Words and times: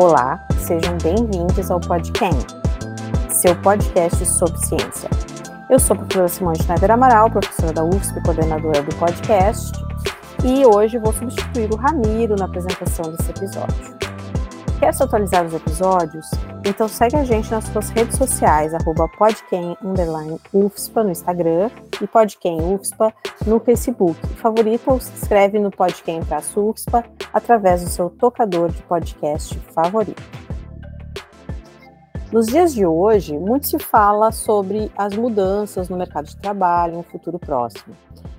Olá, 0.00 0.38
sejam 0.60 0.96
bem-vindos 1.02 1.72
ao 1.72 1.80
Podcam, 1.80 2.30
seu 3.28 3.52
podcast 3.60 4.24
sobre 4.26 4.56
ciência. 4.64 5.10
Eu 5.68 5.80
sou 5.80 5.94
a 5.94 5.98
professora 5.98 6.28
Simone 6.28 6.62
Schneider 6.62 6.92
Amaral, 6.92 7.28
professora 7.28 7.72
da 7.72 7.84
UFSP, 7.84 8.22
coordenadora 8.22 8.80
do 8.80 8.94
podcast, 8.94 9.72
e 10.44 10.64
hoje 10.64 10.98
vou 10.98 11.12
substituir 11.12 11.68
o 11.72 11.76
Ramiro 11.76 12.36
na 12.36 12.44
apresentação 12.44 13.10
desse 13.10 13.28
episódio. 13.32 13.97
Quer 14.78 14.94
se 14.94 15.02
atualizar 15.02 15.44
os 15.44 15.52
episódios? 15.52 16.30
Então 16.64 16.86
segue 16.86 17.16
a 17.16 17.24
gente 17.24 17.50
nas 17.50 17.64
suas 17.64 17.88
redes 17.90 18.16
sociais, 18.16 18.72
arroba 18.72 19.10
no 21.02 21.10
Instagram 21.10 21.68
e 22.00 22.06
Podquem 22.06 22.60
UFSPA 22.60 23.12
no 23.44 23.58
Facebook. 23.58 24.24
Favorita 24.36 24.92
ou 24.92 25.00
se 25.00 25.10
inscreve 25.10 25.58
no 25.58 25.72
Podquem 25.72 26.24
para 26.24 26.40
UFSPA 26.56 27.04
através 27.32 27.82
do 27.82 27.90
seu 27.90 28.08
tocador 28.08 28.70
de 28.70 28.80
podcast 28.82 29.58
favorito. 29.74 30.22
Nos 32.30 32.46
dias 32.46 32.72
de 32.72 32.86
hoje, 32.86 33.36
muito 33.36 33.66
se 33.66 33.78
fala 33.80 34.30
sobre 34.30 34.92
as 34.96 35.16
mudanças 35.16 35.88
no 35.88 35.96
mercado 35.96 36.26
de 36.26 36.36
trabalho 36.36 36.98
um 36.98 37.02
futuro 37.02 37.36
próximo. 37.38 37.96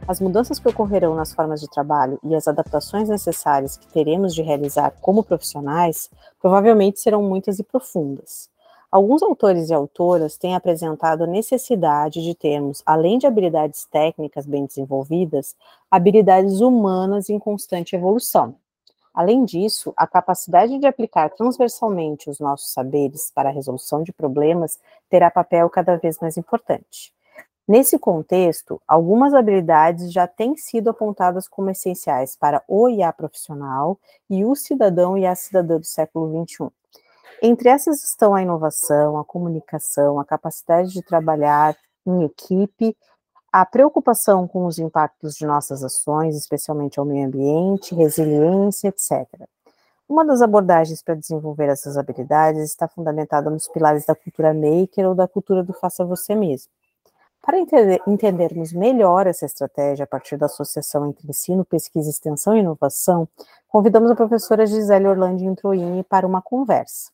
As 0.07 0.19
mudanças 0.19 0.57
que 0.57 0.67
ocorrerão 0.67 1.13
nas 1.13 1.33
formas 1.33 1.61
de 1.61 1.69
trabalho 1.69 2.19
e 2.23 2.33
as 2.33 2.47
adaptações 2.47 3.09
necessárias 3.09 3.77
que 3.77 3.87
teremos 3.87 4.33
de 4.33 4.41
realizar 4.41 4.91
como 5.01 5.23
profissionais 5.23 6.09
provavelmente 6.39 6.99
serão 6.99 7.21
muitas 7.23 7.59
e 7.59 7.63
profundas. 7.63 8.49
Alguns 8.91 9.21
autores 9.21 9.69
e 9.69 9.73
autoras 9.73 10.35
têm 10.35 10.55
apresentado 10.55 11.23
a 11.23 11.27
necessidade 11.27 12.23
de 12.23 12.33
termos, 12.33 12.81
além 12.83 13.19
de 13.19 13.27
habilidades 13.27 13.85
técnicas 13.85 14.47
bem 14.47 14.65
desenvolvidas, 14.65 15.55
habilidades 15.91 16.59
humanas 16.59 17.29
em 17.29 17.37
constante 17.37 17.95
evolução. 17.95 18.55
Além 19.13 19.45
disso, 19.45 19.93
a 19.95 20.07
capacidade 20.07 20.79
de 20.79 20.87
aplicar 20.87 21.29
transversalmente 21.29 22.29
os 22.29 22.39
nossos 22.39 22.71
saberes 22.71 23.31
para 23.35 23.49
a 23.49 23.51
resolução 23.51 24.01
de 24.01 24.11
problemas 24.11 24.79
terá 25.09 25.29
papel 25.29 25.69
cada 25.69 25.95
vez 25.97 26.17
mais 26.19 26.37
importante. 26.37 27.13
Nesse 27.69 27.99
contexto, 27.99 28.81
algumas 28.87 29.31
habilidades 29.31 30.11
já 30.11 30.25
têm 30.25 30.57
sido 30.57 30.89
apontadas 30.89 31.47
como 31.47 31.69
essenciais 31.69 32.35
para 32.35 32.63
o 32.67 32.89
IA 32.89 33.13
profissional 33.13 33.99
e 34.27 34.43
o 34.43 34.55
cidadão 34.55 35.15
e 35.15 35.23
a 35.23 35.35
cidadã 35.35 35.77
do 35.77 35.85
século 35.85 36.43
XXI. 36.47 36.71
Entre 37.43 37.69
essas 37.69 38.03
estão 38.03 38.33
a 38.33 38.41
inovação, 38.41 39.19
a 39.19 39.23
comunicação, 39.23 40.19
a 40.19 40.25
capacidade 40.25 40.91
de 40.91 41.03
trabalhar 41.03 41.77
em 42.07 42.23
equipe, 42.23 42.97
a 43.53 43.63
preocupação 43.63 44.47
com 44.47 44.65
os 44.65 44.79
impactos 44.79 45.35
de 45.35 45.45
nossas 45.45 45.83
ações, 45.83 46.35
especialmente 46.35 46.99
ao 46.99 47.05
meio 47.05 47.27
ambiente, 47.27 47.93
resiliência, 47.93 48.87
etc. 48.87 49.27
Uma 50.09 50.25
das 50.25 50.41
abordagens 50.41 51.03
para 51.03 51.13
desenvolver 51.13 51.69
essas 51.69 51.99
habilidades 51.99 52.63
está 52.63 52.87
fundamentada 52.87 53.47
nos 53.51 53.67
pilares 53.67 54.07
da 54.07 54.15
cultura 54.15 54.55
maker 54.55 55.09
ou 55.09 55.13
da 55.13 55.27
cultura 55.27 55.63
do 55.63 55.71
faça 55.71 56.03
você 56.03 56.33
mesmo. 56.33 56.71
Para 57.41 57.57
entender, 57.57 58.01
entendermos 58.05 58.73
melhor 58.73 59.25
essa 59.25 59.45
estratégia 59.45 60.03
a 60.03 60.07
partir 60.07 60.37
da 60.37 60.47
associação 60.47 61.07
entre 61.07 61.27
ensino, 61.27 61.63
pesquisa, 61.63 62.09
extensão 62.09 62.55
e 62.55 62.59
inovação, 62.59 63.27
convidamos 63.67 64.11
a 64.11 64.15
professora 64.15 64.65
Gisele 64.65 65.07
Orlando 65.07 65.43
Introini 65.43 66.03
para 66.03 66.27
uma 66.27 66.41
conversa. 66.41 67.11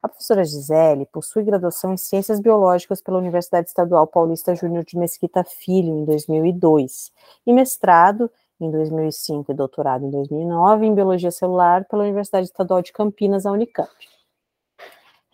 A 0.00 0.08
professora 0.08 0.44
Gisele 0.44 1.06
possui 1.06 1.44
graduação 1.44 1.92
em 1.92 1.96
Ciências 1.96 2.40
Biológicas 2.40 3.00
pela 3.00 3.18
Universidade 3.18 3.68
Estadual 3.68 4.06
Paulista 4.06 4.54
Júnior 4.54 4.84
de 4.84 4.96
Mesquita 4.96 5.44
Filho, 5.44 5.98
em 5.98 6.04
2002, 6.04 7.12
e 7.46 7.52
mestrado 7.52 8.30
em 8.60 8.70
2005 8.70 9.50
e 9.50 9.54
doutorado 9.54 10.04
em 10.04 10.10
2009 10.10 10.86
em 10.86 10.94
Biologia 10.94 11.30
Celular 11.30 11.84
pela 11.84 12.04
Universidade 12.04 12.46
Estadual 12.46 12.80
de 12.80 12.92
Campinas, 12.92 13.44
a 13.44 13.50
Unicamp. 13.50 13.90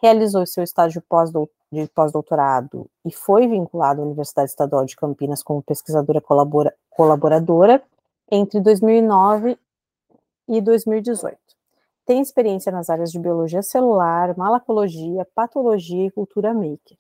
Realizou 0.03 0.47
seu 0.47 0.65
estágio 0.65 1.03
pós-doutorado 1.09 1.57
de 1.71 1.87
pós-doutorado 1.89 2.89
e 3.05 3.12
foi 3.12 3.47
vinculado 3.47 4.01
à 4.01 4.05
Universidade 4.05 4.51
Estadual 4.51 4.84
de 4.84 4.97
Campinas 4.97 5.43
como 5.43 5.62
pesquisadora 5.62 6.21
colabora, 6.21 6.75
colaboradora 6.91 7.83
entre 8.31 8.61
2009 8.61 9.59
e 10.49 10.61
2018. 10.61 11.37
Tem 12.06 12.23
experiência 12.23 12.73
nas 12.73 12.89
áreas 12.89 13.12
de 13.12 13.19
biologia 13.19 13.62
celular, 13.62 14.34
malacologia, 14.37 15.27
patologia 15.34 16.06
e 16.06 16.11
cultura 16.11 16.55
maker. 16.55 16.97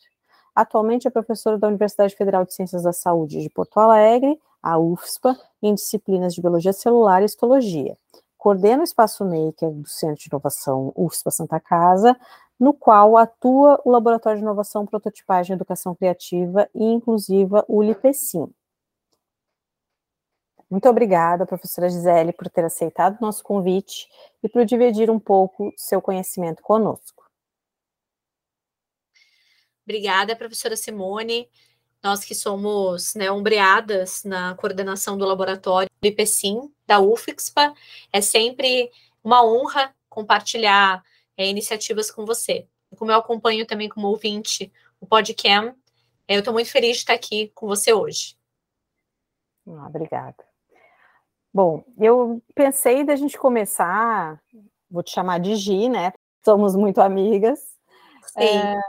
Atualmente 0.54 1.08
é 1.08 1.10
professora 1.10 1.56
da 1.56 1.68
Universidade 1.68 2.14
Federal 2.14 2.44
de 2.44 2.52
Ciências 2.52 2.82
da 2.82 2.92
Saúde 2.92 3.40
de 3.40 3.48
Porto 3.48 3.78
Alegre, 3.78 4.38
a 4.62 4.78
UFSPA, 4.78 5.38
em 5.62 5.74
disciplinas 5.74 6.34
de 6.34 6.42
biologia 6.42 6.72
celular 6.72 7.22
e 7.22 7.24
histologia. 7.24 7.96
Coordena 8.36 8.82
o 8.82 8.84
espaço 8.84 9.24
maker 9.24 9.70
do 9.70 9.88
Centro 9.88 10.16
de 10.16 10.28
Inovação 10.28 10.92
UFSPA 10.94 11.30
Santa 11.30 11.60
Casa, 11.60 12.16
no 12.58 12.74
qual 12.74 13.16
atua 13.16 13.80
o 13.84 13.90
Laboratório 13.90 14.38
de 14.38 14.44
Inovação, 14.44 14.86
Prototipagem 14.86 15.52
e 15.52 15.56
Educação 15.56 15.94
Criativa 15.94 16.68
e 16.74 16.84
Inclusiva, 16.84 17.64
o 17.68 17.82
LIPECIM. 17.82 18.52
Muito 20.70 20.86
obrigada, 20.88 21.46
professora 21.46 21.88
Gisele, 21.88 22.32
por 22.32 22.50
ter 22.50 22.64
aceitado 22.64 23.16
o 23.18 23.24
nosso 23.24 23.42
convite 23.42 24.06
e 24.42 24.48
por 24.48 24.66
dividir 24.66 25.10
um 25.10 25.18
pouco 25.18 25.72
seu 25.76 26.02
conhecimento 26.02 26.62
conosco. 26.62 27.24
Obrigada, 29.84 30.36
professora 30.36 30.76
Simone. 30.76 31.48
Nós 32.02 32.22
que 32.22 32.34
somos 32.34 33.14
né, 33.14 33.30
ombreadas 33.30 34.22
na 34.24 34.54
coordenação 34.56 35.16
do 35.16 35.24
laboratório 35.24 35.88
do 36.00 36.06
IPCIM, 36.06 36.70
da 36.86 37.00
UFIXPA, 37.00 37.72
é 38.12 38.20
sempre 38.20 38.90
uma 39.24 39.42
honra 39.42 39.94
compartilhar 40.08 41.02
é, 41.38 41.46
iniciativas 41.46 42.10
com 42.10 42.26
você. 42.26 42.66
Como 42.96 43.10
eu 43.10 43.16
acompanho 43.16 43.64
também 43.64 43.88
como 43.88 44.08
ouvinte 44.08 44.72
o 45.00 45.06
podcast, 45.06 45.72
é, 46.26 46.34
eu 46.34 46.40
estou 46.40 46.52
muito 46.52 46.70
feliz 46.70 46.96
de 46.96 47.02
estar 47.02 47.14
aqui 47.14 47.52
com 47.54 47.66
você 47.66 47.92
hoje. 47.92 48.36
Ah, 49.66 49.86
obrigada. 49.86 50.36
Bom, 51.54 51.84
eu 51.98 52.42
pensei 52.54 53.04
da 53.04 53.16
gente 53.16 53.38
começar, 53.38 54.42
vou 54.90 55.02
te 55.02 55.12
chamar 55.12 55.38
de 55.38 55.54
Gi, 55.54 55.88
né? 55.88 56.12
Somos 56.44 56.74
muito 56.74 57.00
amigas. 57.00 57.60
Sim. 58.26 58.40
É, 58.44 58.80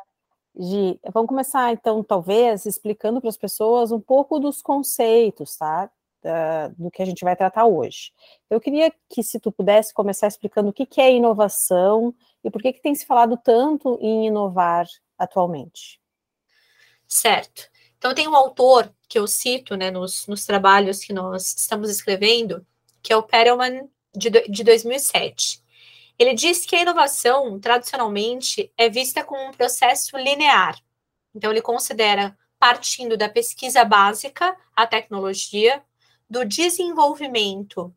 Gi, 0.57 0.99
vamos 1.13 1.29
começar 1.29 1.71
então, 1.71 2.03
talvez, 2.03 2.65
explicando 2.65 3.21
para 3.21 3.29
as 3.29 3.37
pessoas 3.37 3.91
um 3.91 3.99
pouco 3.99 4.39
dos 4.39 4.61
conceitos, 4.61 5.55
tá? 5.55 5.89
Da, 6.21 6.67
do 6.69 6.91
que 6.91 7.01
a 7.01 7.05
gente 7.05 7.23
vai 7.23 7.33
tratar 7.33 7.65
hoje. 7.65 8.11
Eu 8.49 8.59
queria 8.59 8.91
que, 9.09 9.23
se 9.23 9.39
tu 9.39 9.53
pudesse 9.53 9.93
começar 9.93 10.27
explicando 10.27 10.69
o 10.69 10.73
que, 10.73 10.85
que 10.85 10.99
é 10.99 11.13
inovação 11.13 12.13
e 12.43 12.51
por 12.51 12.61
que, 12.61 12.73
que 12.73 12.81
tem 12.81 12.93
se 12.93 13.05
falado 13.05 13.37
tanto 13.41 13.97
em 14.01 14.27
inovar 14.27 14.85
atualmente? 15.17 15.99
Certo. 17.07 17.69
Então, 17.97 18.13
tem 18.13 18.27
um 18.27 18.35
autor 18.35 18.93
que 19.09 19.17
eu 19.19 19.27
cito 19.27 19.75
né, 19.75 19.91
nos, 19.91 20.27
nos 20.27 20.45
trabalhos 20.45 20.99
que 20.99 21.11
nós 21.11 21.55
estamos 21.57 21.89
escrevendo, 21.89 22.65
que 23.01 23.11
é 23.11 23.17
o 23.17 23.23
Perelman, 23.23 23.89
de, 24.15 24.29
de 24.29 24.63
2007. 24.63 25.61
Ele 26.17 26.33
diz 26.33 26.65
que 26.65 26.75
a 26.75 26.81
inovação, 26.81 27.59
tradicionalmente, 27.59 28.71
é 28.77 28.89
vista 28.89 29.23
como 29.23 29.41
um 29.41 29.51
processo 29.51 30.17
linear. 30.17 30.77
Então, 31.33 31.51
ele 31.51 31.61
considera 31.61 32.37
partindo 32.59 33.15
da 33.17 33.29
pesquisa 33.29 33.83
básica 33.85 34.55
à 34.75 34.85
tecnologia, 34.85 35.81
do 36.29 36.45
desenvolvimento 36.45 37.93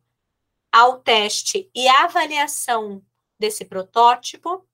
ao 0.71 0.99
teste 0.99 1.69
e 1.73 1.87
avaliação 1.87 3.03
desse 3.37 3.63
protótipo, 3.63 4.67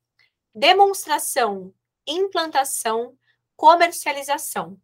demonstração, 0.55 1.73
implantação, 2.07 3.17
comercialização. 3.55 4.79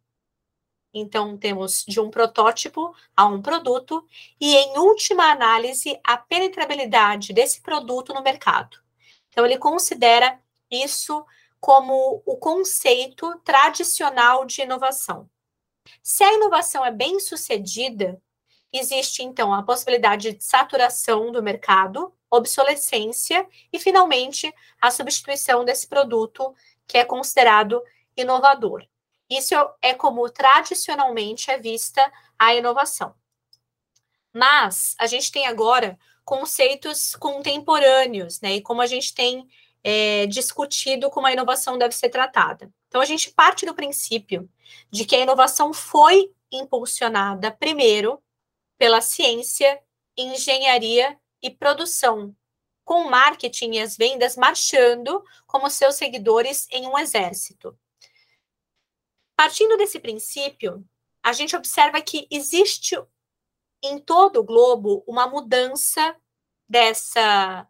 Então, 0.92 1.36
temos 1.36 1.84
de 1.86 2.00
um 2.00 2.10
protótipo 2.10 2.94
a 3.16 3.26
um 3.26 3.40
produto 3.40 4.06
e, 4.40 4.54
em 4.54 4.78
última 4.78 5.30
análise, 5.30 5.98
a 6.04 6.16
penetrabilidade 6.16 7.32
desse 7.32 7.60
produto 7.60 8.14
no 8.14 8.22
mercado. 8.22 8.78
Então, 9.28 9.44
ele 9.44 9.58
considera 9.58 10.40
isso 10.70 11.24
como 11.60 12.22
o 12.24 12.36
conceito 12.36 13.38
tradicional 13.44 14.44
de 14.44 14.62
inovação. 14.62 15.28
Se 16.02 16.24
a 16.24 16.32
inovação 16.32 16.84
é 16.84 16.90
bem 16.90 17.20
sucedida, 17.20 18.20
existe 18.72 19.22
então 19.22 19.52
a 19.52 19.62
possibilidade 19.62 20.32
de 20.32 20.44
saturação 20.44 21.30
do 21.32 21.42
mercado, 21.42 22.12
obsolescência 22.30 23.46
e, 23.72 23.78
finalmente, 23.78 24.52
a 24.80 24.90
substituição 24.90 25.64
desse 25.64 25.86
produto 25.86 26.54
que 26.86 26.98
é 26.98 27.04
considerado 27.04 27.82
inovador. 28.16 28.86
Isso 29.28 29.54
é 29.82 29.92
como 29.92 30.28
tradicionalmente 30.30 31.50
é 31.50 31.58
vista 31.58 32.12
a 32.38 32.54
inovação. 32.54 33.14
Mas 34.32 34.94
a 34.98 35.06
gente 35.06 35.32
tem 35.32 35.46
agora 35.46 35.98
conceitos 36.24 37.16
contemporâneos, 37.16 38.40
né? 38.40 38.56
E 38.56 38.60
como 38.60 38.82
a 38.82 38.86
gente 38.86 39.14
tem 39.14 39.48
é, 39.82 40.26
discutido 40.26 41.08
como 41.10 41.26
a 41.26 41.32
inovação 41.32 41.78
deve 41.78 41.94
ser 41.94 42.08
tratada. 42.08 42.70
Então 42.88 43.00
a 43.00 43.04
gente 43.04 43.32
parte 43.32 43.64
do 43.64 43.74
princípio 43.74 44.48
de 44.90 45.04
que 45.04 45.14
a 45.14 45.20
inovação 45.20 45.72
foi 45.72 46.32
impulsionada 46.50 47.50
primeiro 47.50 48.20
pela 48.78 49.00
ciência, 49.00 49.82
engenharia 50.16 51.18
e 51.42 51.50
produção, 51.50 52.34
com 52.84 53.02
o 53.02 53.10
marketing 53.10 53.72
e 53.72 53.80
as 53.80 53.96
vendas 53.96 54.36
marchando 54.36 55.22
como 55.46 55.68
seus 55.68 55.96
seguidores 55.96 56.66
em 56.70 56.86
um 56.86 56.98
exército. 56.98 57.78
Partindo 59.36 59.76
desse 59.76 60.00
princípio, 60.00 60.84
a 61.22 61.32
gente 61.32 61.56
observa 61.56 62.00
que 62.00 62.26
existe 62.30 62.96
em 63.82 63.98
todo 63.98 64.40
o 64.40 64.44
globo 64.44 65.04
uma 65.06 65.26
mudança 65.26 66.16
dessa 66.68 67.68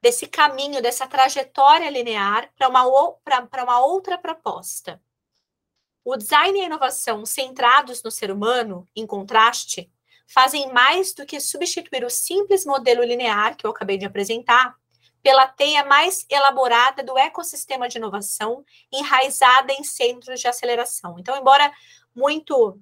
desse 0.00 0.28
caminho, 0.28 0.80
dessa 0.80 1.08
trajetória 1.08 1.90
linear 1.90 2.52
para 2.56 2.68
uma, 2.68 2.84
uma 2.86 3.80
outra 3.80 4.16
proposta. 4.16 5.02
O 6.04 6.16
design 6.16 6.56
e 6.56 6.62
a 6.62 6.66
inovação 6.66 7.26
centrados 7.26 8.00
no 8.02 8.10
ser 8.10 8.30
humano, 8.30 8.86
em 8.94 9.04
contraste, 9.04 9.90
fazem 10.28 10.70
mais 10.72 11.14
do 11.14 11.24
que 11.24 11.40
substituir 11.40 12.04
o 12.04 12.10
simples 12.10 12.64
modelo 12.64 13.02
linear 13.02 13.56
que 13.56 13.66
eu 13.66 13.70
acabei 13.70 13.96
de 13.96 14.04
apresentar 14.04 14.76
pela 15.22 15.48
teia 15.48 15.84
mais 15.84 16.24
elaborada 16.30 17.02
do 17.02 17.18
ecossistema 17.18 17.88
de 17.88 17.98
inovação 17.98 18.64
enraizada 18.92 19.72
em 19.72 19.82
centros 19.82 20.38
de 20.40 20.46
aceleração. 20.46 21.18
Então, 21.18 21.36
embora 21.36 21.72
muito 22.14 22.78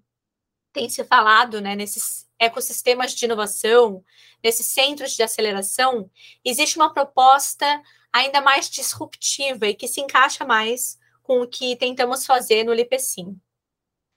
tenha 0.72 0.90
se 0.90 1.02
falado 1.04 1.60
né, 1.60 1.74
nesses 1.74 2.28
ecossistemas 2.38 3.14
de 3.14 3.24
inovação, 3.24 4.04
nesses 4.44 4.66
centros 4.66 5.12
de 5.12 5.22
aceleração, 5.22 6.10
existe 6.44 6.76
uma 6.76 6.92
proposta 6.92 7.82
ainda 8.12 8.42
mais 8.42 8.68
disruptiva 8.68 9.66
e 9.66 9.74
que 9.74 9.88
se 9.88 10.02
encaixa 10.02 10.44
mais 10.44 10.98
com 11.22 11.40
o 11.40 11.48
que 11.48 11.76
tentamos 11.76 12.26
fazer 12.26 12.64
no 12.64 12.74
LIPECIM. 12.74 13.40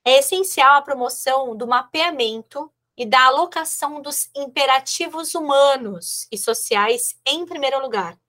É 0.03 0.19
essencial 0.19 0.75
a 0.75 0.81
promoção 0.81 1.55
do 1.55 1.65
mapeamento 1.65 2.71
e 2.99 3.05
da 3.05 3.27
alocação 3.27 4.01
dos 4.01 4.29
imperativos 4.35 5.33
humanos 5.33 6.27
e 6.29 6.37
sociais 6.37 7.17
em 7.25 7.45
primeiro 7.45 7.81
lugar. 7.81 8.19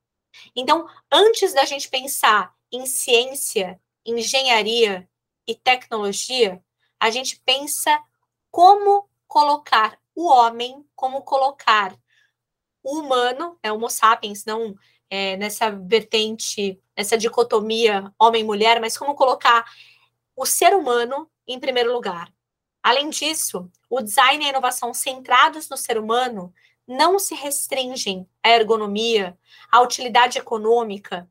Então, 0.55 0.89
antes 1.11 1.53
da 1.53 1.65
gente 1.65 1.89
pensar 1.89 2.55
em 2.71 2.87
ciência, 2.87 3.81
engenharia 4.07 5.11
e 5.45 5.57
tecnologia, 5.57 6.63
a 7.01 7.11
gente 7.11 7.43
pensa 7.45 8.01
como 8.49 9.11
colocar 9.27 9.99
o 10.15 10.29
homem, 10.29 10.87
como 10.95 11.23
colocar 11.23 11.99
o 12.81 13.01
humano, 13.01 13.59
é 13.65 13.73
Homo 13.73 13.91
sapiens, 13.91 14.45
não 14.45 14.77
é, 15.11 15.37
nessa 15.37 15.69
vertente, 15.73 16.81
nessa 16.97 17.19
dicotomia 17.19 18.15
homem-mulher, 18.17 18.81
mas 18.81 18.97
como 18.97 19.17
colocar 19.17 19.65
o 20.37 20.47
ser 20.47 20.75
humano 20.75 21.29
em 21.45 21.59
primeiro 21.59 21.93
lugar. 21.93 22.33
Além 22.82 23.11
disso, 23.11 23.71
o 23.88 24.00
design 24.00 24.43
e 24.43 24.47
a 24.47 24.50
inovação 24.50 24.94
centrados 24.94 25.69
no 25.69 25.77
ser 25.77 25.99
humano 25.99 26.53
não 26.87 27.19
se 27.19 27.35
restringem 27.35 28.29
à 28.43 28.50
ergonomia, 28.50 29.38
à 29.71 29.81
utilidade 29.81 30.38
econômica, 30.38 31.31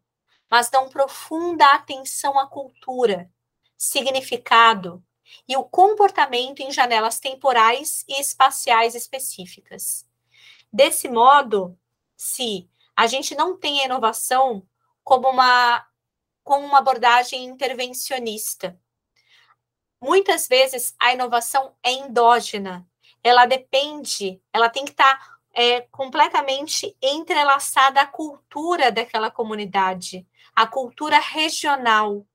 mas 0.49 0.69
dão 0.69 0.89
profunda 0.89 1.65
atenção 1.73 2.39
à 2.39 2.47
cultura, 2.47 3.29
significado 3.77 5.03
e 5.47 5.55
o 5.57 5.63
comportamento 5.63 6.61
em 6.61 6.71
janelas 6.71 7.19
temporais 7.19 8.03
e 8.07 8.19
espaciais 8.19 8.95
específicas. 8.95 10.07
Desse 10.71 11.07
modo, 11.07 11.77
se 12.15 12.69
a 12.95 13.07
gente 13.07 13.35
não 13.35 13.57
tem 13.57 13.81
a 13.81 13.85
inovação 13.85 14.67
como 15.03 15.29
uma, 15.29 15.85
como 16.43 16.65
uma 16.65 16.79
abordagem 16.79 17.45
intervencionista, 17.45 18.79
muitas 20.01 20.47
vezes 20.47 20.95
a 20.99 21.13
inovação 21.13 21.73
é 21.83 21.91
endógena, 21.91 22.87
ela 23.23 23.45
depende, 23.45 24.41
ela 24.53 24.69
tem 24.69 24.85
que 24.85 24.91
estar 24.91 25.17
tá, 25.17 25.39
é, 25.53 25.81
completamente 25.91 26.95
entrelaçada 27.01 28.01
à 28.01 28.05
cultura 28.05 28.91
daquela 28.91 29.29
comunidade, 29.29 30.25
à 30.55 30.65
cultura 30.65 31.19
regional. 31.19 32.25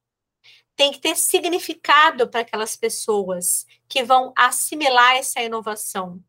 Tem 0.76 0.92
que 0.92 0.98
ter 0.98 1.16
significado 1.16 2.28
para 2.28 2.40
aquelas 2.40 2.76
pessoas 2.76 3.64
que 3.88 4.02
vão 4.02 4.32
assimilar 4.36 5.16
essa 5.16 5.40
inovação. 5.40 6.22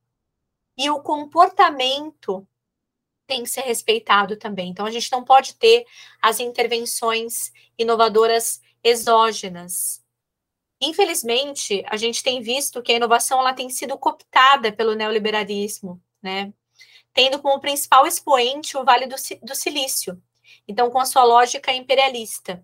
E 0.78 0.90
o 0.90 1.02
comportamento 1.02 2.48
tem 3.26 3.44
que 3.44 3.50
ser 3.50 3.62
respeitado 3.62 4.38
também. 4.38 4.70
Então, 4.70 4.86
a 4.86 4.92
gente 4.92 5.12
não 5.12 5.24
pode 5.24 5.56
ter 5.56 5.86
as 6.22 6.40
intervenções 6.40 7.52
inovadoras 7.78 8.62
exógenas. 8.84 10.05
Infelizmente, 10.82 11.84
a 11.88 11.96
gente 11.96 12.22
tem 12.22 12.42
visto 12.42 12.82
que 12.82 12.92
a 12.92 12.96
inovação 12.96 13.40
ela 13.40 13.54
tem 13.54 13.70
sido 13.70 13.98
cooptada 13.98 14.72
pelo 14.72 14.94
neoliberalismo, 14.94 16.02
né? 16.22 16.54
Tendo 17.14 17.40
como 17.40 17.62
principal 17.62 18.06
expoente 18.06 18.78
o 18.78 18.84
Vale 18.84 19.08
do, 19.08 19.16
do 19.42 19.56
Silício, 19.56 20.22
então 20.68 20.90
com 20.90 21.00
a 21.00 21.06
sua 21.06 21.24
lógica 21.24 21.72
imperialista. 21.72 22.64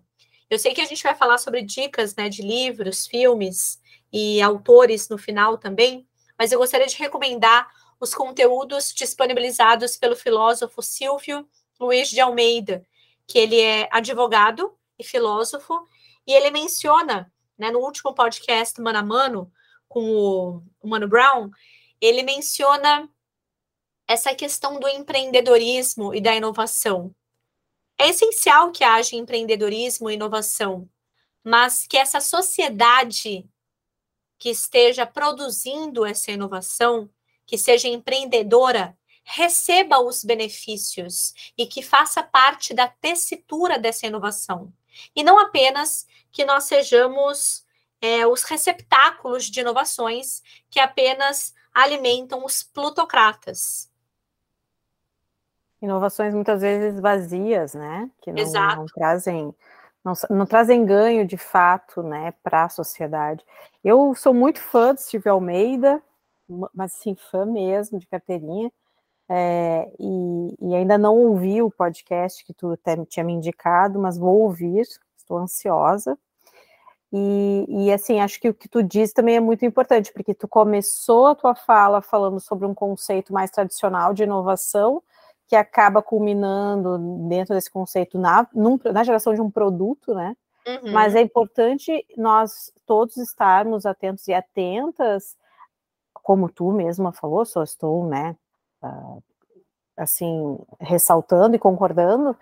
Eu 0.50 0.58
sei 0.58 0.74
que 0.74 0.82
a 0.82 0.86
gente 0.86 1.02
vai 1.02 1.14
falar 1.14 1.38
sobre 1.38 1.62
dicas 1.62 2.14
né, 2.14 2.28
de 2.28 2.42
livros, 2.42 3.06
filmes 3.06 3.80
e 4.12 4.42
autores 4.42 5.08
no 5.08 5.16
final 5.16 5.56
também, 5.56 6.06
mas 6.38 6.52
eu 6.52 6.58
gostaria 6.58 6.86
de 6.86 6.98
recomendar 6.98 7.66
os 7.98 8.12
conteúdos 8.12 8.92
disponibilizados 8.92 9.96
pelo 9.96 10.14
filósofo 10.14 10.82
Silvio 10.82 11.48
Luiz 11.80 12.10
de 12.10 12.20
Almeida, 12.20 12.86
que 13.26 13.38
ele 13.38 13.58
é 13.60 13.88
advogado 13.90 14.76
e 14.98 15.04
filósofo, 15.04 15.88
e 16.26 16.32
ele 16.32 16.50
menciona 16.50 17.32
né, 17.62 17.70
no 17.70 17.78
último 17.78 18.12
podcast 18.12 18.80
Mano 18.80 18.98
a 18.98 19.02
Mano, 19.04 19.52
com 19.88 20.62
o, 20.82 20.88
Mano 20.88 21.06
Brown, 21.06 21.48
ele 22.00 22.24
menciona 22.24 23.08
essa 24.08 24.34
questão 24.34 24.80
do 24.80 24.88
empreendedorismo 24.88 26.12
e 26.12 26.20
da 26.20 26.34
inovação. 26.34 27.14
É 27.96 28.08
essencial 28.08 28.72
que 28.72 28.82
haja 28.82 29.14
empreendedorismo 29.14 30.10
e 30.10 30.14
inovação, 30.14 30.90
mas 31.44 31.86
que 31.86 31.96
essa 31.96 32.20
sociedade 32.20 33.48
que 34.40 34.50
esteja 34.50 35.06
produzindo 35.06 36.04
essa 36.04 36.32
inovação, 36.32 37.08
que 37.46 37.56
seja 37.56 37.86
empreendedora, 37.86 38.98
receba 39.22 40.00
os 40.00 40.24
benefícios 40.24 41.32
e 41.56 41.64
que 41.64 41.80
faça 41.80 42.24
parte 42.24 42.74
da 42.74 42.88
tessitura 42.88 43.78
dessa 43.78 44.04
inovação. 44.04 44.72
E 45.14 45.22
não 45.22 45.38
apenas 45.38 46.06
que 46.30 46.44
nós 46.44 46.64
sejamos 46.64 47.64
é, 48.00 48.26
os 48.26 48.42
receptáculos 48.42 49.44
de 49.44 49.60
inovações 49.60 50.42
que 50.70 50.80
apenas 50.80 51.54
alimentam 51.72 52.44
os 52.44 52.62
plutocratas. 52.62 53.90
Inovações 55.80 56.34
muitas 56.34 56.60
vezes 56.60 57.00
vazias, 57.00 57.74
né? 57.74 58.10
Que 58.20 58.32
não, 58.32 58.76
não 58.76 58.86
trazem 58.86 59.54
não, 60.04 60.14
não, 60.30 60.46
trazem 60.46 60.84
ganho 60.84 61.24
de 61.24 61.36
fato, 61.36 62.02
né, 62.02 62.34
para 62.42 62.64
a 62.64 62.68
sociedade. 62.68 63.44
Eu 63.84 64.14
sou 64.16 64.34
muito 64.34 64.60
fã 64.60 64.92
de 64.94 65.02
Silvio 65.02 65.32
Almeida, 65.32 66.02
mas 66.74 66.92
sim 66.94 67.14
fã 67.14 67.46
mesmo 67.46 68.00
de 68.00 68.06
carteirinha. 68.08 68.72
É, 69.34 69.90
e, 69.98 70.56
e, 70.60 70.74
ainda 70.74 70.98
não 70.98 71.16
ouvi 71.16 71.62
o 71.62 71.70
podcast 71.70 72.44
que 72.44 72.52
tu 72.52 72.72
até 72.72 73.02
tinha 73.06 73.24
me 73.24 73.32
indicado, 73.32 73.98
mas 73.98 74.18
vou 74.18 74.42
ouvir, 74.42 74.82
estou 75.16 75.38
ansiosa. 75.38 76.18
E, 77.10 77.64
e, 77.66 77.92
assim, 77.92 78.20
acho 78.20 78.38
que 78.38 78.50
o 78.50 78.54
que 78.54 78.68
tu 78.68 78.82
diz 78.82 79.10
também 79.10 79.36
é 79.36 79.40
muito 79.40 79.64
importante, 79.64 80.12
porque 80.12 80.34
tu 80.34 80.46
começou 80.46 81.28
a 81.28 81.34
tua 81.34 81.54
fala 81.54 82.02
falando 82.02 82.38
sobre 82.40 82.66
um 82.66 82.74
conceito 82.74 83.32
mais 83.32 83.50
tradicional 83.50 84.12
de 84.12 84.24
inovação, 84.24 85.02
que 85.48 85.56
acaba 85.56 86.02
culminando 86.02 86.98
dentro 87.26 87.54
desse 87.54 87.70
conceito 87.70 88.18
na, 88.18 88.46
num, 88.54 88.78
na 88.92 89.02
geração 89.02 89.32
de 89.32 89.40
um 89.40 89.50
produto, 89.50 90.14
né? 90.14 90.36
Uhum. 90.66 90.92
Mas 90.92 91.14
é 91.14 91.22
importante 91.22 92.06
nós 92.18 92.70
todos 92.84 93.16
estarmos 93.16 93.86
atentos 93.86 94.28
e 94.28 94.34
atentas, 94.34 95.38
como 96.12 96.50
tu 96.50 96.70
mesma 96.70 97.12
falou, 97.12 97.46
só 97.46 97.62
estou, 97.62 98.06
né, 98.06 98.36
assim, 99.96 100.58
ressaltando 100.80 101.56
e 101.56 101.58
concordando, 101.58 102.36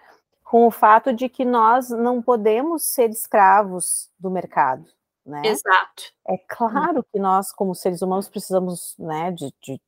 com 0.45 0.67
o 0.67 0.71
fato 0.71 1.13
de 1.13 1.29
que 1.29 1.45
nós 1.45 1.91
não 1.91 2.21
podemos 2.21 2.85
ser 2.85 3.11
escravos 3.11 4.09
do 4.19 4.31
mercado, 4.31 4.85
né? 5.25 5.43
Exato. 5.45 6.03
É 6.27 6.37
claro 6.39 7.05
que 7.05 7.19
nós, 7.19 7.53
como 7.53 7.75
seres 7.75 8.03
humanos, 8.03 8.29
precisamos, 8.29 8.97
né, 8.99 9.31
de, 9.31 9.55
de, 9.63 9.81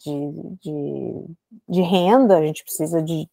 de, 0.00 0.56
de, 0.60 1.24
de 1.68 1.82
renda, 1.82 2.36
a 2.36 2.42
gente 2.42 2.62
precisa 2.62 3.02
de, 3.02 3.28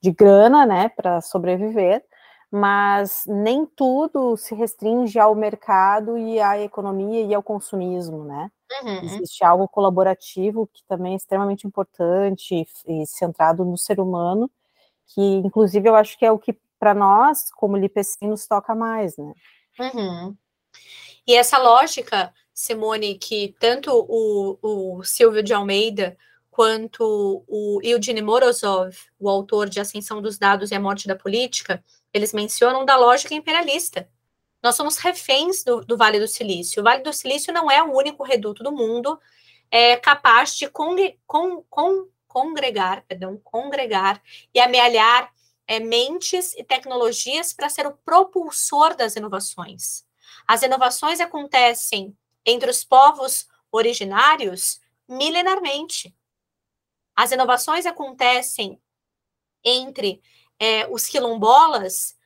de 0.00 0.10
grana, 0.12 0.64
né, 0.64 0.88
para 0.88 1.20
sobreviver, 1.20 2.04
mas 2.50 3.24
nem 3.26 3.66
tudo 3.66 4.36
se 4.36 4.54
restringe 4.54 5.18
ao 5.18 5.34
mercado 5.34 6.16
e 6.16 6.40
à 6.40 6.58
economia 6.60 7.22
e 7.22 7.34
ao 7.34 7.42
consumismo, 7.42 8.24
né? 8.24 8.50
Uhum. 8.82 9.00
Existe 9.02 9.44
algo 9.44 9.68
colaborativo 9.68 10.68
que 10.72 10.82
também 10.84 11.12
é 11.12 11.16
extremamente 11.16 11.66
importante 11.66 12.54
e, 12.86 13.02
e 13.02 13.06
centrado 13.06 13.64
no 13.64 13.76
ser 13.76 14.00
humano, 14.00 14.50
que 15.06 15.20
inclusive 15.20 15.88
eu 15.88 15.94
acho 15.94 16.18
que 16.18 16.24
é 16.24 16.32
o 16.32 16.38
que 16.38 16.56
para 16.78 16.94
nós, 16.94 17.50
como 17.52 17.76
LIPECIM, 17.76 18.28
nos 18.28 18.46
toca 18.46 18.74
mais, 18.74 19.16
né? 19.16 19.32
Uhum. 19.78 20.36
E 21.26 21.34
essa 21.34 21.58
lógica, 21.58 22.32
Simone, 22.52 23.16
que 23.16 23.54
tanto 23.58 23.90
o, 23.90 24.58
o 24.60 25.02
Silvio 25.02 25.42
de 25.42 25.54
Almeida 25.54 26.16
quanto 26.50 27.42
o 27.48 27.80
Eugene 27.82 28.22
Morozov, 28.22 28.94
o 29.18 29.28
autor 29.28 29.68
de 29.68 29.80
Ascensão 29.80 30.22
dos 30.22 30.38
Dados 30.38 30.70
e 30.70 30.74
a 30.74 30.80
Morte 30.80 31.08
da 31.08 31.16
Política, 31.16 31.82
eles 32.14 32.32
mencionam 32.32 32.84
da 32.84 32.96
lógica 32.96 33.34
imperialista. 33.34 34.08
Nós 34.62 34.76
somos 34.76 34.96
reféns 34.96 35.64
do, 35.64 35.80
do 35.80 35.96
Vale 35.96 36.20
do 36.20 36.28
Silício. 36.28 36.80
O 36.80 36.84
Vale 36.84 37.02
do 37.02 37.12
Silício 37.12 37.52
não 37.52 37.68
é 37.68 37.82
o 37.82 37.92
único 37.92 38.22
reduto 38.22 38.62
do 38.62 38.72
mundo 38.72 39.20
é, 39.70 39.96
capaz 39.96 40.56
de 40.56 40.68
con, 40.68 40.96
con, 41.26 41.62
con, 41.68 42.08
congregar, 42.28 43.04
perdão, 43.06 43.36
congregar 43.42 44.22
e 44.54 44.60
amealhar 44.60 45.32
é, 45.66 45.80
mentes 45.80 46.54
e 46.54 46.62
tecnologias 46.62 47.52
para 47.52 47.68
ser 47.68 47.86
o 47.86 47.96
propulsor 47.96 48.94
das 48.94 49.16
inovações. 49.16 50.06
As 50.46 50.62
inovações 50.62 51.20
acontecem 51.20 52.16
entre 52.46 52.70
os 52.70 52.84
povos 52.84 53.48
originários 53.72 54.80
milenarmente. 55.08 56.14
As 57.16 57.32
inovações 57.32 57.86
acontecem 57.86 58.80
entre 59.64 60.22
é, 60.58 60.86
os 60.88 61.06
quilombolas 61.06 62.16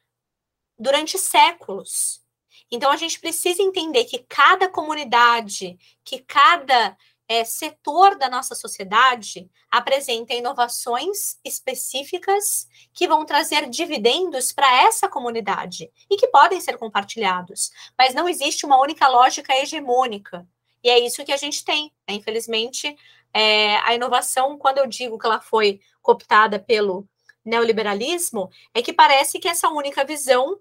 durante 0.79 1.19
séculos. 1.19 2.23
Então, 2.71 2.91
a 2.91 2.97
gente 2.97 3.19
precisa 3.19 3.63
entender 3.63 4.05
que 4.05 4.19
cada 4.29 4.69
comunidade, 4.69 5.79
que 6.05 6.19
cada 6.21 6.97
é, 7.29 7.45
setor 7.45 8.17
da 8.17 8.29
nossa 8.29 8.55
sociedade 8.55 9.51
apresenta 9.71 10.33
inovações 10.33 11.39
específicas 11.45 12.67
que 12.93 13.07
vão 13.07 13.27
trazer 13.27 13.69
dividendos 13.69 14.51
para 14.51 14.83
essa 14.85 15.09
comunidade 15.09 15.91
e 16.11 16.17
que 16.17 16.29
podem 16.29 16.61
ser 16.61 16.79
compartilhados. 16.79 17.71
Mas 17.97 18.15
não 18.15 18.29
existe 18.29 18.65
uma 18.65 18.81
única 18.81 19.07
lógica 19.09 19.55
hegemônica. 19.55 20.47
E 20.83 20.89
é 20.89 20.99
isso 20.99 21.25
que 21.25 21.33
a 21.33 21.37
gente 21.37 21.65
tem. 21.65 21.93
Né? 22.09 22.15
Infelizmente, 22.15 22.97
é, 23.35 23.77
a 23.79 23.95
inovação, 23.95 24.57
quando 24.57 24.79
eu 24.79 24.87
digo 24.87 25.19
que 25.19 25.27
ela 25.27 25.41
foi 25.41 25.81
cooptada 26.01 26.59
pelo 26.59 27.07
neoliberalismo, 27.49 28.50
é 28.75 28.83
que 28.83 28.93
parece 28.93 29.38
que 29.38 29.49
essa 29.49 29.69
única 29.69 30.05
visão 30.05 30.59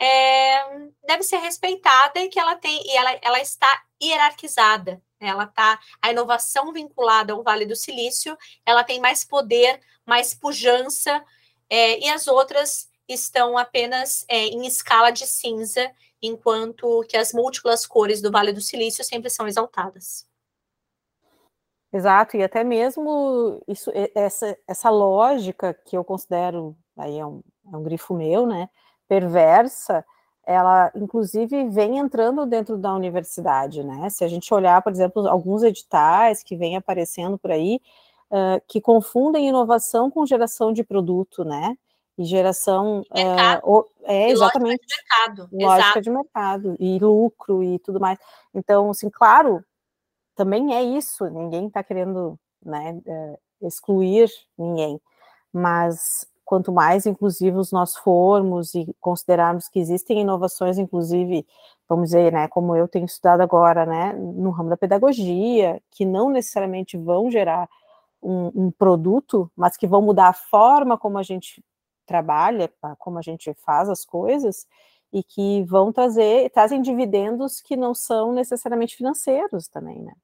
é, 0.00 0.88
deve 1.06 1.22
ser 1.22 1.36
respeitada 1.36 2.18
e 2.20 2.28
que 2.28 2.40
ela 2.40 2.56
tem 2.56 2.82
e 2.84 2.96
ela, 2.96 3.18
ela 3.22 3.40
está 3.40 3.84
hierarquizada. 4.02 5.02
Né? 5.20 5.28
Ela 5.28 5.46
tá 5.46 5.78
a 6.00 6.10
inovação 6.10 6.72
vinculada 6.72 7.34
ao 7.34 7.42
Vale 7.42 7.66
do 7.66 7.76
Silício, 7.76 8.36
ela 8.64 8.82
tem 8.82 8.98
mais 8.98 9.24
poder, 9.24 9.78
mais 10.06 10.34
pujança, 10.34 11.22
é, 11.68 12.00
e 12.00 12.08
as 12.08 12.26
outras 12.26 12.88
estão 13.06 13.58
apenas 13.58 14.24
é, 14.28 14.46
em 14.46 14.66
escala 14.66 15.10
de 15.10 15.26
cinza, 15.26 15.92
enquanto 16.22 17.04
que 17.08 17.16
as 17.16 17.32
múltiplas 17.32 17.86
cores 17.86 18.22
do 18.22 18.30
Vale 18.30 18.52
do 18.52 18.60
Silício 18.60 19.04
sempre 19.04 19.28
são 19.28 19.46
exaltadas. 19.46 20.26
Exato, 21.92 22.36
e 22.36 22.42
até 22.42 22.62
mesmo 22.62 23.60
isso, 23.66 23.90
essa, 24.14 24.56
essa 24.66 24.90
lógica 24.90 25.74
que 25.74 25.96
eu 25.96 26.04
considero, 26.04 26.76
aí 26.96 27.18
é 27.18 27.26
um, 27.26 27.42
é 27.72 27.76
um 27.76 27.82
grifo 27.82 28.14
meu, 28.14 28.46
né, 28.46 28.68
perversa, 29.08 30.04
ela 30.46 30.90
inclusive 30.94 31.68
vem 31.68 31.98
entrando 31.98 32.46
dentro 32.46 32.76
da 32.78 32.94
universidade, 32.94 33.84
né? 33.84 34.08
Se 34.08 34.24
a 34.24 34.28
gente 34.28 34.52
olhar, 34.52 34.80
por 34.82 34.92
exemplo, 34.92 35.28
alguns 35.28 35.62
editais 35.62 36.42
que 36.42 36.56
vêm 36.56 36.76
aparecendo 36.76 37.38
por 37.38 37.50
aí, 37.50 37.80
uh, 38.30 38.60
que 38.66 38.80
confundem 38.80 39.48
inovação 39.48 40.10
com 40.10 40.26
geração 40.26 40.72
de 40.72 40.82
produto, 40.82 41.44
né? 41.44 41.76
E 42.16 42.24
geração 42.24 43.00
uh, 43.00 43.84
é 44.04 44.30
exatamente 44.30 44.82
lógica 44.82 44.86
de 44.86 44.96
mercado, 44.96 45.48
lógica 45.52 45.88
Exato. 45.88 46.00
de 46.00 46.10
mercado 46.10 46.76
e 46.78 46.98
lucro 46.98 47.62
e 47.62 47.78
tudo 47.78 48.00
mais. 48.00 48.18
Então, 48.54 48.90
assim, 48.90 49.08
claro, 49.08 49.64
também 50.40 50.74
é 50.74 50.82
isso. 50.82 51.28
Ninguém 51.28 51.66
está 51.66 51.84
querendo, 51.84 52.40
né, 52.64 52.98
uh, 53.06 53.66
excluir 53.66 54.30
ninguém, 54.56 54.98
mas 55.52 56.26
quanto 56.46 56.72
mais 56.72 57.04
inclusivos 57.04 57.70
nós 57.70 57.94
formos 57.94 58.74
e 58.74 58.86
considerarmos 58.98 59.68
que 59.68 59.78
existem 59.78 60.22
inovações, 60.22 60.78
inclusive, 60.78 61.46
vamos 61.86 62.06
dizer, 62.08 62.32
né, 62.32 62.48
como 62.48 62.74
eu 62.74 62.88
tenho 62.88 63.04
estudado 63.04 63.42
agora, 63.42 63.84
né, 63.84 64.14
no 64.14 64.48
ramo 64.48 64.70
da 64.70 64.78
pedagogia, 64.78 65.82
que 65.90 66.06
não 66.06 66.30
necessariamente 66.30 66.96
vão 66.96 67.30
gerar 67.30 67.68
um, 68.22 68.50
um 68.54 68.70
produto, 68.70 69.52
mas 69.54 69.76
que 69.76 69.86
vão 69.86 70.00
mudar 70.00 70.28
a 70.28 70.32
forma 70.32 70.96
como 70.96 71.18
a 71.18 71.22
gente 71.22 71.62
trabalha, 72.06 72.72
como 72.98 73.18
a 73.18 73.22
gente 73.22 73.52
faz 73.62 73.90
as 73.90 74.06
coisas, 74.06 74.66
e 75.12 75.22
que 75.22 75.64
vão 75.64 75.92
trazer, 75.92 76.48
trazem 76.50 76.80
dividendos 76.80 77.60
que 77.60 77.76
não 77.76 77.94
são 77.94 78.32
necessariamente 78.32 78.96
financeiros 78.96 79.68
também, 79.68 80.00
né? 80.02 80.14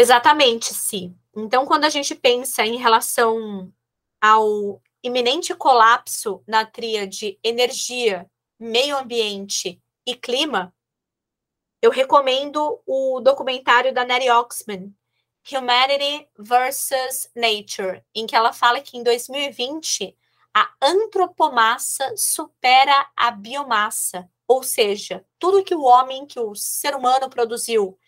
Exatamente, 0.00 0.72
sim. 0.72 1.14
Então, 1.36 1.66
quando 1.66 1.84
a 1.84 1.90
gente 1.90 2.14
pensa 2.14 2.64
em 2.64 2.78
relação 2.78 3.70
ao 4.18 4.80
iminente 5.02 5.54
colapso 5.54 6.42
na 6.48 6.64
tríade 6.64 7.38
energia, 7.44 8.26
meio 8.58 8.96
ambiente 8.96 9.78
e 10.06 10.14
clima, 10.16 10.74
eu 11.82 11.90
recomendo 11.90 12.80
o 12.86 13.20
documentário 13.20 13.92
da 13.92 14.02
Nettie 14.02 14.30
Oxman, 14.30 14.90
Humanity 15.52 16.26
versus 16.38 17.28
Nature, 17.36 18.02
em 18.14 18.26
que 18.26 18.34
ela 18.34 18.54
fala 18.54 18.80
que 18.80 18.96
em 18.96 19.02
2020 19.02 20.16
a 20.56 20.70
antropomassa 20.80 22.14
supera 22.16 23.06
a 23.14 23.30
biomassa, 23.30 24.26
ou 24.48 24.62
seja, 24.62 25.22
tudo 25.38 25.62
que 25.62 25.74
o 25.74 25.82
homem, 25.82 26.24
que 26.24 26.40
o 26.40 26.54
ser 26.54 26.94
humano 26.94 27.28
produziu 27.28 27.98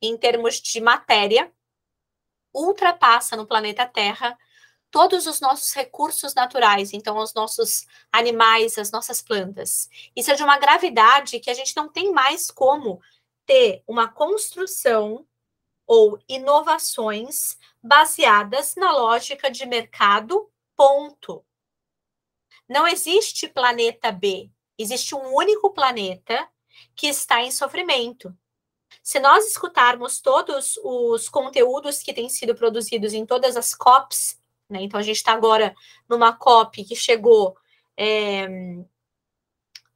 em 0.00 0.16
termos 0.16 0.60
de 0.60 0.80
matéria, 0.80 1.52
ultrapassa 2.52 3.36
no 3.36 3.46
planeta 3.46 3.86
Terra 3.86 4.36
todos 4.90 5.26
os 5.26 5.40
nossos 5.40 5.72
recursos 5.72 6.34
naturais, 6.34 6.92
então 6.92 7.16
os 7.18 7.32
nossos 7.32 7.86
animais, 8.10 8.76
as 8.76 8.90
nossas 8.90 9.22
plantas. 9.22 9.88
Isso 10.16 10.30
é 10.30 10.34
de 10.34 10.42
uma 10.42 10.58
gravidade 10.58 11.38
que 11.38 11.50
a 11.50 11.54
gente 11.54 11.76
não 11.76 11.88
tem 11.88 12.12
mais 12.12 12.50
como 12.50 13.00
ter 13.46 13.82
uma 13.86 14.08
construção 14.08 15.26
ou 15.86 16.18
inovações 16.28 17.56
baseadas 17.82 18.74
na 18.76 18.92
lógica 18.92 19.50
de 19.50 19.64
mercado, 19.66 20.50
ponto. 20.76 21.44
Não 22.68 22.86
existe 22.86 23.48
planeta 23.48 24.12
B, 24.12 24.50
existe 24.78 25.14
um 25.14 25.34
único 25.34 25.72
planeta 25.72 26.48
que 26.94 27.08
está 27.08 27.42
em 27.42 27.50
sofrimento. 27.50 28.36
Se 29.02 29.18
nós 29.20 29.46
escutarmos 29.46 30.20
todos 30.20 30.78
os 30.82 31.28
conteúdos 31.28 32.02
que 32.02 32.12
têm 32.12 32.28
sido 32.28 32.54
produzidos 32.54 33.12
em 33.12 33.24
todas 33.24 33.56
as 33.56 33.74
COPs 33.74 34.40
né? 34.70 34.82
Então, 34.82 35.00
a 35.00 35.02
gente 35.02 35.16
está 35.16 35.32
agora 35.32 35.74
numa 36.08 36.32
COP 36.32 36.84
que 36.84 36.94
chegou, 36.94 37.56
é, 37.96 38.46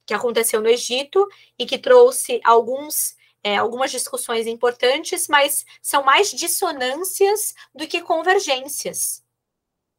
que 0.05 0.13
aconteceu 0.13 0.61
no 0.61 0.67
Egito 0.67 1.25
e 1.57 1.65
que 1.65 1.79
trouxe 1.79 2.41
alguns, 2.43 3.15
é, 3.41 3.55
algumas 3.55 3.89
discussões 3.89 4.45
importantes, 4.45 5.27
mas 5.29 5.65
são 5.81 6.03
mais 6.03 6.29
dissonâncias 6.31 7.55
do 7.73 7.87
que 7.87 8.01
convergências. 8.01 9.23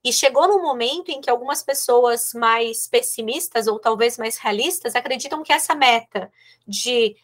E 0.04 0.12
chegou 0.12 0.46
num 0.46 0.62
momento 0.62 1.08
em 1.08 1.20
que 1.20 1.30
algumas 1.30 1.64
pessoas 1.64 2.32
mais 2.32 2.86
pessimistas 2.86 3.66
ou 3.66 3.80
talvez 3.80 4.16
mais 4.16 4.36
realistas 4.36 4.94
acreditam 4.94 5.42
que 5.42 5.52
essa 5.52 5.74
meta 5.74 6.30
de 6.68 7.16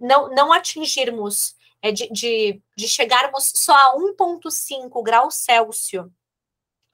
não, 0.00 0.28
não 0.34 0.52
atingirmos, 0.52 1.54
é, 1.80 1.90
de, 1.90 2.08
de, 2.10 2.62
de 2.76 2.88
chegarmos 2.88 3.52
só 3.56 3.74
a 3.74 3.96
1,5 3.96 5.02
graus 5.02 5.34
Celsius 5.36 6.06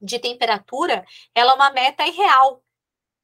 de 0.00 0.18
temperatura, 0.18 1.04
ela 1.34 1.52
é 1.52 1.54
uma 1.54 1.70
meta 1.70 2.06
irreal. 2.06 2.62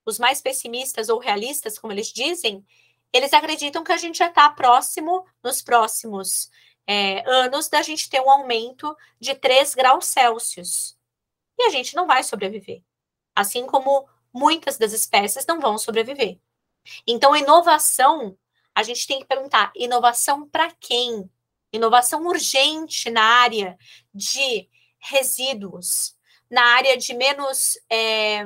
Os 0.04 0.18
mais 0.18 0.40
pessimistas 0.42 1.08
ou 1.08 1.18
realistas, 1.18 1.78
como 1.78 1.92
eles 1.92 2.08
dizem, 2.08 2.64
eles 3.12 3.32
acreditam 3.32 3.84
que 3.84 3.92
a 3.92 3.96
gente 3.96 4.18
já 4.18 4.26
está 4.26 4.50
próximo, 4.50 5.24
nos 5.42 5.62
próximos 5.62 6.50
é, 6.86 7.22
anos, 7.28 7.68
da 7.68 7.80
gente 7.80 8.10
ter 8.10 8.20
um 8.20 8.30
aumento 8.30 8.94
de 9.20 9.34
3 9.34 9.74
graus 9.74 10.06
Celsius. 10.06 10.96
E 11.56 11.64
a 11.64 11.70
gente 11.70 11.94
não 11.94 12.06
vai 12.06 12.22
sobreviver. 12.22 12.82
Assim 13.34 13.66
como 13.66 14.08
muitas 14.32 14.76
das 14.76 14.92
espécies 14.92 15.46
não 15.46 15.60
vão 15.60 15.78
sobreviver. 15.78 16.38
Então, 17.06 17.36
inovação, 17.36 18.36
a 18.75 18.83
gente 18.83 19.07
tem 19.07 19.21
que 19.21 19.26
perguntar: 19.26 19.73
inovação 19.75 20.49
para 20.49 20.71
quem? 20.73 21.31
Inovação 21.73 22.25
urgente 22.26 23.11
na 23.11 23.23
área 23.23 23.76
de 24.12 24.69
resíduos, 24.99 26.16
na 26.50 26.64
área 26.64 26.97
de 26.97 27.12
menos, 27.14 27.78
é, 27.90 28.45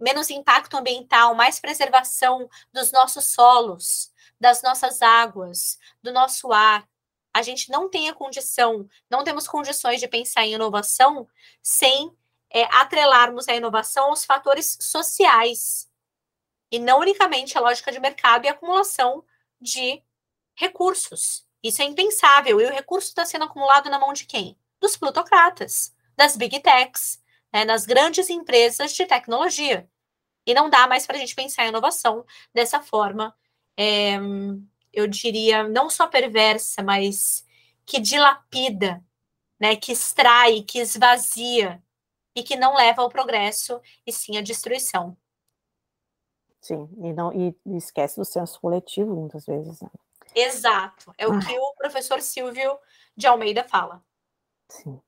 menos 0.00 0.30
impacto 0.30 0.76
ambiental, 0.76 1.34
mais 1.34 1.60
preservação 1.60 2.48
dos 2.72 2.90
nossos 2.92 3.26
solos, 3.26 4.12
das 4.40 4.62
nossas 4.62 5.02
águas, 5.02 5.78
do 6.02 6.12
nosso 6.12 6.52
ar. 6.52 6.88
A 7.32 7.42
gente 7.42 7.70
não 7.70 7.90
tem 7.90 8.08
a 8.08 8.14
condição, 8.14 8.88
não 9.10 9.24
temos 9.24 9.48
condições 9.48 10.00
de 10.00 10.06
pensar 10.06 10.44
em 10.44 10.54
inovação 10.54 11.26
sem 11.60 12.16
é, 12.50 12.62
atrelarmos 12.76 13.48
a 13.48 13.54
inovação 13.54 14.10
aos 14.10 14.24
fatores 14.24 14.78
sociais 14.80 15.90
e 16.70 16.78
não 16.78 17.00
unicamente 17.00 17.58
a 17.58 17.60
lógica 17.60 17.90
de 17.90 17.98
mercado 17.98 18.44
e 18.44 18.48
acumulação 18.48 19.24
de 19.64 20.02
recursos. 20.54 21.44
Isso 21.62 21.82
é 21.82 21.86
impensável. 21.86 22.60
E 22.60 22.66
o 22.66 22.70
recurso 22.72 23.08
está 23.08 23.24
sendo 23.24 23.46
acumulado 23.46 23.90
na 23.90 23.98
mão 23.98 24.12
de 24.12 24.26
quem? 24.26 24.56
dos 24.84 24.96
plutocratas, 24.96 25.94
das 26.14 26.36
big 26.36 26.60
techs, 26.60 27.20
né, 27.52 27.64
nas 27.64 27.86
grandes 27.86 28.28
empresas 28.28 28.92
de 28.92 29.06
tecnologia. 29.06 29.88
E 30.46 30.52
não 30.52 30.68
dá 30.68 30.86
mais 30.86 31.06
para 31.06 31.16
a 31.16 31.18
gente 31.18 31.34
pensar 31.34 31.64
em 31.64 31.68
inovação 31.68 32.24
dessa 32.52 32.82
forma, 32.82 33.34
é, 33.78 34.18
eu 34.92 35.06
diria, 35.06 35.66
não 35.66 35.88
só 35.88 36.06
perversa, 36.06 36.82
mas 36.82 37.44
que 37.86 37.98
dilapida, 37.98 39.02
né, 39.58 39.74
que 39.74 39.92
extrai, 39.92 40.62
que 40.62 40.78
esvazia 40.78 41.82
e 42.36 42.42
que 42.42 42.56
não 42.56 42.74
leva 42.74 43.02
ao 43.02 43.08
progresso 43.08 43.80
e 44.06 44.12
sim 44.12 44.36
à 44.36 44.42
destruição. 44.42 45.16
Sim, 46.64 46.88
e 46.96 47.12
não 47.12 47.30
e 47.30 47.54
esquece 47.76 48.16
do 48.16 48.24
senso 48.24 48.58
coletivo 48.58 49.14
muitas 49.14 49.44
vezes. 49.44 49.82
Né? 49.82 49.90
Exato, 50.34 51.12
é 51.18 51.26
o 51.26 51.38
que 51.38 51.58
o 51.58 51.74
professor 51.74 52.22
Silvio 52.22 52.78
de 53.14 53.26
Almeida 53.26 53.62
fala. 53.64 54.02
Sim. 54.66 54.98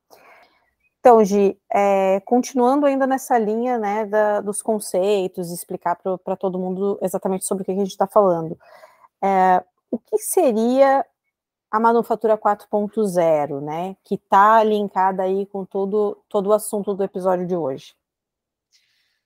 Então, 1.01 1.25
Gi, 1.25 1.59
é, 1.73 2.21
continuando 2.27 2.85
ainda 2.85 3.07
nessa 3.07 3.39
linha 3.39 3.79
né, 3.79 4.05
da, 4.05 4.43
dos 4.43 4.61
conceitos, 4.61 5.51
explicar 5.51 5.97
para 5.97 6.37
todo 6.37 6.59
mundo 6.59 6.99
exatamente 7.01 7.47
sobre 7.47 7.63
o 7.63 7.65
que 7.65 7.73
a 7.73 7.77
gente 7.77 7.89
está 7.89 8.07
falando. 8.07 8.59
É, 9.25 9.65
o 9.91 9.99
que 9.99 10.19
seria 10.19 11.07
a 11.71 11.81
manufatura 11.81 12.37
4.0, 12.37 13.63
né, 13.63 13.97
que 14.05 14.17
está 14.17 14.63
linkada 14.63 15.23
aí 15.23 15.47
com 15.47 15.65
todo, 15.65 16.23
todo 16.29 16.49
o 16.49 16.53
assunto 16.53 16.93
do 16.93 17.03
episódio 17.03 17.47
de 17.47 17.57
hoje? 17.57 17.97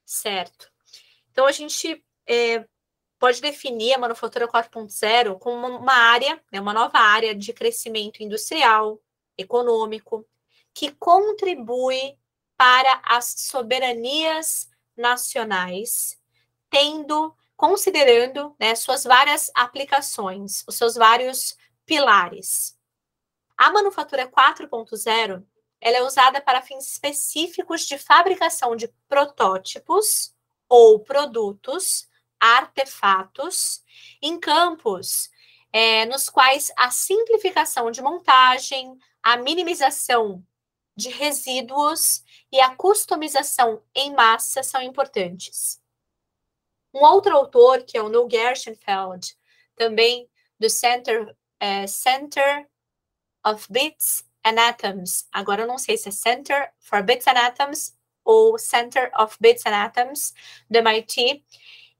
Certo. 0.06 0.70
Então, 1.32 1.44
a 1.46 1.52
gente 1.52 2.04
é, 2.30 2.64
pode 3.18 3.40
definir 3.40 3.92
a 3.92 3.98
manufatura 3.98 4.46
4.0 4.46 5.36
como 5.40 5.66
uma 5.66 5.92
área, 5.92 6.40
né, 6.52 6.60
uma 6.60 6.72
nova 6.72 6.98
área 6.98 7.34
de 7.34 7.52
crescimento 7.52 8.22
industrial, 8.22 9.02
econômico, 9.36 10.24
que 10.72 10.92
contribui 10.92 12.16
para 12.56 13.02
as 13.04 13.34
soberanias 13.36 14.68
nacionais, 14.96 16.16
tendo, 16.68 17.34
considerando 17.56 18.54
né, 18.60 18.76
suas 18.76 19.02
várias 19.02 19.50
aplicações, 19.54 20.62
os 20.68 20.76
seus 20.76 20.94
vários 20.94 21.56
pilares. 21.84 22.78
A 23.58 23.72
manufatura 23.72 24.30
4.0 24.30 25.44
ela 25.80 25.96
é 25.96 26.02
usada 26.02 26.40
para 26.40 26.62
fins 26.62 26.86
específicos 26.86 27.86
de 27.86 27.98
fabricação 27.98 28.76
de 28.76 28.86
protótipos 29.08 30.34
ou 30.68 31.00
produtos, 31.00 32.09
artefatos, 32.40 33.82
em 34.22 34.38
campos 34.40 35.30
é, 35.72 36.04
nos 36.06 36.28
quais 36.28 36.72
a 36.76 36.90
simplificação 36.90 37.90
de 37.90 38.02
montagem, 38.02 38.98
a 39.22 39.36
minimização 39.36 40.44
de 40.96 41.08
resíduos 41.08 42.24
e 42.50 42.60
a 42.60 42.74
customização 42.74 43.82
em 43.94 44.12
massa 44.12 44.62
são 44.62 44.82
importantes. 44.82 45.80
Um 46.92 47.04
outro 47.04 47.36
autor, 47.36 47.84
que 47.84 47.96
é 47.96 48.02
o 48.02 48.08
Neil 48.08 48.28
Gershenfeld, 48.28 49.36
também 49.76 50.28
do 50.58 50.68
Center, 50.68 51.34
é, 51.60 51.86
Center 51.86 52.68
of 53.46 53.66
Bits 53.70 54.24
and 54.44 54.60
Atoms, 54.60 55.28
agora 55.30 55.62
eu 55.62 55.66
não 55.66 55.78
sei 55.78 55.96
se 55.96 56.08
é 56.08 56.12
Center 56.12 56.72
for 56.80 57.02
Bits 57.02 57.26
and 57.26 57.38
Atoms 57.38 57.96
ou 58.24 58.58
Center 58.58 59.10
of 59.18 59.36
Bits 59.40 59.64
and 59.64 59.84
Atoms, 59.84 60.34
do 60.68 60.78
MIT, 60.78 61.44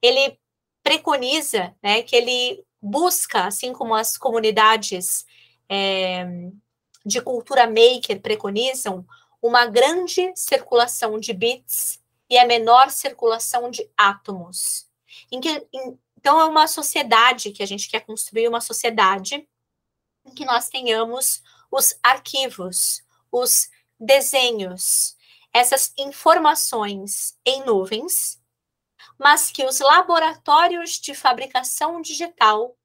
ele 0.01 0.37
preconiza 0.83 1.75
né, 1.81 2.01
que 2.01 2.15
ele 2.15 2.63
busca, 2.81 3.45
assim 3.45 3.71
como 3.73 3.93
as 3.93 4.17
comunidades 4.17 5.25
é, 5.69 6.25
de 7.05 7.21
cultura 7.21 7.67
maker 7.67 8.21
preconizam 8.21 9.05
uma 9.41 9.65
grande 9.65 10.31
circulação 10.35 11.19
de 11.19 11.33
bits 11.33 11.99
e 12.29 12.37
a 12.37 12.45
menor 12.45 12.89
circulação 12.89 13.69
de 13.69 13.89
átomos. 13.97 14.87
Em 15.31 15.39
que, 15.39 15.67
em, 15.73 15.97
então, 16.17 16.39
é 16.39 16.45
uma 16.45 16.67
sociedade 16.67 17.51
que 17.51 17.63
a 17.63 17.65
gente 17.65 17.89
quer 17.89 18.01
construir, 18.01 18.47
uma 18.47 18.61
sociedade 18.61 19.47
em 20.25 20.33
que 20.35 20.45
nós 20.45 20.69
tenhamos 20.69 21.41
os 21.71 21.97
arquivos, 22.03 23.03
os 23.31 23.69
desenhos, 23.99 25.15
essas 25.53 25.93
informações 25.97 27.37
em 27.45 27.65
nuvens, 27.65 28.40
mas 29.21 29.51
que 29.51 29.65
os 29.65 29.79
laboratórios 29.79 30.99
de 30.99 31.13
fabricação 31.13 32.01
digital 32.01 32.75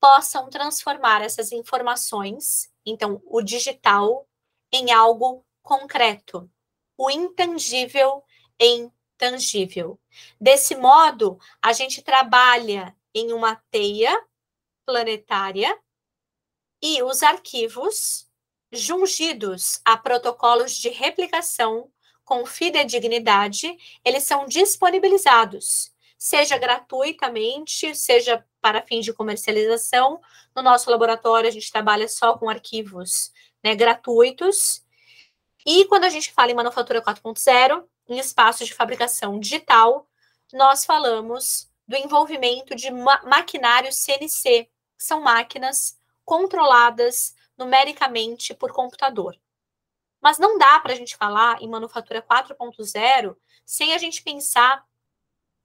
possam 0.00 0.48
transformar 0.48 1.20
essas 1.20 1.52
informações 1.52 2.70
então, 2.84 3.22
o 3.26 3.42
digital 3.42 4.28
em 4.72 4.92
algo 4.92 5.44
concreto, 5.62 6.50
o 6.96 7.10
intangível 7.10 8.24
em 8.58 8.92
tangível. 9.16 10.00
Desse 10.40 10.74
modo, 10.74 11.38
a 11.60 11.72
gente 11.72 12.02
trabalha 12.02 12.96
em 13.14 13.32
uma 13.32 13.56
teia 13.70 14.18
planetária 14.86 15.78
e 16.82 17.02
os 17.02 17.22
arquivos 17.22 18.28
jungidos 18.72 19.80
a 19.84 19.96
protocolos 19.96 20.74
de 20.74 20.88
replicação 20.88 21.92
com 22.30 22.46
fidedignidade, 22.46 23.76
eles 24.04 24.22
são 24.22 24.46
disponibilizados, 24.46 25.90
seja 26.16 26.56
gratuitamente, 26.56 27.92
seja 27.92 28.46
para 28.60 28.82
fins 28.82 29.04
de 29.04 29.12
comercialização. 29.12 30.20
No 30.54 30.62
nosso 30.62 30.88
laboratório, 30.88 31.48
a 31.48 31.50
gente 31.50 31.72
trabalha 31.72 32.06
só 32.06 32.38
com 32.38 32.48
arquivos 32.48 33.32
né, 33.64 33.74
gratuitos. 33.74 34.80
E 35.66 35.86
quando 35.86 36.04
a 36.04 36.08
gente 36.08 36.32
fala 36.32 36.52
em 36.52 36.54
manufatura 36.54 37.02
4.0, 37.02 37.84
em 38.08 38.20
espaços 38.20 38.68
de 38.68 38.74
fabricação 38.74 39.40
digital, 39.40 40.06
nós 40.52 40.84
falamos 40.84 41.68
do 41.88 41.96
envolvimento 41.96 42.76
de 42.76 42.92
ma 42.92 43.20
maquinários 43.24 43.96
CNC, 43.96 44.70
que 44.96 45.04
são 45.04 45.20
máquinas 45.20 45.98
controladas 46.24 47.34
numericamente 47.58 48.54
por 48.54 48.72
computador. 48.72 49.36
Mas 50.20 50.38
não 50.38 50.58
dá 50.58 50.78
para 50.80 50.92
a 50.92 50.96
gente 50.96 51.16
falar 51.16 51.60
em 51.62 51.68
manufatura 51.68 52.22
4.0 52.22 53.36
sem 53.64 53.94
a 53.94 53.98
gente 53.98 54.22
pensar 54.22 54.84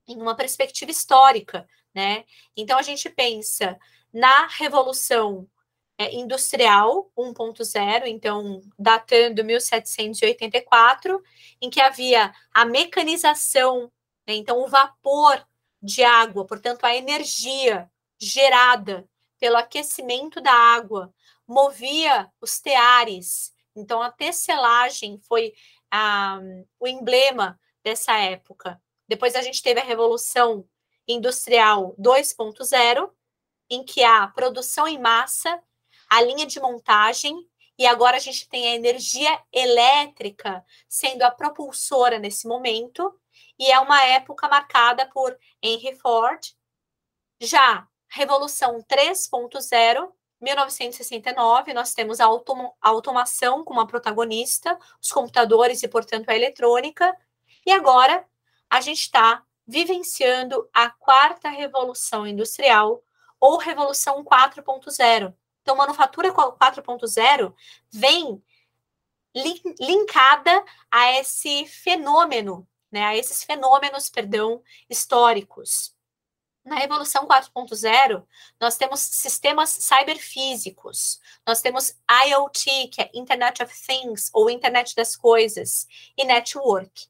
em 0.08 0.22
uma 0.22 0.36
perspectiva 0.36 0.91
histórica, 0.91 1.68
né? 1.94 2.26
Então 2.56 2.78
a 2.78 2.82
gente 2.82 3.10
pensa 3.10 3.78
na 4.13 4.48
revolução 4.48 5.48
é, 5.98 6.13
industrial 6.13 7.10
1.0, 7.18 8.06
então 8.06 8.62
datando 8.78 9.44
1784, 9.44 11.22
em 11.62 11.70
que 11.70 11.82
havia 11.82 12.34
a 12.54 12.65
mecanização, 12.65 13.91
né? 14.28 14.36
então 14.36 14.62
o 14.62 14.68
vapor 14.68 15.46
de 15.82 16.04
água, 16.04 16.46
portanto 16.46 16.84
a 16.84 16.96
energia 16.96 17.89
gerada 18.20 19.08
pelo 19.39 19.58
aquecimento 19.58 20.41
da 20.41 20.54
água 20.54 21.13
movia 21.48 22.30
os 22.41 22.60
teares. 22.60 23.54
Então 23.76 24.02
a 24.02 24.12
tecelagem 24.12 25.20
foi 25.28 25.54
a, 25.92 26.40
o 26.80 26.88
emblema 26.88 27.60
dessa 27.84 28.18
época. 28.18 28.82
Depois 29.08 29.36
a 29.36 29.42
gente 29.42 29.62
teve 29.62 29.80
a 29.80 29.84
revolução 29.84 30.68
industrial 31.08 31.96
2.0, 32.00 33.12
em 33.70 33.84
que 33.84 34.04
há 34.04 34.28
produção 34.28 34.88
em 34.88 35.00
massa, 35.00 35.62
a 36.10 36.22
linha 36.22 36.46
de 36.46 36.60
montagem, 36.60 37.48
e 37.78 37.86
agora 37.86 38.18
a 38.18 38.20
gente 38.20 38.48
tem 38.48 38.68
a 38.68 38.76
energia 38.76 39.44
elétrica 39.52 40.64
sendo 40.88 41.24
a 41.24 41.32
propulsora 41.32 42.18
nesse 42.18 42.48
momento, 42.48 43.14
e 43.60 43.72
é 43.72 43.80
uma 43.80 44.02
época 44.04 44.48
marcada 44.48 45.08
por 45.08 45.38
Henry 45.62 45.96
Ford. 45.98 46.56
Já 47.40 47.88
Revolução 48.08 48.82
3.0, 48.84 50.10
1969, 50.41 51.74
nós 51.74 51.93
temos 51.93 52.19
a, 52.19 52.26
automa 52.26 52.71
a 52.82 52.89
automação 52.89 53.63
como 53.63 53.80
a 53.80 53.88
protagonista, 53.88 54.78
os 55.02 55.12
computadores 55.12 55.82
e, 55.84 55.88
portanto, 55.88 56.30
a 56.30 56.36
eletrônica. 56.36 57.15
E 57.65 57.71
agora 57.71 58.26
a 58.69 58.82
gente 58.82 59.00
está 59.00 59.43
vivenciando 59.65 60.69
a 60.74 60.89
quarta 60.89 61.50
revolução 61.50 62.28
industrial 62.28 63.04
ou 63.39 63.58
revolução 63.58 64.24
4.0. 64.24 65.34
Então, 65.62 65.76
manufatura 65.76 66.32
4.0 66.32 67.54
vem 67.91 68.43
linkada 69.80 70.63
a 70.91 71.13
esse 71.13 71.65
fenômeno, 71.65 72.67
né, 72.91 73.04
a 73.04 73.15
esses 73.15 73.43
fenômenos, 73.43 74.10
perdão, 74.10 74.62
históricos. 74.89 75.95
Na 76.65 76.78
Revolução 76.78 77.28
4.0, 77.28 78.25
nós 78.60 78.75
temos 78.75 78.99
sistemas 78.99 79.69
cyberfísicos, 79.69 81.19
nós 81.45 81.62
temos 81.62 81.95
IoT, 82.28 82.88
que 82.88 83.01
é 83.04 83.12
Internet 83.13 83.62
of 83.62 83.71
Things, 83.86 84.32
ou 84.34 84.49
Internet 84.49 84.95
das 84.95 85.15
Coisas, 85.15 85.88
e 86.17 86.25
Network. 86.25 87.08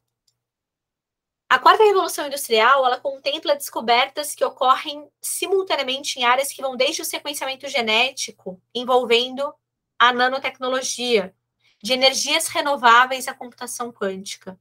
A 1.49 1.57
quarta 1.57 1.85
revolução 1.85 2.27
industrial, 2.27 2.85
ela 2.85 2.99
contempla 2.99 3.55
descobertas 3.55 4.35
que 4.35 4.43
ocorrem 4.43 5.09
simultaneamente 5.21 6.19
em 6.19 6.25
áreas 6.25 6.51
que 6.51 6.61
vão 6.61 6.75
desde 6.75 7.01
o 7.01 7.05
sequenciamento 7.05 7.65
genético, 7.69 8.61
envolvendo 8.73 9.55
a 9.97 10.11
nanotecnologia, 10.11 11.33
de 11.81 11.93
energias 11.93 12.47
renováveis 12.47 13.27
à 13.29 13.33
computação 13.33 13.89
quântica. 13.89 14.59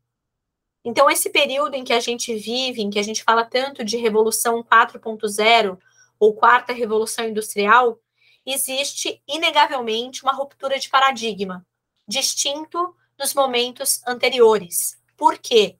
Então, 0.85 1.11
esse 1.11 1.31
período 1.31 1.75
em 1.75 1.83
que 1.83 1.95
a 1.95 2.01
gente 2.01 2.35
vive, 2.35 2.83
em 2.83 2.91
que 2.91 2.99
a 2.99 3.03
gente 3.03 3.25
fala 3.25 3.45
tanto 3.45 3.83
de 3.83 3.97
revolução 3.97 4.63
4.0 4.63 5.79
ou 6.21 6.35
quarta 6.35 6.75
revolução 6.75 7.27
industrial, 7.27 7.99
existe 8.45 9.23
inegavelmente 9.27 10.23
uma 10.23 10.35
ruptura 10.35 10.79
de 10.79 10.91
paradigma, 10.91 11.67
distinto 12.07 12.95
dos 13.17 13.33
momentos 13.33 14.03
anteriores. 14.07 15.01
Por 15.17 15.39
quê? 15.39 15.79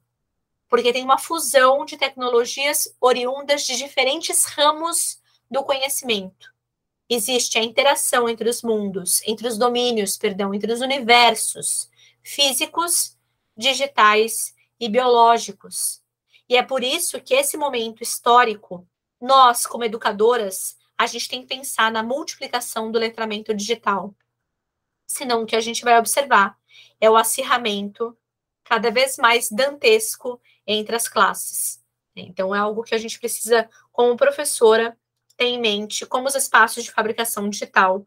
Porque 0.67 0.91
tem 0.91 1.03
uma 1.03 1.19
fusão 1.19 1.85
de 1.85 1.97
tecnologias 1.97 2.95
oriundas 2.99 3.63
de 3.63 3.77
diferentes 3.77 4.45
ramos 4.45 5.21
do 5.51 5.63
conhecimento. 5.63 6.51
Existe 7.07 7.59
a 7.59 7.63
interação 7.63 8.27
entre 8.27 8.49
os 8.49 8.63
mundos, 8.63 9.21
entre 9.27 9.47
os 9.47 9.59
domínios, 9.59 10.17
perdão, 10.17 10.51
entre 10.51 10.73
os 10.73 10.81
universos 10.81 11.87
físicos, 12.23 13.15
digitais 13.55 14.54
e 14.79 14.89
biológicos. 14.89 16.01
E 16.47 16.55
é 16.55 16.63
por 16.63 16.83
isso 16.83 17.19
que 17.21 17.33
esse 17.33 17.57
momento 17.57 18.03
histórico, 18.03 18.87
nós, 19.19 19.65
como 19.65 19.83
educadoras, 19.83 20.77
a 20.97 21.07
gente 21.07 21.27
tem 21.27 21.41
que 21.41 21.47
pensar 21.47 21.91
na 21.91 22.03
multiplicação 22.03 22.91
do 22.91 22.99
letramento 22.99 23.53
digital. 23.53 24.13
Senão, 25.07 25.43
o 25.43 25.45
que 25.45 25.55
a 25.55 25.61
gente 25.61 25.83
vai 25.83 25.97
observar 25.97 26.57
é 26.99 27.09
o 27.09 27.15
acirramento 27.15 28.17
cada 28.63 28.89
vez 28.89 29.17
mais 29.17 29.49
dantesco 29.49 30.41
entre 30.65 30.95
as 30.95 31.07
classes. 31.07 31.83
Então, 32.15 32.55
é 32.55 32.59
algo 32.59 32.83
que 32.83 32.95
a 32.95 32.97
gente 32.97 33.19
precisa, 33.19 33.69
como 33.91 34.15
professora, 34.15 34.97
ter 35.35 35.45
em 35.45 35.59
mente 35.59 36.05
como 36.05 36.27
os 36.27 36.35
espaços 36.35 36.83
de 36.83 36.91
fabricação 36.91 37.49
digital, 37.49 38.05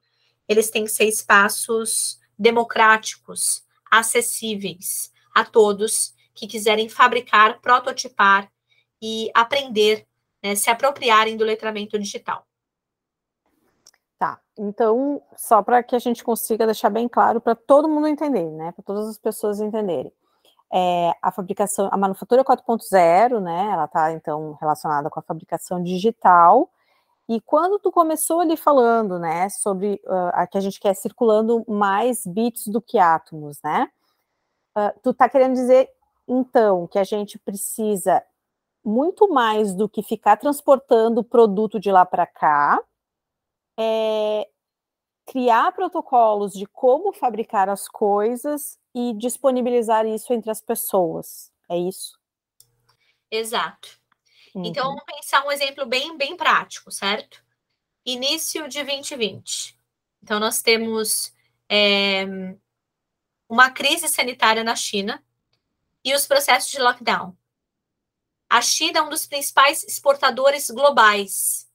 eles 0.48 0.70
têm 0.70 0.84
que 0.84 0.90
ser 0.90 1.04
espaços 1.04 2.18
democráticos, 2.38 3.62
acessíveis 3.90 5.12
a 5.34 5.44
todos 5.44 6.14
que 6.38 6.46
quiserem 6.46 6.88
fabricar, 6.88 7.60
prototipar 7.60 8.50
e 9.02 9.30
aprender, 9.34 10.06
né, 10.42 10.54
se 10.54 10.70
apropriarem 10.70 11.36
do 11.36 11.44
letramento 11.44 11.98
digital. 11.98 12.46
Tá, 14.18 14.40
então, 14.56 15.22
só 15.36 15.62
para 15.62 15.82
que 15.82 15.94
a 15.94 15.98
gente 15.98 16.24
consiga 16.24 16.66
deixar 16.66 16.90
bem 16.90 17.08
claro 17.08 17.40
para 17.40 17.54
todo 17.54 17.88
mundo 17.88 18.06
entender, 18.06 18.50
né, 18.50 18.72
para 18.72 18.84
todas 18.84 19.08
as 19.08 19.18
pessoas 19.18 19.60
entenderem. 19.60 20.12
É, 20.72 21.12
a 21.22 21.32
fabricação, 21.32 21.88
a 21.90 21.96
manufatura 21.96 22.44
4.0, 22.44 23.40
né, 23.40 23.70
ela 23.72 23.84
está, 23.84 24.12
então, 24.12 24.56
relacionada 24.60 25.08
com 25.08 25.18
a 25.18 25.22
fabricação 25.22 25.82
digital, 25.82 26.70
e 27.28 27.42
quando 27.42 27.78
tu 27.78 27.92
começou 27.92 28.40
ali 28.40 28.56
falando, 28.56 29.18
né, 29.18 29.50
sobre 29.50 30.00
uh, 30.06 30.50
que 30.50 30.56
a 30.56 30.60
gente 30.60 30.80
quer 30.80 30.94
circulando 30.94 31.62
mais 31.68 32.26
bits 32.26 32.68
do 32.68 32.80
que 32.80 32.98
átomos, 32.98 33.60
né, 33.62 33.90
uh, 34.76 34.98
tu 35.02 35.12
tá 35.12 35.28
querendo 35.28 35.52
dizer 35.52 35.90
então, 36.28 36.86
que 36.86 36.98
a 36.98 37.04
gente 37.04 37.38
precisa 37.38 38.22
muito 38.84 39.28
mais 39.28 39.74
do 39.74 39.88
que 39.88 40.02
ficar 40.02 40.36
transportando 40.36 41.20
o 41.20 41.24
produto 41.24 41.80
de 41.80 41.90
lá 41.90 42.04
para 42.04 42.26
cá, 42.26 42.78
é, 43.78 44.48
criar 45.26 45.72
protocolos 45.72 46.52
de 46.52 46.66
como 46.66 47.12
fabricar 47.12 47.68
as 47.68 47.88
coisas 47.88 48.78
e 48.94 49.12
disponibilizar 49.14 50.06
isso 50.06 50.32
entre 50.32 50.50
as 50.50 50.60
pessoas. 50.60 51.52
É 51.68 51.76
isso? 51.76 52.18
Exato. 53.30 53.98
Então, 54.50 54.62
uhum. 54.62 54.66
Então, 54.66 54.84
vamos 54.84 55.04
pensar 55.04 55.44
um 55.46 55.52
exemplo 55.52 55.86
bem, 55.86 56.16
bem 56.16 56.36
prático, 56.36 56.90
certo? 56.90 57.44
Início 58.04 58.68
de 58.68 58.82
2020. 58.82 59.78
Então, 60.22 60.40
nós 60.40 60.62
temos 60.62 61.32
é, 61.68 62.24
uma 63.48 63.70
crise 63.70 64.08
sanitária 64.08 64.64
na 64.64 64.74
China, 64.74 65.22
e 66.04 66.14
os 66.14 66.26
processos 66.26 66.70
de 66.70 66.78
lockdown. 66.78 67.36
A 68.48 68.62
China 68.62 69.00
é 69.00 69.02
um 69.02 69.10
dos 69.10 69.26
principais 69.26 69.84
exportadores 69.84 70.70
globais. 70.70 71.68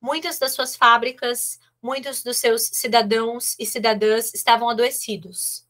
Muitas 0.00 0.38
das 0.38 0.52
suas 0.52 0.74
fábricas, 0.74 1.60
muitos 1.80 2.22
dos 2.22 2.38
seus 2.38 2.62
cidadãos 2.62 3.54
e 3.58 3.64
cidadãs 3.64 4.34
estavam 4.34 4.68
adoecidos. 4.68 5.66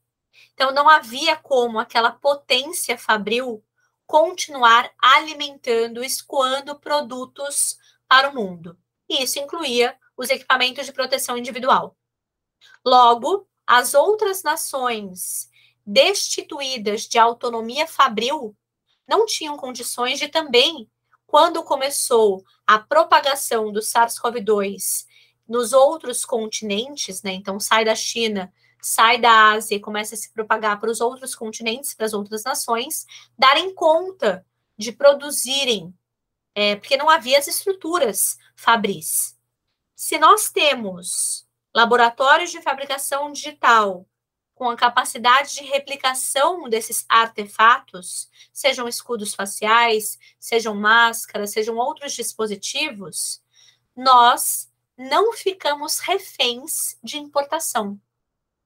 Então, 0.54 0.72
não 0.72 0.88
havia 0.88 1.36
como 1.36 1.78
aquela 1.78 2.12
potência 2.12 2.96
fabril 2.96 3.62
continuar 4.06 4.90
alimentando, 4.98 6.02
escoando 6.04 6.78
produtos 6.78 7.78
para 8.08 8.30
o 8.30 8.34
mundo. 8.34 8.78
E 9.08 9.22
isso 9.22 9.38
incluía 9.38 9.96
os 10.16 10.30
equipamentos 10.30 10.86
de 10.86 10.92
proteção 10.92 11.36
individual. 11.36 11.96
Logo, 12.84 13.48
as 13.66 13.94
outras 13.94 14.42
nações 14.42 15.50
destituídas 15.86 17.02
de 17.02 17.18
autonomia 17.18 17.86
fabril 17.86 18.56
não 19.06 19.26
tinham 19.26 19.56
condições 19.56 20.18
de 20.18 20.28
também, 20.28 20.88
quando 21.26 21.62
começou 21.62 22.44
a 22.66 22.78
propagação 22.78 23.72
do 23.72 23.80
SARS-CoV-2 23.80 25.06
nos 25.48 25.72
outros 25.72 26.24
continentes, 26.24 27.22
né? 27.22 27.32
Então 27.32 27.58
sai 27.58 27.84
da 27.84 27.94
China, 27.94 28.52
sai 28.80 29.18
da 29.18 29.52
Ásia 29.52 29.76
e 29.76 29.80
começa 29.80 30.14
a 30.14 30.18
se 30.18 30.32
propagar 30.32 30.78
para 30.78 30.90
os 30.90 31.00
outros 31.00 31.34
continentes, 31.34 31.94
para 31.94 32.06
as 32.06 32.12
outras 32.12 32.44
nações, 32.44 33.06
darem 33.38 33.74
conta 33.74 34.44
de 34.76 34.92
produzirem, 34.92 35.94
é, 36.54 36.76
porque 36.76 36.96
não 36.96 37.08
havia 37.08 37.38
as 37.38 37.46
estruturas 37.46 38.36
fabris. 38.56 39.38
Se 39.94 40.18
nós 40.18 40.50
temos 40.50 41.46
laboratórios 41.74 42.50
de 42.50 42.60
fabricação 42.60 43.32
digital 43.32 44.06
com 44.62 44.70
a 44.70 44.76
capacidade 44.76 45.56
de 45.56 45.64
replicação 45.64 46.68
desses 46.68 47.04
artefatos, 47.08 48.30
sejam 48.52 48.86
escudos 48.86 49.34
faciais, 49.34 50.16
sejam 50.38 50.72
máscaras, 50.72 51.50
sejam 51.50 51.76
outros 51.76 52.12
dispositivos, 52.12 53.42
nós 53.96 54.70
não 54.96 55.32
ficamos 55.32 55.98
reféns 55.98 56.96
de 57.02 57.18
importação 57.18 58.00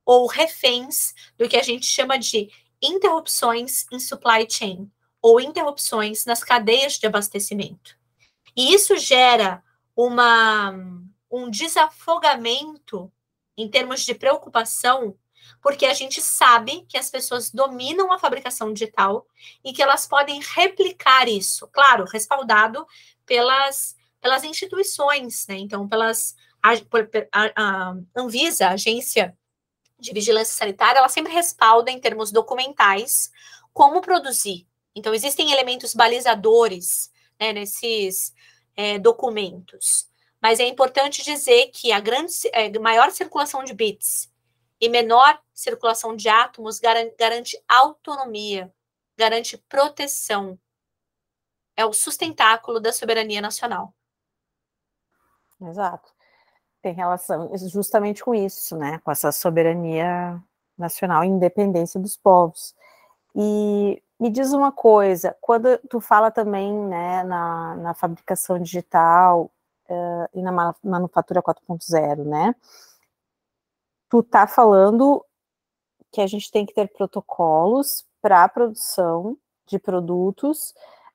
ou 0.04 0.26
reféns 0.26 1.14
do 1.38 1.48
que 1.48 1.56
a 1.56 1.62
gente 1.62 1.86
chama 1.86 2.18
de 2.18 2.50
interrupções 2.82 3.86
em 3.90 3.98
supply 3.98 4.46
chain 4.50 4.92
ou 5.22 5.40
interrupções 5.40 6.26
nas 6.26 6.44
cadeias 6.44 6.98
de 6.98 7.06
abastecimento. 7.06 7.96
E 8.54 8.74
isso 8.74 8.98
gera 8.98 9.64
uma, 9.96 10.74
um 11.30 11.48
desafogamento 11.48 13.10
em 13.56 13.66
termos 13.66 14.04
de 14.04 14.14
preocupação 14.14 15.16
porque 15.62 15.86
a 15.86 15.94
gente 15.94 16.20
sabe 16.20 16.86
que 16.88 16.96
as 16.96 17.10
pessoas 17.10 17.50
dominam 17.50 18.12
a 18.12 18.18
fabricação 18.18 18.72
digital 18.72 19.26
e 19.64 19.72
que 19.72 19.82
elas 19.82 20.06
podem 20.06 20.40
replicar 20.54 21.28
isso, 21.28 21.66
claro, 21.68 22.04
respaldado 22.04 22.86
pelas, 23.24 23.96
pelas 24.20 24.44
instituições, 24.44 25.46
né? 25.48 25.56
Então, 25.56 25.88
pelas 25.88 26.36
a, 26.62 26.72
a, 27.32 27.52
a 27.56 27.96
Anvisa, 28.14 28.68
a 28.68 28.72
Agência 28.72 29.36
de 29.98 30.12
Vigilância 30.12 30.54
Sanitária, 30.54 30.98
ela 30.98 31.08
sempre 31.08 31.32
respalda 31.32 31.90
em 31.90 32.00
termos 32.00 32.30
documentais 32.30 33.30
como 33.72 34.00
produzir. 34.00 34.66
Então, 34.94 35.14
existem 35.14 35.52
elementos 35.52 35.94
balizadores 35.94 37.10
né, 37.38 37.52
nesses 37.52 38.32
é, 38.74 38.98
documentos. 38.98 40.08
Mas 40.40 40.60
é 40.60 40.66
importante 40.66 41.24
dizer 41.24 41.70
que 41.72 41.92
a 41.92 42.00
grande, 42.00 42.32
é, 42.52 42.78
maior 42.78 43.10
circulação 43.10 43.64
de 43.64 43.74
bits 43.74 44.30
e 44.80 44.88
menor 44.88 45.40
circulação 45.54 46.14
de 46.14 46.28
átomos 46.28 46.78
garante 46.78 47.62
autonomia, 47.68 48.72
garante 49.16 49.56
proteção. 49.68 50.58
É 51.76 51.84
o 51.84 51.92
sustentáculo 51.92 52.80
da 52.80 52.92
soberania 52.92 53.40
nacional. 53.40 53.94
Exato. 55.60 56.12
Tem 56.82 56.92
relação 56.92 57.50
justamente 57.56 58.22
com 58.22 58.34
isso, 58.34 58.76
né? 58.76 58.98
Com 59.00 59.10
essa 59.10 59.32
soberania 59.32 60.42
nacional 60.76 61.24
e 61.24 61.28
independência 61.28 61.98
dos 61.98 62.16
povos. 62.16 62.74
E 63.34 64.02
me 64.18 64.30
diz 64.30 64.52
uma 64.52 64.72
coisa, 64.72 65.36
quando 65.40 65.78
tu 65.90 66.00
fala 66.00 66.30
também 66.30 66.72
né, 66.72 67.22
na, 67.24 67.74
na 67.76 67.94
fabricação 67.94 68.58
digital 68.58 69.50
uh, 69.88 70.28
e 70.34 70.42
na 70.42 70.74
manufatura 70.82 71.42
4.0, 71.42 72.24
né? 72.24 72.54
Tu 74.08 74.22
tá 74.22 74.46
falando 74.46 75.24
que 76.12 76.20
a 76.20 76.26
gente 76.26 76.50
tem 76.50 76.64
que 76.64 76.74
ter 76.74 76.88
protocolos 76.88 78.06
para 78.22 78.44
a 78.44 78.48
produção 78.48 79.36
de 79.66 79.78
produtos, 79.78 80.74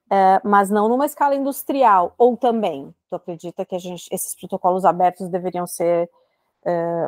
é, 0.10 0.42
mas 0.44 0.70
não 0.70 0.90
numa 0.90 1.06
escala 1.06 1.36
industrial, 1.36 2.14
ou 2.18 2.36
também, 2.36 2.94
tu 3.10 3.16
acredita 3.16 3.66
que 3.66 3.76
a 3.76 3.80
gente, 3.80 4.08
esses 4.12 4.36
protocolos 4.36 4.86
abertos 4.86 5.30
deveriam 5.30 5.66
ser, 5.66 6.10
é, 6.66 7.08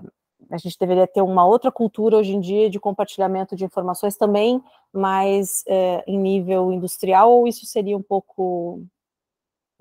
a 0.50 0.58
gente 0.58 0.78
deveria 0.80 1.06
ter 1.06 1.22
uma 1.22 1.46
outra 1.46 1.72
cultura 1.72 2.18
hoje 2.18 2.34
em 2.34 2.40
dia 2.40 2.70
de 2.70 2.80
compartilhamento 2.80 3.56
de 3.56 3.66
informações 3.66 4.18
também, 4.18 4.64
mas 4.92 5.64
é, 5.68 6.04
em 6.08 6.18
nível 6.18 6.72
industrial, 6.72 7.32
ou 7.32 7.48
isso 7.48 7.66
seria 7.66 7.98
um 7.98 8.04
pouco 8.04 8.82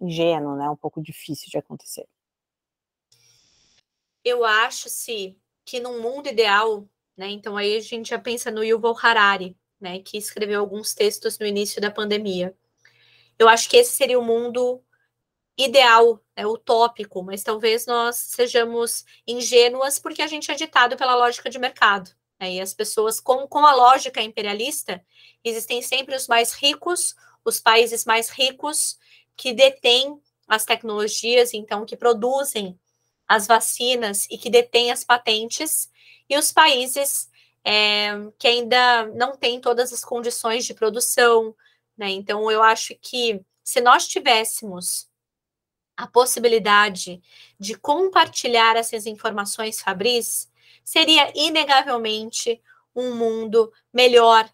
ingênuo, 0.00 0.56
né, 0.56 0.68
um 0.68 0.76
pouco 0.76 1.00
difícil 1.00 1.48
de 1.48 1.58
acontecer? 1.58 2.06
Eu 4.24 4.44
acho, 4.44 4.88
sim, 4.88 5.36
que 5.64 5.80
num 5.80 6.00
mundo 6.00 6.28
ideal 6.28 6.88
né? 7.16 7.30
Então 7.30 7.56
aí 7.56 7.76
a 7.76 7.80
gente 7.80 8.10
já 8.10 8.18
pensa 8.18 8.50
no 8.50 8.64
Yuval 8.64 8.96
Harari, 9.00 9.56
né, 9.80 9.98
que 10.00 10.16
escreveu 10.16 10.60
alguns 10.60 10.94
textos 10.94 11.38
no 11.38 11.46
início 11.46 11.80
da 11.80 11.90
pandemia. 11.90 12.54
Eu 13.38 13.48
acho 13.48 13.68
que 13.68 13.76
esse 13.76 13.92
seria 13.94 14.18
o 14.18 14.24
mundo 14.24 14.82
ideal, 15.56 16.20
né, 16.36 16.46
utópico, 16.46 17.22
mas 17.22 17.42
talvez 17.42 17.86
nós 17.86 18.16
sejamos 18.16 19.04
ingênuas 19.26 19.98
porque 19.98 20.22
a 20.22 20.26
gente 20.26 20.50
é 20.50 20.54
ditado 20.54 20.96
pela 20.96 21.14
lógica 21.14 21.50
de 21.50 21.58
mercado. 21.58 22.10
Né, 22.40 22.54
e 22.54 22.60
as 22.60 22.74
pessoas, 22.74 23.20
com, 23.20 23.46
com 23.46 23.66
a 23.66 23.74
lógica 23.74 24.22
imperialista, 24.22 25.04
existem 25.44 25.82
sempre 25.82 26.16
os 26.16 26.26
mais 26.28 26.52
ricos, 26.52 27.14
os 27.44 27.60
países 27.60 28.04
mais 28.04 28.30
ricos 28.30 28.98
que 29.36 29.52
detêm 29.52 30.20
as 30.48 30.64
tecnologias, 30.64 31.54
então, 31.54 31.84
que 31.84 31.96
produzem 31.96 32.78
as 33.32 33.46
vacinas 33.46 34.26
e 34.30 34.36
que 34.36 34.50
detêm 34.50 34.92
as 34.92 35.04
patentes, 35.04 35.90
e 36.28 36.36
os 36.36 36.52
países 36.52 37.30
é, 37.64 38.10
que 38.38 38.46
ainda 38.46 39.06
não 39.06 39.34
têm 39.34 39.58
todas 39.58 39.90
as 39.90 40.04
condições 40.04 40.66
de 40.66 40.74
produção. 40.74 41.54
Né? 41.96 42.10
Então, 42.10 42.50
eu 42.50 42.62
acho 42.62 42.94
que 43.00 43.40
se 43.64 43.80
nós 43.80 44.06
tivéssemos 44.06 45.08
a 45.96 46.06
possibilidade 46.06 47.22
de 47.58 47.74
compartilhar 47.74 48.76
essas 48.76 49.06
informações 49.06 49.80
Fabris, 49.80 50.50
seria 50.84 51.32
inegavelmente 51.34 52.60
um 52.94 53.14
mundo 53.14 53.72
melhor, 53.92 54.46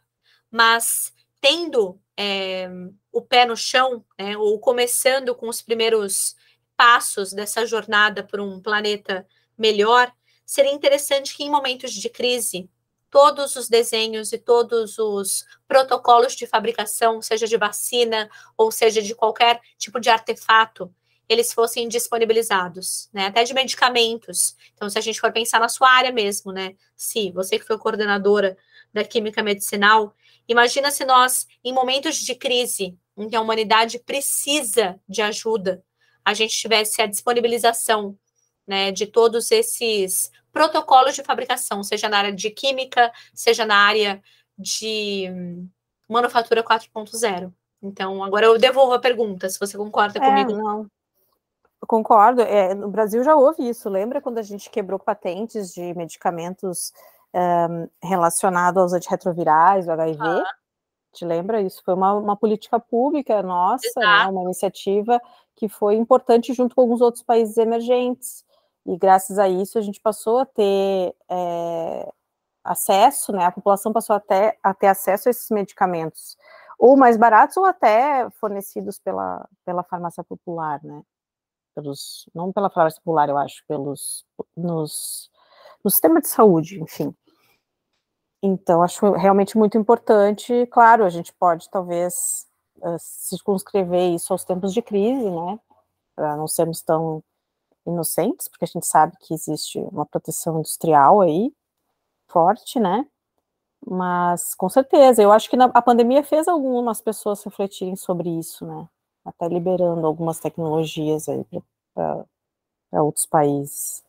mas 0.49 1.12
tendo 1.41 2.01
é, 2.17 2.69
o 3.11 3.23
pé 3.23 3.45
no 3.45 3.57
chão, 3.57 4.05
né, 4.17 4.37
ou 4.37 4.61
começando 4.61 5.35
com 5.35 5.49
os 5.49 5.62
primeiros 5.62 6.37
passos 6.79 7.33
dessa 7.33 7.67
jornada 7.67 8.23
para 8.23 8.41
um 8.41 8.61
planeta 8.61 9.27
melhor, 9.59 10.12
seria 10.47 10.73
interessante 10.73 11.37
que 11.37 11.43
em 11.43 11.51
momentos 11.51 11.93
de 11.93 12.09
crise, 12.09 12.71
todos 13.11 13.57
os 13.57 13.69
desenhos 13.69 14.33
e 14.33 14.38
todos 14.38 14.97
os 14.97 15.45
protocolos 15.67 16.37
de 16.37 16.47
fabricação, 16.47 17.21
seja 17.21 17.49
de 17.49 17.57
vacina 17.57 18.31
ou 18.57 18.71
seja 18.71 19.03
de 19.03 19.12
qualquer 19.12 19.61
tipo 19.77 19.99
de 19.99 20.09
artefato, 20.09 20.95
eles 21.29 21.53
fossem 21.53 21.88
disponibilizados, 21.88 23.11
né? 23.12 23.27
Até 23.27 23.43
de 23.43 23.53
medicamentos. 23.53 24.57
Então, 24.73 24.88
se 24.88 24.97
a 24.99 25.03
gente 25.03 25.21
for 25.21 25.33
pensar 25.33 25.59
na 25.59 25.69
sua 25.69 25.91
área 25.91 26.12
mesmo, 26.12 26.53
né? 26.53 26.77
Se 26.97 27.33
você 27.33 27.59
que 27.59 27.67
foi 27.67 27.77
coordenadora 27.77 28.57
da 28.95 29.05
química 29.05 29.43
medicinal, 29.43 30.14
imagina 30.47 30.91
se 30.91 31.05
nós, 31.05 31.47
em 31.62 31.73
momentos 31.73 32.17
de 32.17 32.35
crise, 32.35 32.97
em 33.17 33.29
que 33.29 33.37
a 33.37 33.41
humanidade 33.41 33.99
precisa 33.99 34.99
de 35.09 35.21
ajuda, 35.21 35.85
a 36.29 36.35
gente 36.35 36.57
tivesse 36.57 37.01
a 37.01 37.07
disponibilização, 37.07 38.17
né, 38.67 38.93
de 38.93 39.07
todos 39.07 39.51
esses 39.51 40.31
protocolos 40.53 41.14
de 41.14 41.23
fabricação, 41.23 41.83
seja 41.83 42.09
na 42.09 42.19
área 42.19 42.33
de 42.33 42.51
química, 42.51 43.11
seja 43.35 43.64
na 43.64 43.77
área 43.77 44.23
de 44.59 45.27
manufatura 46.09 46.62
4.0. 46.62 47.53
Então, 47.83 48.23
agora 48.23 48.47
eu 48.47 48.59
devolvo 48.59 48.93
a 48.93 48.99
pergunta, 48.99 49.49
se 49.49 49.59
você 49.59 49.79
concorda 49.79 50.19
é, 50.19 50.23
comigo. 50.23 50.53
Não, 50.53 50.87
Concordo. 51.87 52.43
É, 52.43 52.75
no 52.75 52.91
Brasil 52.91 53.23
já 53.25 53.35
houve 53.35 53.67
isso. 53.67 53.88
Lembra 53.88 54.21
quando 54.21 54.38
a 54.38 54.43
gente 54.43 54.69
quebrou 54.69 54.99
patentes 54.99 55.73
de 55.73 55.95
medicamentos 55.95 56.93
um, 57.35 57.88
relacionados 58.07 58.83
aos 58.83 58.93
antirretrovirais, 58.93 59.87
o 59.87 59.93
HIV? 59.93 60.21
Ah. 60.21 60.55
Te 61.12 61.25
lembra? 61.25 61.61
Isso 61.61 61.83
foi 61.85 61.94
uma, 61.94 62.12
uma 62.14 62.37
política 62.37 62.79
pública 62.79 63.42
nossa, 63.42 63.88
né, 63.99 64.27
uma 64.27 64.42
iniciativa 64.44 65.21
que 65.57 65.68
foi 65.68 65.97
importante 65.97 66.53
junto 66.53 66.75
com 66.75 66.83
alguns 66.83 67.01
outros 67.01 67.23
países 67.23 67.57
emergentes. 67.57 68.44
E 68.87 68.97
graças 68.97 69.38
a 69.38 69.49
isso 69.49 69.79
a 69.79 69.83
gente 69.83 70.01
passou 70.01 70.38
a 70.38 70.47
ter 70.47 71.14
é, 71.29 72.12
acesso, 72.64 73.33
né? 73.33 73.44
A 73.47 73.53
população 73.53 73.92
passou 73.92 74.14
até 74.14 74.59
a 74.62 74.73
ter 74.73 74.87
acesso 74.87 75.29
a 75.29 75.31
esses 75.31 75.51
medicamentos, 75.51 76.37
ou 76.79 76.97
mais 76.97 77.16
baratos 77.16 77.57
ou 77.57 77.64
até 77.64 78.29
fornecidos 78.40 78.99
pela, 78.99 79.49
pela 79.64 79.83
farmácia 79.83 80.23
popular, 80.23 80.81
né? 80.83 81.03
pelos, 81.79 82.29
não 82.35 82.53
pela 82.53 82.68
farmácia 82.68 83.01
popular, 83.01 83.29
eu 83.29 83.38
acho, 83.38 83.62
pelos, 83.66 84.25
nos, 84.57 85.31
no 85.85 85.90
sistema 85.90 86.21
de 86.21 86.29
saúde, 86.29 86.81
enfim. 86.83 87.14
Então, 88.42 88.83
acho 88.83 89.12
realmente 89.12 89.59
muito 89.59 89.77
importante, 89.77 90.66
claro, 90.66 91.05
a 91.05 91.09
gente 91.09 91.33
pode 91.33 91.68
talvez 91.68 92.46
uh, 92.77 92.96
circunscrever 92.98 94.14
isso 94.14 94.33
aos 94.33 94.44
tempos 94.44 94.72
de 94.72 94.81
crise, 94.81 95.29
né, 95.29 95.59
para 96.14 96.37
não 96.37 96.46
sermos 96.46 96.81
tão 96.81 97.22
inocentes, 97.85 98.46
porque 98.48 98.64
a 98.64 98.68
gente 98.68 98.87
sabe 98.87 99.16
que 99.18 99.35
existe 99.35 99.79
uma 99.81 100.07
proteção 100.07 100.59
industrial 100.59 101.20
aí, 101.20 101.53
forte, 102.29 102.79
né, 102.79 103.05
mas 103.85 104.55
com 104.55 104.68
certeza, 104.68 105.20
eu 105.20 105.33
acho 105.33 105.51
que 105.51 105.57
na, 105.57 105.64
a 105.66 105.83
pandemia 105.83 106.22
fez 106.22 106.46
algumas 106.46 107.01
pessoas 107.01 107.42
refletirem 107.42 107.96
sobre 107.96 108.29
isso, 108.29 108.64
né, 108.64 108.88
até 109.24 109.48
liberando 109.48 110.07
algumas 110.07 110.38
tecnologias 110.38 111.29
aí 111.29 111.44
para 111.92 113.03
outros 113.03 113.27
países. 113.27 114.05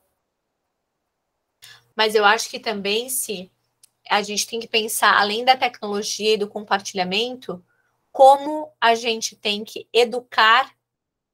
Mas 1.95 2.13
eu 2.13 2.23
acho 2.23 2.49
que 2.49 2.59
também 2.59 3.09
se 3.09 3.51
a 4.09 4.23
gente 4.23 4.47
tem 4.47 4.59
que 4.59 4.67
pensar, 4.67 5.19
além 5.19 5.45
da 5.45 5.55
tecnologia 5.55 6.33
e 6.33 6.37
do 6.37 6.47
compartilhamento, 6.47 7.63
como 8.11 8.71
a 8.81 8.95
gente 8.95 9.35
tem 9.35 9.63
que 9.63 9.87
educar 9.93 10.73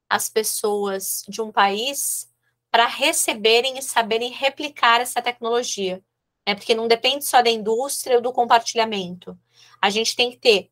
as 0.10 0.30
pessoas 0.30 1.24
de 1.28 1.42
um 1.42 1.52
país 1.52 2.30
para 2.70 2.86
receberem 2.86 3.78
e 3.78 3.82
saberem 3.82 4.30
replicar 4.30 5.00
essa 5.00 5.22
tecnologia. 5.22 6.04
Né? 6.46 6.54
Porque 6.54 6.76
não 6.76 6.88
depende 6.88 7.24
só 7.24 7.42
da 7.42 7.50
indústria 7.50 8.18
ou 8.18 8.22
do 8.22 8.34
compartilhamento. 8.34 9.40
A 9.82 9.90
gente 9.90 10.14
tem 10.14 10.30
que 10.32 10.38
ter 10.38 10.70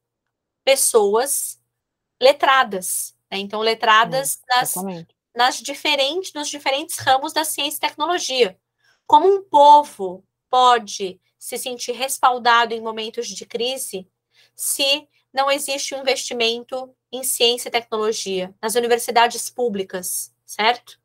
pessoas 0.66 1.58
letradas, 2.22 3.16
né? 3.32 3.38
então 3.38 3.62
letradas 3.62 4.40
é, 4.52 4.56
nas, 4.56 4.74
nas 5.34 5.62
diferentes, 5.62 6.34
nos 6.34 6.50
diferentes 6.50 6.98
ramos 6.98 7.32
da 7.32 7.46
ciência 7.46 7.78
e 7.78 7.80
tecnologia. 7.80 8.60
Como 9.08 9.26
um 9.26 9.42
povo 9.42 10.24
pode 10.50 11.20
se 11.44 11.58
sentir 11.58 11.92
respaldado 11.92 12.74
em 12.74 12.80
momentos 12.80 13.28
de 13.28 13.46
crise 13.46 14.08
se 14.56 15.06
não 15.34 15.52
existe 15.52 15.94
um 15.94 16.00
investimento 16.00 16.96
em 17.12 17.22
ciência 17.22 17.68
e 17.68 17.72
tecnologia 17.72 18.56
nas 18.62 18.76
universidades 18.76 19.50
públicas, 19.50 20.34
certo? 20.46 20.98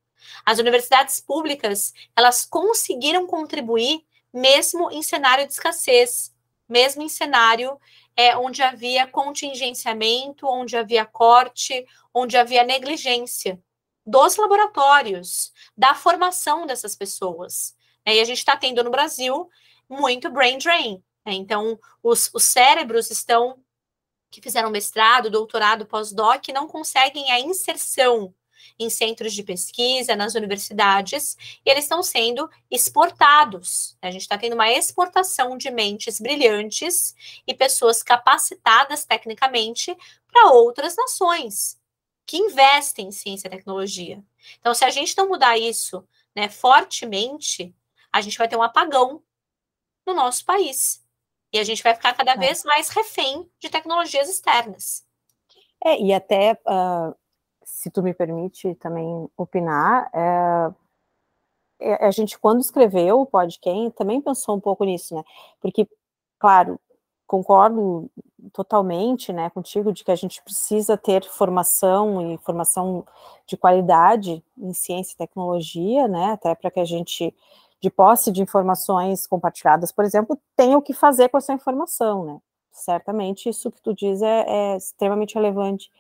As 0.46 0.61
universidades 0.61 1.18
públicas, 1.18 1.92
elas 2.16 2.44
conseguiram 2.44 3.27
contribuir 3.27 4.07
mesmo 4.33 4.92
em 4.92 5.03
cenário 5.03 5.44
de 5.44 5.55
escassez, 5.55 6.33
mesmo 6.68 7.03
em 7.03 7.09
cenário 7.09 7.77
é, 8.16 8.37
onde 8.37 8.62
havia 8.62 9.09
contingenciamento, 9.09 10.46
onde 10.46 10.77
havia 10.77 11.05
corte, 11.05 11.85
onde 12.14 12.37
havia 12.37 12.62
negligência 12.62 13.61
dos 14.07 14.37
laboratórios, 14.37 15.53
da 15.77 15.96
formação 15.96 16.64
dessas 16.64 16.94
pessoas. 16.94 17.74
Né? 18.07 18.14
E 18.14 18.20
a 18.20 18.24
gente 18.24 18.38
está 18.38 18.57
tendo 18.57 18.85
no 18.85 18.90
Brasil 18.90 19.51
muito 19.88 20.31
brain 20.31 20.59
drain. 20.59 21.03
Né? 21.24 21.35
Então, 21.35 21.79
os, 22.03 22.31
os 22.33 22.44
cérebros 22.44 23.11
estão 23.11 23.62
que 24.31 24.42
fizeram 24.42 24.70
mestrado, 24.70 25.31
doutorado, 25.31 25.87
pós-doc, 25.87 26.48
não 26.48 26.68
conseguem 26.68 27.31
a 27.31 27.40
inserção 27.40 28.35
em 28.79 28.90
centros 28.90 29.33
de 29.33 29.42
pesquisa, 29.42 30.14
nas 30.14 30.35
universidades, 30.35 31.37
e 31.64 31.70
eles 31.70 31.85
estão 31.85 32.03
sendo 32.03 32.48
exportados. 32.70 33.96
A 34.03 34.11
gente 34.11 34.22
está 34.22 34.37
tendo 34.37 34.55
uma 34.55 34.70
exportação 34.70 35.57
de 35.57 35.70
mentes 35.70 36.20
brilhantes 36.20 37.14
e 37.46 37.55
pessoas 37.55 38.03
capacitadas 38.03 39.05
tecnicamente 39.05 39.96
para 40.27 40.51
outras 40.53 40.94
nações 40.96 41.79
que 42.27 42.37
investem 42.37 43.09
em 43.09 43.12
ciência 43.12 43.48
e 43.48 43.51
tecnologia. 43.51 44.22
Então, 44.61 44.74
se 44.74 44.85
a 44.85 44.90
gente 44.90 45.16
não 45.16 45.29
mudar 45.29 45.57
isso 45.57 46.07
né, 46.37 46.48
fortemente, 46.48 47.74
a 48.12 48.20
gente 48.20 48.37
vai 48.37 48.46
ter 48.46 48.57
um 48.57 48.62
apagão 48.62 49.22
no 50.09 50.14
nosso 50.14 50.44
país. 50.44 51.05
E 51.53 51.59
a 51.59 51.64
gente 51.64 51.83
vai 51.83 51.94
ficar 51.94 52.12
cada 52.14 52.33
é. 52.33 52.37
vez 52.37 52.64
mais 52.64 52.88
refém 52.88 53.49
de 53.61 53.71
tecnologias 53.71 54.29
externas. 54.29 55.07
É, 55.85 56.01
e 56.01 56.12
até, 56.12 56.55
uh, 56.66 57.14
se 57.62 57.90
tu 57.90 58.03
me 58.03 58.12
permite 58.12 58.75
também 58.75 59.29
opinar, 59.37 60.11
é, 60.12 62.07
a 62.07 62.11
gente, 62.11 62.38
quando 62.38 62.61
escreveu 62.61 63.21
o 63.21 63.27
podcast, 63.27 63.92
também 63.92 64.21
pensou 64.21 64.57
um 64.57 64.61
pouco 64.61 64.85
nisso, 64.85 65.14
né? 65.14 65.23
Porque, 65.61 65.88
claro, 66.38 66.81
concordo 67.27 68.11
totalmente, 68.53 69.33
né, 69.33 69.51
contigo 69.51 69.92
de 69.92 70.03
que 70.03 70.11
a 70.11 70.16
gente 70.16 70.42
precisa 70.42 70.97
ter 70.97 71.25
formação 71.25 72.33
e 72.33 72.38
formação 72.38 73.05
de 73.47 73.57
qualidade 73.57 74.42
em 74.57 74.73
ciência 74.73 75.12
e 75.12 75.18
tecnologia, 75.18 76.09
né, 76.09 76.33
até 76.33 76.55
para 76.55 76.71
que 76.71 76.81
a 76.81 76.85
gente, 76.85 77.35
de 77.81 77.91
posse 77.91 78.33
de 78.33 78.43
informações 78.43 79.27
compartilhadas, 79.27 79.93
por 79.93 80.05
exemplo, 80.05 80.38
tenha 80.57 80.77
o 80.77 80.83
que 80.83 80.93
fazer 80.93 81.29
com 81.29 81.38
essa 81.38 81.53
informação, 81.53 82.25
né. 82.25 82.38
Certamente 82.73 83.49
isso 83.49 83.71
que 83.71 83.81
tu 83.81 83.95
diz 83.95 84.23
é, 84.23 84.45
é 84.47 84.77
extremamente 84.77 85.35
relevante, 85.35 85.91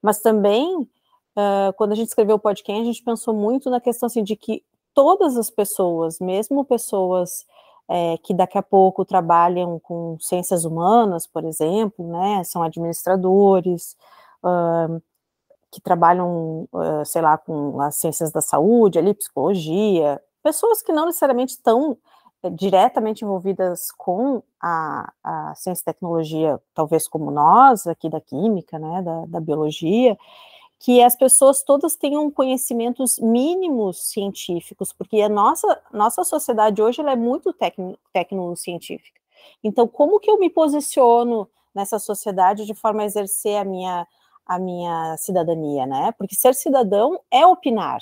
mas 0.00 0.20
também 0.20 0.76
uh, 0.76 1.72
quando 1.76 1.92
a 1.92 1.94
gente 1.94 2.08
escreveu 2.08 2.36
o 2.36 2.40
podcast, 2.40 2.80
a 2.80 2.84
gente 2.84 3.02
pensou 3.02 3.34
muito 3.34 3.70
na 3.70 3.80
questão 3.80 4.06
assim 4.06 4.22
de 4.22 4.36
que 4.36 4.62
todas 4.94 5.36
as 5.36 5.50
pessoas, 5.50 6.18
mesmo 6.18 6.64
pessoas 6.64 7.46
é, 7.88 8.18
que 8.18 8.34
daqui 8.34 8.58
a 8.58 8.62
pouco 8.62 9.04
trabalham 9.04 9.78
com 9.80 10.18
ciências 10.20 10.64
humanas, 10.64 11.26
por 11.26 11.44
exemplo, 11.44 12.06
né, 12.06 12.44
são 12.44 12.62
administradores, 12.62 13.96
uh, 14.42 15.00
que 15.70 15.80
trabalham, 15.80 16.68
uh, 16.72 17.04
sei 17.04 17.22
lá, 17.22 17.38
com 17.38 17.80
as 17.80 17.96
ciências 17.96 18.30
da 18.32 18.40
saúde, 18.40 18.98
ali, 18.98 19.14
psicologia, 19.14 20.20
pessoas 20.48 20.80
que 20.80 20.92
não 20.92 21.04
necessariamente 21.04 21.52
estão 21.52 21.98
é, 22.42 22.48
diretamente 22.48 23.22
envolvidas 23.22 23.92
com 23.92 24.42
a, 24.58 25.12
a 25.22 25.54
ciência 25.54 25.82
e 25.82 25.84
tecnologia, 25.84 26.58
talvez 26.72 27.06
como 27.06 27.30
nós, 27.30 27.86
aqui 27.86 28.08
da 28.08 28.18
química, 28.18 28.78
né, 28.78 29.02
da, 29.02 29.26
da 29.26 29.40
biologia, 29.40 30.16
que 30.78 31.02
as 31.02 31.14
pessoas 31.14 31.62
todas 31.62 31.96
tenham 31.96 32.30
conhecimentos 32.30 33.18
mínimos 33.18 34.10
científicos, 34.10 34.90
porque 34.90 35.20
a 35.20 35.28
nossa, 35.28 35.82
nossa 35.92 36.24
sociedade 36.24 36.80
hoje 36.80 37.02
ela 37.02 37.12
é 37.12 37.16
muito 37.16 37.52
tecno, 37.52 37.98
tecnocientífica. 38.10 39.20
Então, 39.62 39.86
como 39.86 40.18
que 40.18 40.30
eu 40.30 40.38
me 40.38 40.48
posiciono 40.48 41.46
nessa 41.74 41.98
sociedade 41.98 42.64
de 42.64 42.72
forma 42.74 43.02
a 43.02 43.04
exercer 43.04 43.56
a 43.60 43.64
minha, 43.64 44.06
a 44.46 44.58
minha 44.58 45.14
cidadania, 45.18 45.84
né? 45.84 46.10
Porque 46.12 46.34
ser 46.34 46.54
cidadão 46.54 47.20
é 47.30 47.46
opinar, 47.46 48.00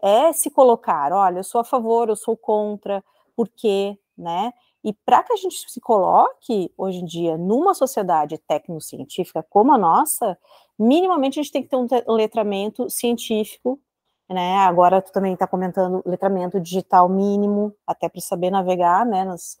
é 0.00 0.32
se 0.32 0.50
colocar, 0.50 1.12
olha, 1.12 1.38
eu 1.38 1.44
sou 1.44 1.60
a 1.60 1.64
favor, 1.64 2.08
eu 2.08 2.16
sou 2.16 2.36
contra, 2.36 3.02
por 3.34 3.48
quê, 3.48 3.98
né? 4.16 4.52
E 4.84 4.92
para 4.92 5.22
que 5.22 5.32
a 5.32 5.36
gente 5.36 5.68
se 5.68 5.80
coloque 5.80 6.72
hoje 6.76 6.98
em 6.98 7.04
dia 7.04 7.36
numa 7.36 7.74
sociedade 7.74 8.38
tecnocientífica 8.38 9.42
como 9.42 9.72
a 9.72 9.78
nossa, 9.78 10.38
minimamente 10.78 11.40
a 11.40 11.42
gente 11.42 11.52
tem 11.52 11.62
que 11.62 11.68
ter 11.68 11.76
um 11.76 12.12
letramento 12.12 12.88
científico, 12.88 13.80
né? 14.28 14.58
Agora 14.58 15.02
tu 15.02 15.12
também 15.12 15.34
está 15.34 15.46
comentando 15.46 16.02
letramento 16.06 16.60
digital 16.60 17.08
mínimo, 17.08 17.74
até 17.86 18.08
para 18.08 18.20
saber 18.20 18.50
navegar, 18.50 19.04
né? 19.04 19.24
Nas, 19.24 19.58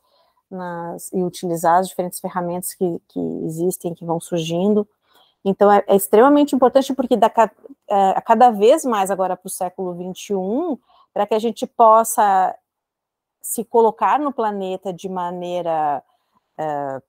nas, 0.50 1.12
e 1.12 1.22
utilizar 1.22 1.80
as 1.80 1.88
diferentes 1.88 2.20
ferramentas 2.20 2.74
que, 2.74 3.00
que 3.08 3.20
existem, 3.44 3.94
que 3.94 4.04
vão 4.04 4.20
surgindo. 4.20 4.88
Então 5.48 5.70
é, 5.70 5.84
é 5.86 5.94
extremamente 5.94 6.56
importante 6.56 6.92
porque 6.92 7.16
da, 7.16 7.30
é, 7.88 8.20
cada 8.22 8.50
vez 8.50 8.84
mais 8.84 9.12
agora 9.12 9.36
para 9.36 9.46
o 9.46 9.50
século 9.50 9.94
XXI, 9.94 10.34
para 11.14 11.24
que 11.24 11.34
a 11.34 11.38
gente 11.38 11.64
possa 11.68 12.52
se 13.40 13.64
colocar 13.64 14.18
no 14.18 14.32
planeta 14.32 14.92
de 14.92 15.08
maneira 15.08 16.02
uh, 16.58 17.02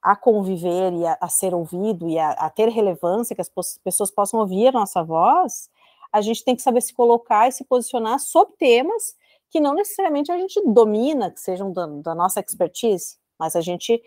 a 0.00 0.16
conviver 0.16 0.94
e 0.94 1.06
a, 1.06 1.18
a 1.20 1.28
ser 1.28 1.52
ouvido 1.52 2.08
e 2.08 2.18
a, 2.18 2.30
a, 2.30 2.48
ter 2.48 2.70
relevância, 2.70 3.36
que 3.36 3.42
as 3.42 3.50
pessoas 3.84 4.10
possam 4.10 4.40
ouvir 4.40 4.68
a 4.68 4.72
nossa 4.72 5.04
voz, 5.04 5.68
a 6.10 6.22
gente 6.22 6.42
tem 6.42 6.56
que 6.56 6.62
saber 6.62 6.80
se 6.80 6.94
colocar 6.94 7.46
e 7.46 7.52
se 7.52 7.62
posicionar 7.62 8.18
sobre 8.20 8.54
temas 8.56 9.14
que 9.50 9.60
não 9.60 9.74
necessariamente 9.74 10.32
a 10.32 10.38
gente 10.38 10.62
domina, 10.64 11.30
que 11.30 11.40
sejam 11.40 11.70
da, 11.70 11.86
da 11.86 12.14
nossa 12.14 12.40
expertise, 12.40 13.18
mas 13.38 13.54
a 13.54 13.60
gente 13.60 14.02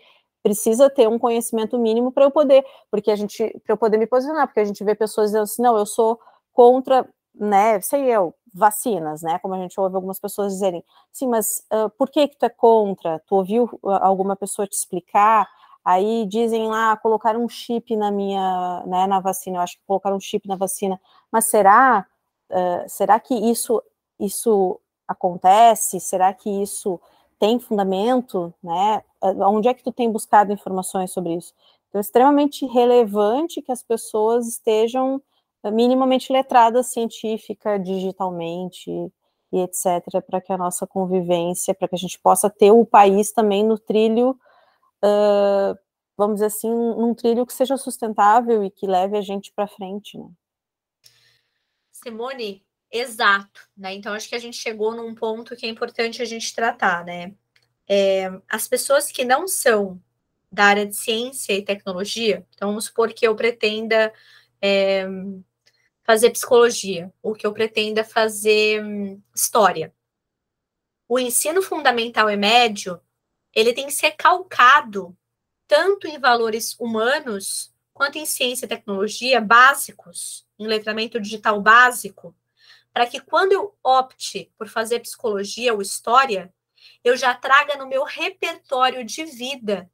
precisa 0.46 0.88
ter 0.88 1.08
um 1.08 1.18
conhecimento 1.18 1.76
mínimo 1.76 2.12
para 2.12 2.22
eu 2.22 2.30
poder, 2.30 2.64
porque 2.88 3.10
a 3.10 3.16
gente, 3.16 3.36
para 3.64 3.72
eu 3.72 3.76
poder 3.76 3.96
me 3.96 4.06
posicionar, 4.06 4.46
porque 4.46 4.60
a 4.60 4.64
gente 4.64 4.84
vê 4.84 4.94
pessoas 4.94 5.30
dizendo 5.30 5.42
assim, 5.42 5.60
não, 5.60 5.76
eu 5.76 5.84
sou 5.84 6.20
contra, 6.52 7.04
né, 7.34 7.80
sei 7.80 8.04
eu, 8.04 8.32
vacinas, 8.54 9.22
né? 9.22 9.40
Como 9.40 9.54
a 9.54 9.58
gente 9.58 9.78
ouve 9.80 9.96
algumas 9.96 10.20
pessoas 10.20 10.52
dizerem, 10.52 10.84
sim, 11.10 11.26
mas 11.26 11.64
uh, 11.72 11.90
por 11.98 12.08
que 12.08 12.28
que 12.28 12.38
tu 12.38 12.46
é 12.46 12.48
contra? 12.48 13.20
Tu 13.26 13.34
ouviu 13.34 13.68
alguma 13.82 14.36
pessoa 14.36 14.68
te 14.68 14.74
explicar? 14.74 15.48
Aí 15.84 16.24
dizem 16.26 16.68
lá, 16.68 16.96
colocar 16.96 17.36
um 17.36 17.48
chip 17.48 17.96
na 17.96 18.12
minha, 18.12 18.84
né, 18.86 19.04
na 19.08 19.18
vacina. 19.18 19.58
Eu 19.58 19.62
acho 19.62 19.76
que 19.76 19.84
colocaram 19.84 20.16
um 20.16 20.20
chip 20.20 20.46
na 20.46 20.54
vacina. 20.54 21.00
Mas 21.30 21.46
será, 21.46 22.06
uh, 22.52 22.88
será 22.88 23.18
que 23.18 23.34
isso, 23.34 23.82
isso 24.20 24.78
acontece? 25.08 25.98
Será 25.98 26.32
que 26.32 26.48
isso 26.62 27.00
tem 27.36 27.58
fundamento, 27.58 28.54
né? 28.62 29.02
Onde 29.32 29.68
é 29.68 29.74
que 29.74 29.82
tu 29.82 29.92
tem 29.92 30.10
buscado 30.10 30.52
informações 30.52 31.12
sobre 31.12 31.34
isso? 31.34 31.52
Então, 31.88 31.98
é 31.98 32.02
extremamente 32.02 32.66
relevante 32.66 33.62
que 33.62 33.72
as 33.72 33.82
pessoas 33.82 34.46
estejam 34.48 35.22
minimamente 35.70 36.32
letrada 36.32 36.82
científica, 36.82 37.78
digitalmente 37.78 38.90
e 39.52 39.58
etc., 39.60 40.22
para 40.26 40.40
que 40.40 40.52
a 40.52 40.58
nossa 40.58 40.86
convivência, 40.86 41.74
para 41.74 41.88
que 41.88 41.94
a 41.94 41.98
gente 41.98 42.18
possa 42.18 42.50
ter 42.50 42.70
o 42.70 42.84
país 42.84 43.32
também 43.32 43.64
no 43.64 43.78
trilho, 43.78 44.30
uh, 45.04 45.78
vamos 46.16 46.36
dizer 46.36 46.46
assim, 46.46 46.70
num 46.70 47.14
trilho 47.14 47.46
que 47.46 47.52
seja 47.52 47.76
sustentável 47.76 48.64
e 48.64 48.70
que 48.70 48.86
leve 48.86 49.16
a 49.16 49.20
gente 49.20 49.52
para 49.52 49.66
frente. 49.66 50.18
Né? 50.18 50.28
Simone, 51.92 52.64
exato, 52.90 53.68
né? 53.76 53.94
Então 53.94 54.14
acho 54.14 54.28
que 54.28 54.34
a 54.34 54.40
gente 54.40 54.56
chegou 54.56 54.94
num 54.94 55.14
ponto 55.14 55.56
que 55.56 55.66
é 55.66 55.68
importante 55.68 56.22
a 56.22 56.24
gente 56.24 56.54
tratar, 56.54 57.04
né? 57.04 57.34
É, 57.88 58.30
as 58.48 58.66
pessoas 58.66 59.10
que 59.10 59.24
não 59.24 59.46
são 59.46 60.00
da 60.50 60.64
área 60.64 60.86
de 60.86 60.96
ciência 60.96 61.52
e 61.52 61.64
tecnologia, 61.64 62.46
então 62.54 62.68
vamos 62.68 62.86
supor 62.86 63.12
que 63.12 63.26
eu 63.26 63.34
pretenda 63.36 64.12
é, 64.60 65.06
fazer 66.02 66.30
psicologia, 66.30 67.12
o 67.22 67.34
que 67.34 67.46
eu 67.46 67.52
pretendo 67.52 67.98
é 67.98 68.04
fazer 68.04 68.82
hum, 68.84 69.20
história. 69.34 69.92
O 71.08 71.18
ensino 71.18 71.62
fundamental 71.62 72.30
e 72.30 72.36
médio, 72.36 73.00
ele 73.52 73.72
tem 73.72 73.86
que 73.86 73.92
ser 73.92 74.12
calcado 74.12 75.16
tanto 75.66 76.06
em 76.06 76.18
valores 76.18 76.78
humanos 76.78 77.74
quanto 77.92 78.18
em 78.18 78.26
ciência 78.26 78.66
e 78.66 78.68
tecnologia 78.68 79.40
básicos, 79.40 80.46
em 80.58 80.66
letramento 80.66 81.20
digital 81.20 81.60
básico, 81.60 82.36
para 82.92 83.06
que 83.06 83.20
quando 83.20 83.52
eu 83.52 83.74
opte 83.82 84.52
por 84.56 84.68
fazer 84.68 85.00
psicologia 85.00 85.74
ou 85.74 85.82
história, 85.82 86.52
eu 87.06 87.16
já 87.16 87.32
traga 87.32 87.76
no 87.76 87.86
meu 87.86 88.02
repertório 88.02 89.04
de 89.04 89.24
vida 89.24 89.88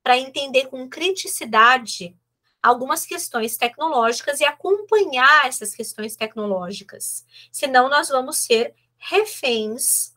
para 0.00 0.16
entender 0.16 0.68
com 0.68 0.88
criticidade 0.88 2.16
algumas 2.62 3.04
questões 3.04 3.56
tecnológicas 3.56 4.38
e 4.38 4.44
acompanhar 4.44 5.48
essas 5.48 5.74
questões 5.74 6.14
tecnológicas. 6.14 7.26
Senão, 7.50 7.88
nós 7.88 8.10
vamos 8.10 8.36
ser 8.36 8.76
reféns 8.96 10.16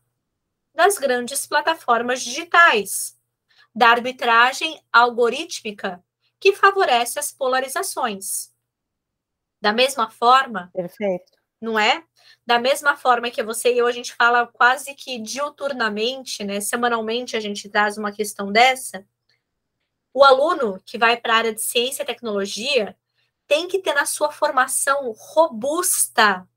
das 0.72 1.00
grandes 1.00 1.48
plataformas 1.48 2.22
digitais, 2.22 3.20
da 3.74 3.90
arbitragem 3.90 4.80
algorítmica 4.92 6.04
que 6.40 6.54
favorece 6.54 7.18
as 7.18 7.32
polarizações. 7.32 8.54
Da 9.60 9.74
mesma 9.74 10.12
forma. 10.12 10.70
Perfeito. 10.76 11.43
Não 11.64 11.80
é? 11.80 12.04
Da 12.46 12.60
mesma 12.60 12.98
forma 12.98 13.32
que 13.32 13.42
você 13.42 13.74
e 13.74 13.78
eu, 13.78 13.88
a 13.88 13.92
gente 13.92 14.14
fala 14.14 14.46
quase 14.46 14.94
que 14.96 15.18
diuturnamente, 15.18 16.44
né? 16.44 16.60
Semanalmente 16.60 17.38
a 17.38 17.40
gente 17.40 17.70
traz 17.70 17.98
uma 17.98 18.12
questão 18.12 18.52
dessa 18.52 19.06
o 20.14 20.24
aluno 20.24 20.80
que 20.86 20.98
vai 20.98 21.18
para 21.18 21.34
a 21.34 21.38
área 21.38 21.54
de 21.54 21.62
ciência 21.62 22.04
e 22.04 22.06
tecnologia 22.06 22.96
tem 23.48 23.68
que 23.68 23.80
ter 23.80 23.94
na 23.94 24.06
sua 24.06 24.32
formação 24.32 25.12
robusta 25.12 26.48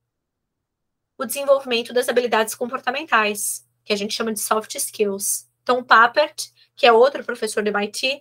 o 1.18 1.24
desenvolvimento 1.24 1.92
das 1.94 2.08
habilidades 2.08 2.54
comportamentais, 2.54 3.66
que 3.84 3.92
a 3.92 3.96
gente 3.96 4.12
chama 4.12 4.32
de 4.32 4.40
soft 4.40 4.74
skills. 4.74 5.48
Então, 5.62 5.82
Papert, 5.82 6.52
que 6.76 6.86
é 6.86 6.92
outro 6.92 7.24
professor 7.24 7.62
do 7.62 7.68
MIT, 7.68 8.20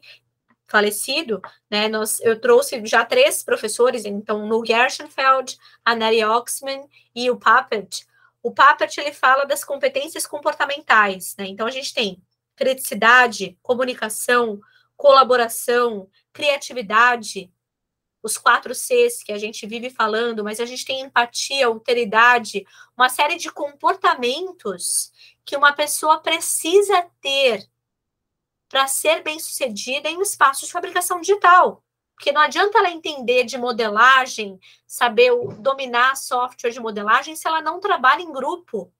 falecido, 0.68 1.42
né, 1.70 1.88
nós, 1.88 2.20
eu 2.22 2.40
trouxe 2.40 2.84
já 2.86 3.06
três 3.06 3.44
professores, 3.44 4.06
então, 4.06 4.48
no 4.48 4.66
Gershenfeld, 4.66 5.58
a 5.84 5.96
Neri 5.96 6.24
Oxman 6.24 6.88
e 7.14 7.30
o 7.30 7.38
Papert. 7.38 8.06
O 8.42 8.52
Papert, 8.52 8.98
ele 8.98 9.14
fala 9.14 9.46
das 9.46 9.64
competências 9.64 10.26
comportamentais, 10.26 11.36
né, 11.38 11.46
então 11.48 11.68
a 11.68 11.72
gente 11.72 11.94
tem 11.94 12.22
criticidade, 12.56 13.58
comunicação, 13.62 14.60
colaboração, 14.96 16.10
criatividade, 16.32 17.52
os 18.24 18.40
quatro 18.40 18.74
Cs 18.74 19.22
que 19.24 19.32
a 19.32 19.38
gente 19.38 19.68
vive 19.68 19.92
falando, 19.92 20.44
mas 20.44 20.60
a 20.60 20.66
gente 20.66 20.84
tem 20.84 21.02
empatia, 21.02 21.68
alteridade, 21.68 22.66
uma 22.98 23.08
série 23.08 23.36
de 23.36 23.52
comportamentos 23.52 25.12
que 25.46 25.56
uma 25.56 25.74
pessoa 25.74 26.20
precisa 26.20 27.06
ter 27.22 27.70
para 28.76 28.90
ser 28.90 29.24
bem-sucedida 29.24 30.10
em 30.10 30.18
um 30.18 30.22
espaço 30.22 30.66
de 30.66 30.72
fabricação 30.74 31.22
digital. 31.22 31.82
Porque 32.14 32.34
não 32.34 32.42
adianta 32.42 32.78
ela 32.78 32.90
entender 32.90 33.46
de 33.46 33.58
modelagem, 33.58 34.60
saber 34.86 35.32
dominar 35.60 36.18
software 36.18 36.72
de 36.72 36.82
modelagem 36.82 37.38
se 37.38 37.48
ela 37.48 37.62
não 37.62 37.80
trabalha 37.80 38.22
em 38.22 38.34
grupo 38.34 38.94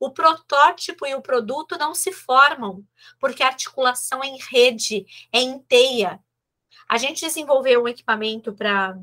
o 0.00 0.10
protótipo 0.10 1.06
e 1.06 1.14
o 1.14 1.22
produto 1.22 1.78
não 1.78 1.94
se 1.94 2.10
formam, 2.10 2.84
porque 3.20 3.44
a 3.44 3.46
articulação 3.46 4.20
é 4.20 4.26
em 4.26 4.36
rede, 4.50 5.06
é 5.32 5.38
em 5.38 5.60
teia. 5.60 6.18
A 6.88 6.98
gente 6.98 7.24
desenvolveu 7.24 7.84
um 7.84 7.88
equipamento 7.88 8.52
para 8.52 8.98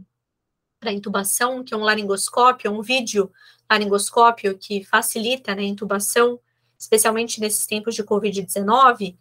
intubação, 0.87 1.63
que 1.63 1.73
é 1.73 1.77
um 1.77 1.83
laringoscópio, 1.83 2.69
um 2.69 2.81
vídeo 2.81 3.31
laringoscópio 3.71 4.57
que 4.57 4.83
facilita 4.83 5.55
né, 5.55 5.61
a 5.61 5.65
intubação, 5.65 6.37
especialmente 6.77 7.39
nesses 7.39 7.65
tempos 7.65 7.95
de 7.95 8.03
Covid-19. 8.03 9.15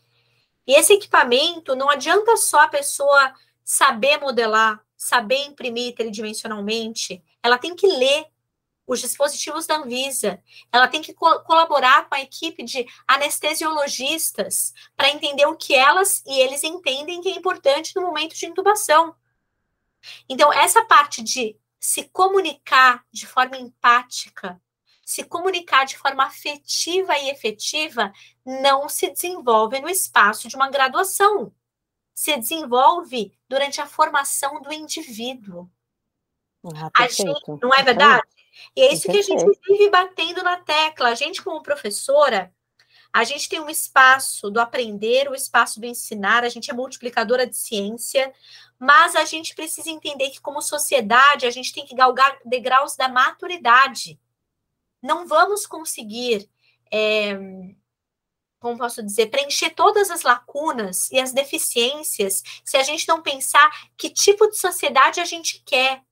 E 0.71 0.75
esse 0.75 0.93
equipamento 0.93 1.75
não 1.75 1.91
adianta 1.91 2.37
só 2.37 2.61
a 2.61 2.69
pessoa 2.69 3.35
saber 3.65 4.21
modelar, 4.21 4.81
saber 4.97 5.45
imprimir 5.47 5.97
tridimensionalmente, 5.97 7.21
ela 7.43 7.59
tem 7.59 7.75
que 7.75 7.89
ler 7.89 8.27
os 8.87 9.01
dispositivos 9.01 9.67
da 9.67 9.79
Anvisa. 9.79 10.41
Ela 10.73 10.87
tem 10.87 11.03
que 11.03 11.13
co 11.13 11.41
colaborar 11.41 12.09
com 12.09 12.15
a 12.15 12.21
equipe 12.21 12.63
de 12.63 12.87
anestesiologistas 13.09 14.73
para 14.97 15.11
entender 15.11 15.45
o 15.45 15.57
que 15.57 15.75
elas 15.75 16.23
e 16.25 16.39
eles 16.39 16.63
entendem 16.63 17.21
que 17.21 17.31
é 17.31 17.35
importante 17.35 17.97
no 17.97 18.03
momento 18.03 18.37
de 18.37 18.47
intubação. 18.47 19.13
Então, 20.29 20.53
essa 20.53 20.85
parte 20.85 21.21
de 21.21 21.59
se 21.81 22.05
comunicar 22.11 23.05
de 23.11 23.27
forma 23.27 23.57
empática, 23.57 24.63
se 25.11 25.25
comunicar 25.25 25.85
de 25.85 25.99
forma 25.99 26.23
afetiva 26.23 27.19
e 27.19 27.31
efetiva, 27.31 28.13
não 28.47 28.89
se 28.89 29.11
desenvolve 29.11 29.81
no 29.81 29.89
espaço 29.89 30.47
de 30.47 30.55
uma 30.55 30.71
graduação. 30.71 31.53
Se 32.15 32.37
desenvolve 32.37 33.37
durante 33.49 33.81
a 33.81 33.89
formação 33.89 34.63
do 34.63 34.73
indivíduo. 34.73 35.69
Ah, 36.95 37.09
gente, 37.09 37.43
não 37.61 37.75
é 37.75 37.83
verdade? 37.83 38.23
E 38.77 38.83
é 38.83 38.93
isso 38.93 39.11
que 39.11 39.19
a 39.19 39.23
gente 39.23 39.45
vive 39.67 39.91
batendo 39.91 40.45
na 40.45 40.59
tecla. 40.59 41.09
A 41.09 41.15
gente, 41.17 41.43
como 41.43 41.61
professora, 41.61 42.55
a 43.13 43.25
gente 43.25 43.49
tem 43.49 43.59
um 43.59 43.69
espaço 43.69 44.49
do 44.49 44.61
aprender, 44.61 45.27
o 45.27 45.33
um 45.33 45.35
espaço 45.35 45.81
do 45.81 45.87
ensinar, 45.87 46.45
a 46.45 46.49
gente 46.49 46.71
é 46.71 46.75
multiplicadora 46.75 47.49
de 47.49 47.57
ciência, 47.57 48.33
mas 48.79 49.17
a 49.17 49.25
gente 49.25 49.57
precisa 49.57 49.91
entender 49.91 50.31
que, 50.31 50.41
como 50.41 50.63
sociedade, 50.63 51.47
a 51.47 51.51
gente 51.51 51.73
tem 51.73 51.85
que 51.85 51.97
galgar 51.97 52.39
degraus 52.45 52.95
da 52.95 53.09
maturidade. 53.09 54.17
Não 55.03 55.27
vamos 55.27 55.67
conseguir, 55.67 56.49
é, 56.93 57.35
como 58.59 58.79
posso 58.79 59.03
dizer, 59.03 59.31
preencher 59.31 59.71
todas 59.71 60.11
as 60.11 60.23
lacunas 60.23 61.11
e 61.11 61.19
as 61.19 61.33
deficiências 61.33 62.43
se 62.65 62.77
a 62.77 62.83
gente 62.83 63.09
não 63.09 63.23
pensar 63.23 63.71
que 63.97 64.11
tipo 64.11 64.49
de 64.49 64.59
sociedade 64.59 65.21
a 65.21 65.25
gente 65.25 65.63
quer 65.65 66.03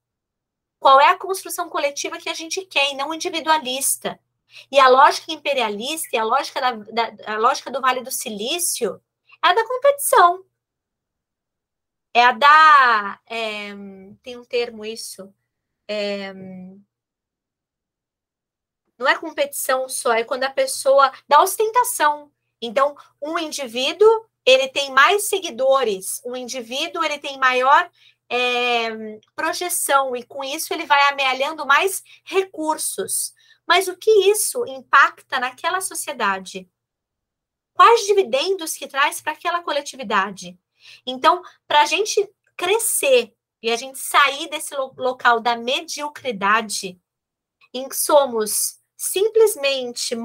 qual 0.78 1.00
é 1.00 1.08
a 1.08 1.18
construção 1.18 1.68
coletiva 1.68 2.18
que 2.18 2.28
a 2.28 2.34
gente 2.34 2.64
quer 2.66 2.92
e 2.92 2.96
não 2.96 3.12
individualista. 3.12 4.18
E 4.70 4.78
a 4.78 4.88
lógica 4.88 5.32
imperialista 5.32 6.08
e 6.12 6.18
a 6.18 6.24
lógica, 6.24 6.60
da, 6.60 6.72
da, 6.72 7.34
a 7.34 7.38
lógica 7.38 7.70
do 7.70 7.80
Vale 7.80 8.02
do 8.02 8.10
Silício 8.10 9.02
é 9.44 9.48
a 9.48 9.54
da 9.54 9.66
competição. 9.66 10.44
É 12.14 12.24
a 12.24 12.32
da. 12.32 13.20
É, 13.26 13.70
tem 14.22 14.36
um 14.38 14.44
termo 14.44 14.84
isso. 14.84 15.32
É, 15.86 16.32
não 18.98 19.08
é 19.08 19.16
competição 19.16 19.88
só, 19.88 20.12
é 20.12 20.24
quando 20.24 20.44
a 20.44 20.50
pessoa. 20.50 21.12
da 21.28 21.40
ostentação. 21.42 22.30
Então, 22.60 22.96
um 23.22 23.38
indivíduo 23.38 24.26
ele 24.44 24.68
tem 24.68 24.90
mais 24.92 25.28
seguidores, 25.28 26.22
um 26.24 26.34
indivíduo 26.34 27.04
ele 27.04 27.18
tem 27.18 27.38
maior 27.38 27.90
é, 28.30 29.20
projeção 29.34 30.16
e 30.16 30.22
com 30.22 30.42
isso 30.42 30.72
ele 30.72 30.86
vai 30.86 31.00
amealhando 31.12 31.66
mais 31.66 32.02
recursos. 32.24 33.34
Mas 33.66 33.86
o 33.86 33.96
que 33.96 34.10
isso 34.30 34.64
impacta 34.66 35.38
naquela 35.38 35.80
sociedade? 35.80 36.68
Quais 37.74 38.06
dividendos 38.06 38.74
que 38.74 38.88
traz 38.88 39.20
para 39.20 39.32
aquela 39.32 39.62
coletividade? 39.62 40.58
Então, 41.06 41.42
para 41.66 41.82
a 41.82 41.86
gente 41.86 42.28
crescer 42.56 43.34
e 43.62 43.70
a 43.70 43.76
gente 43.76 43.98
sair 43.98 44.48
desse 44.48 44.74
local 44.74 45.40
da 45.40 45.56
mediocridade, 45.56 46.98
em 47.72 47.88
que 47.88 47.96
somos 47.96 48.77
simplesmente 48.98 50.16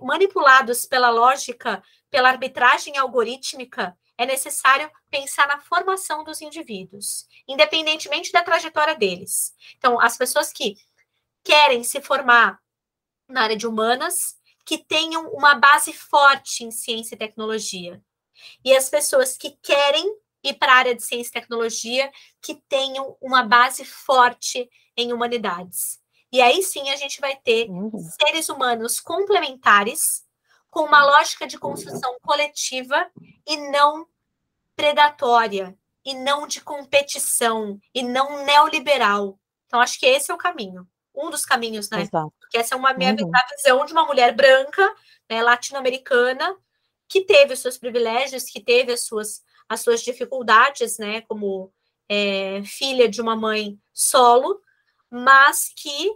manipulados 0.00 0.86
pela 0.86 1.10
lógica, 1.10 1.82
pela 2.08 2.28
arbitragem 2.28 2.96
algorítmica, 2.96 3.98
é 4.16 4.24
necessário 4.24 4.88
pensar 5.10 5.48
na 5.48 5.60
formação 5.60 6.22
dos 6.22 6.40
indivíduos, 6.40 7.26
independentemente 7.48 8.30
da 8.30 8.42
trajetória 8.42 8.94
deles. 8.94 9.52
Então, 9.76 10.00
as 10.00 10.16
pessoas 10.16 10.52
que 10.52 10.76
querem 11.42 11.82
se 11.82 12.00
formar 12.00 12.60
na 13.28 13.42
área 13.42 13.56
de 13.56 13.66
humanas, 13.66 14.36
que 14.64 14.78
tenham 14.78 15.28
uma 15.32 15.56
base 15.56 15.92
forte 15.92 16.62
em 16.62 16.70
ciência 16.70 17.16
e 17.16 17.18
tecnologia. 17.18 18.00
E 18.64 18.72
as 18.76 18.88
pessoas 18.88 19.36
que 19.36 19.58
querem 19.62 20.16
ir 20.44 20.54
para 20.54 20.74
a 20.74 20.76
área 20.76 20.94
de 20.94 21.02
ciência 21.02 21.30
e 21.30 21.40
tecnologia, 21.40 22.12
que 22.40 22.54
tenham 22.68 23.16
uma 23.20 23.42
base 23.42 23.84
forte 23.84 24.68
em 24.96 25.12
humanidades. 25.12 26.01
E 26.32 26.40
aí 26.40 26.62
sim 26.62 26.88
a 26.88 26.96
gente 26.96 27.20
vai 27.20 27.36
ter 27.36 27.68
uhum. 27.68 27.92
seres 28.20 28.48
humanos 28.48 28.98
complementares, 28.98 30.24
com 30.70 30.80
uma 30.80 31.04
lógica 31.04 31.46
de 31.46 31.58
construção 31.58 32.16
coletiva 32.22 33.06
e 33.46 33.58
não 33.70 34.06
predatória, 34.74 35.76
e 36.02 36.14
não 36.14 36.46
de 36.46 36.62
competição, 36.62 37.78
e 37.94 38.02
não 38.02 38.44
neoliberal. 38.44 39.38
Então, 39.66 39.80
acho 39.80 40.00
que 40.00 40.06
esse 40.06 40.30
é 40.30 40.34
o 40.34 40.38
caminho. 40.38 40.88
Um 41.14 41.28
dos 41.28 41.44
caminhos, 41.44 41.90
né? 41.90 42.00
Exato. 42.00 42.32
Porque 42.40 42.56
essa 42.56 42.74
é 42.74 42.78
uma 42.78 42.94
minha 42.94 43.10
uhum. 43.10 43.30
visão 43.54 43.84
de 43.84 43.92
uma 43.92 44.06
mulher 44.06 44.34
branca, 44.34 44.94
né, 45.28 45.42
latino-americana, 45.42 46.56
que 47.06 47.20
teve 47.20 47.52
os 47.52 47.60
seus 47.60 47.76
privilégios, 47.76 48.44
que 48.44 48.60
teve 48.60 48.92
as 48.92 49.02
suas, 49.02 49.42
as 49.68 49.82
suas 49.82 50.02
dificuldades, 50.02 50.96
né? 50.98 51.20
Como 51.28 51.70
é, 52.08 52.62
filha 52.64 53.08
de 53.08 53.20
uma 53.20 53.36
mãe 53.36 53.78
solo, 53.92 54.58
mas 55.12 55.70
que 55.76 56.10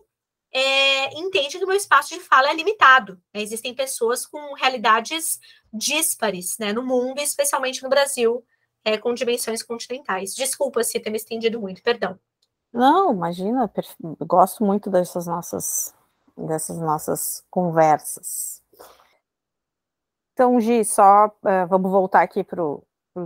é, 0.50 1.18
entende 1.18 1.58
que 1.58 1.64
o 1.64 1.68
meu 1.68 1.76
espaço 1.76 2.14
de 2.14 2.20
fala 2.20 2.48
é 2.48 2.54
limitado. 2.54 3.20
Né? 3.34 3.42
Existem 3.42 3.74
pessoas 3.74 4.24
com 4.24 4.54
realidades 4.54 5.38
díspares 5.70 6.56
né, 6.58 6.72
no 6.72 6.82
mundo, 6.82 7.20
especialmente 7.20 7.82
no 7.82 7.90
Brasil, 7.90 8.42
é, 8.82 8.96
com 8.96 9.12
dimensões 9.12 9.62
continentais. 9.62 10.34
Desculpa 10.34 10.82
se 10.82 10.98
ter 10.98 11.10
me 11.10 11.18
estendido 11.18 11.60
muito, 11.60 11.82
perdão. 11.82 12.18
Não, 12.72 13.12
imagina, 13.12 13.70
gosto 14.20 14.64
muito 14.64 14.88
dessas 14.88 15.26
nossas, 15.26 15.94
dessas 16.34 16.78
nossas 16.78 17.44
conversas. 17.50 18.62
Então, 20.32 20.58
Gi, 20.58 20.84
só 20.84 21.26
uh, 21.26 21.66
vamos 21.68 21.90
voltar 21.90 22.22
aqui 22.22 22.44
para 22.44 22.62
o 22.62 22.82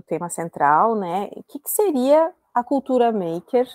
tema 0.06 0.28
central, 0.28 0.94
né? 0.94 1.28
O 1.32 1.42
que, 1.42 1.58
que 1.58 1.70
seria 1.70 2.32
a 2.54 2.62
cultura 2.62 3.10
maker 3.10 3.68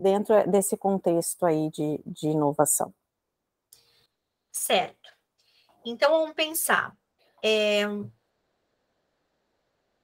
dentro 0.00 0.50
desse 0.50 0.76
contexto 0.76 1.44
aí 1.44 1.70
de, 1.70 2.00
de 2.06 2.28
inovação? 2.28 2.94
Certo. 4.50 5.10
Então, 5.84 6.10
vamos 6.10 6.34
pensar. 6.34 6.96
É, 7.42 7.84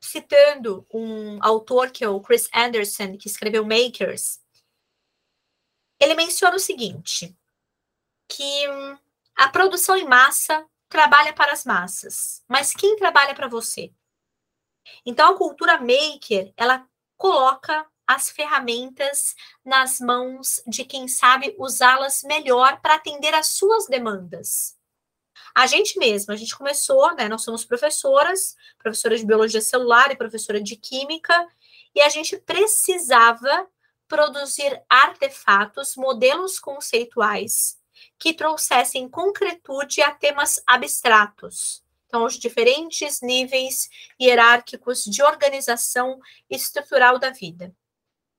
citando 0.01 0.87
um 0.93 1.43
autor 1.43 1.91
que 1.91 2.05
é 2.05 2.09
o 2.09 2.21
Chris 2.21 2.49
Anderson, 2.55 3.17
que 3.17 3.29
escreveu 3.29 3.65
Makers, 3.65 4.41
ele 6.01 6.15
menciona 6.15 6.57
o 6.57 6.61
seguinte: 6.61 7.37
que 8.29 8.65
a 9.35 9.49
produção 9.49 9.97
em 9.97 10.07
massa 10.07 10.67
trabalha 10.89 11.33
para 11.35 11.53
as 11.53 11.65
massas, 11.65 12.45
mas 12.49 12.73
quem 12.73 12.97
trabalha 12.97 13.35
para 13.35 13.49
você? 13.49 13.93
Então 15.05 15.33
a 15.33 15.37
cultura 15.37 15.81
maker, 15.81 16.53
ela 16.57 16.89
coloca 17.17 17.87
as 18.07 18.31
ferramentas 18.31 19.35
nas 19.65 20.01
mãos 20.01 20.63
de 20.67 20.85
quem 20.85 21.09
sabe 21.09 21.55
usá-las 21.59 22.23
melhor 22.23 22.81
para 22.81 22.95
atender 22.95 23.35
às 23.35 23.49
suas 23.49 23.87
demandas. 23.87 24.77
A 25.55 25.67
gente 25.67 25.99
mesma, 25.99 26.35
a 26.35 26.37
gente 26.37 26.55
começou, 26.55 27.15
né? 27.15 27.29
Nós 27.29 27.43
somos 27.43 27.65
professoras, 27.65 28.55
professora 28.79 29.17
de 29.17 29.25
biologia 29.25 29.61
celular 29.61 30.11
e 30.11 30.17
professora 30.17 30.61
de 30.61 30.77
química, 30.77 31.49
e 31.95 32.01
a 32.03 32.09
gente 32.11 32.37
precisava 32.37 33.67
produzir 34.07 34.83
artefatos, 34.89 35.97
modelos 35.97 36.61
conceituais 36.61 37.79
que 38.19 38.35
trouxessem 38.35 39.09
concretude 39.09 40.03
a 40.03 40.13
temas 40.13 40.63
abstratos. 40.67 41.83
Então, 42.07 42.25
os 42.25 42.39
diferentes 42.39 43.21
níveis 43.21 43.91
hierárquicos 44.21 45.05
de 45.05 45.23
organização 45.23 46.21
estrutural 46.49 47.19
da 47.19 47.31
vida. 47.31 47.75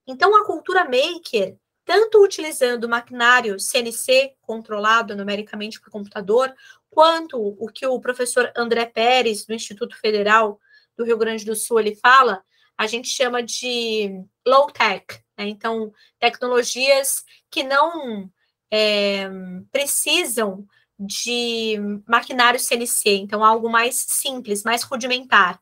Então, 0.07 0.35
a 0.35 0.45
cultura 0.45 0.85
maker, 0.85 1.57
tanto 1.83 2.23
utilizando 2.23 2.87
maquinário 2.87 3.59
CNC, 3.59 4.35
controlado 4.41 5.15
numericamente 5.15 5.79
por 5.81 5.91
computador, 5.91 6.53
quanto 6.89 7.37
o 7.37 7.67
que 7.67 7.85
o 7.85 7.99
professor 7.99 8.51
André 8.55 8.85
Pérez, 8.85 9.45
do 9.45 9.53
Instituto 9.53 9.97
Federal 9.97 10.59
do 10.95 11.03
Rio 11.03 11.17
Grande 11.17 11.45
do 11.45 11.55
Sul, 11.55 11.79
ele 11.79 11.95
fala, 11.95 12.43
a 12.77 12.87
gente 12.87 13.07
chama 13.09 13.43
de 13.43 14.23
low 14.45 14.71
tech, 14.71 15.05
né? 15.37 15.47
Então, 15.47 15.91
tecnologias 16.19 17.23
que 17.51 17.63
não 17.63 18.29
é, 18.71 19.29
precisam 19.71 20.65
de 20.99 21.77
maquinário 22.07 22.59
CNC, 22.59 23.09
então 23.17 23.43
algo 23.43 23.69
mais 23.69 23.95
simples, 23.95 24.63
mais 24.63 24.83
rudimentar. 24.83 25.61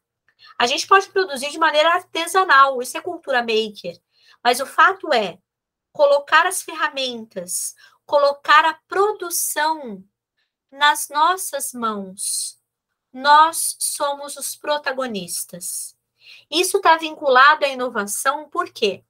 A 0.57 0.65
gente 0.65 0.87
pode 0.87 1.09
produzir 1.09 1.51
de 1.51 1.57
maneira 1.57 1.89
artesanal, 1.93 2.81
isso 2.81 2.97
é 2.97 3.01
cultura 3.01 3.41
maker. 3.41 3.99
Mas 4.45 4.59
o 4.59 4.65
fato 4.67 5.11
é 5.11 5.39
colocar 5.91 6.45
as 6.45 6.61
ferramentas, 6.61 7.73
colocar 8.05 8.63
a 8.63 8.79
produção 8.87 10.03
nas 10.69 11.09
nossas 11.09 11.73
mãos. 11.73 12.61
Nós 13.11 13.75
somos 13.79 14.37
os 14.37 14.55
protagonistas. 14.55 15.97
Isso 16.47 16.77
está 16.77 16.95
vinculado 16.95 17.65
à 17.65 17.69
inovação, 17.69 18.47
por 18.47 18.69
quê? 18.71 19.03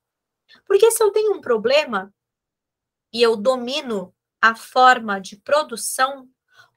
Porque 0.65 0.89
se 0.89 1.03
eu 1.03 1.11
tenho 1.11 1.33
um 1.33 1.41
problema 1.41 2.13
e 3.11 3.21
eu 3.21 3.35
domino 3.35 4.15
a 4.41 4.55
forma 4.55 5.19
de 5.19 5.35
produção, 5.35 6.29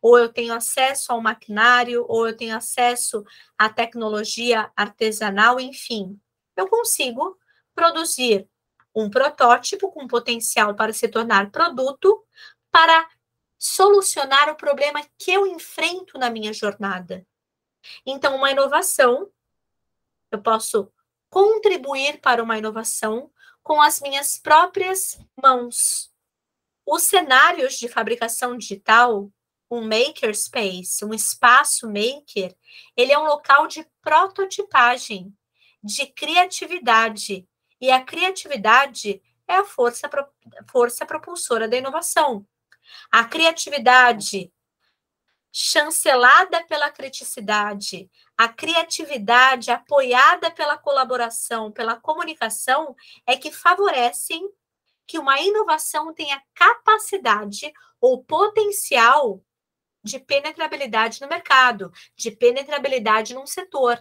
ou 0.02 0.18
eu 0.18 0.32
tenho 0.32 0.52
acesso 0.52 1.12
ao 1.12 1.20
maquinário, 1.20 2.04
ou 2.08 2.26
eu 2.26 2.36
tenho 2.36 2.56
acesso 2.56 3.24
à 3.56 3.68
tecnologia 3.68 4.72
artesanal, 4.74 5.60
enfim, 5.60 6.20
eu 6.56 6.66
consigo 6.68 7.38
produzir 7.78 8.48
um 8.92 9.08
protótipo 9.08 9.92
com 9.92 10.08
potencial 10.08 10.74
para 10.74 10.92
se 10.92 11.06
tornar 11.06 11.52
produto 11.52 12.24
para 12.72 13.08
solucionar 13.56 14.50
o 14.50 14.56
problema 14.56 15.00
que 15.16 15.30
eu 15.30 15.46
enfrento 15.46 16.18
na 16.18 16.28
minha 16.28 16.52
jornada. 16.52 17.24
Então, 18.04 18.34
uma 18.34 18.50
inovação, 18.50 19.30
eu 20.32 20.42
posso 20.42 20.92
contribuir 21.30 22.20
para 22.20 22.42
uma 22.42 22.58
inovação 22.58 23.30
com 23.62 23.80
as 23.80 24.00
minhas 24.00 24.38
próprias 24.38 25.16
mãos. 25.40 26.12
Os 26.84 27.04
cenários 27.04 27.78
de 27.78 27.86
fabricação 27.86 28.58
digital, 28.58 29.30
um 29.70 29.82
makerspace, 29.86 31.04
um 31.04 31.14
espaço 31.14 31.86
maker, 31.86 32.56
ele 32.96 33.12
é 33.12 33.18
um 33.18 33.26
local 33.26 33.68
de 33.68 33.86
prototipagem, 34.02 35.32
de 35.80 36.06
criatividade. 36.06 37.46
E 37.80 37.90
a 37.90 38.04
criatividade 38.04 39.22
é 39.46 39.56
a 39.56 39.64
força, 39.64 40.10
força 40.70 41.06
propulsora 41.06 41.68
da 41.68 41.76
inovação. 41.76 42.46
A 43.10 43.24
criatividade 43.24 44.52
chancelada 45.50 46.62
pela 46.64 46.90
criticidade, 46.90 48.10
a 48.36 48.48
criatividade 48.48 49.70
apoiada 49.70 50.50
pela 50.50 50.76
colaboração, 50.76 51.72
pela 51.72 51.96
comunicação, 51.96 52.94
é 53.26 53.36
que 53.36 53.50
favorecem 53.50 54.48
que 55.06 55.18
uma 55.18 55.40
inovação 55.40 56.12
tenha 56.12 56.42
capacidade 56.54 57.72
ou 58.00 58.22
potencial 58.22 59.42
de 60.04 60.20
penetrabilidade 60.20 61.20
no 61.20 61.28
mercado, 61.28 61.90
de 62.16 62.30
penetrabilidade 62.30 63.34
num 63.34 63.46
setor. 63.46 63.98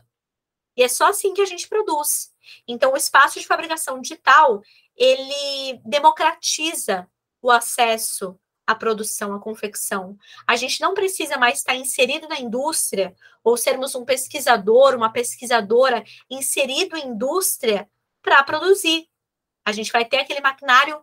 E 0.78 0.84
é 0.84 0.88
só 0.88 1.08
assim 1.08 1.34
que 1.34 1.42
a 1.42 1.46
gente 1.46 1.68
produz. 1.68 2.32
Então, 2.68 2.94
o 2.94 2.98
espaço 2.98 3.40
de 3.40 3.48
fabricação 3.48 4.00
digital, 4.00 4.62
ele 4.96 5.82
democratiza 5.84 7.10
o 7.42 7.50
acesso 7.50 8.40
à 8.66 8.76
produção, 8.76 9.34
à 9.34 9.40
confecção. 9.40 10.18
A 10.46 10.56
gente 10.56 10.80
não 10.80 10.94
precisa 10.94 11.38
mais 11.38 11.58
estar 11.60 11.76
inserido 11.76 12.28
na 12.28 12.40
indústria 12.40 13.16
ou 13.44 13.58
sermos 13.58 13.96
um 13.96 14.06
pesquisador, 14.06 14.96
uma 14.96 15.12
pesquisadora 15.12 16.04
inserido 16.30 16.96
em 16.96 17.08
indústria 17.08 17.90
para 18.22 18.44
produzir. 18.44 19.10
A 19.66 19.72
gente 19.72 19.92
vai 19.92 20.06
ter 20.06 20.18
aquele 20.18 20.42
maquinário 20.42 21.02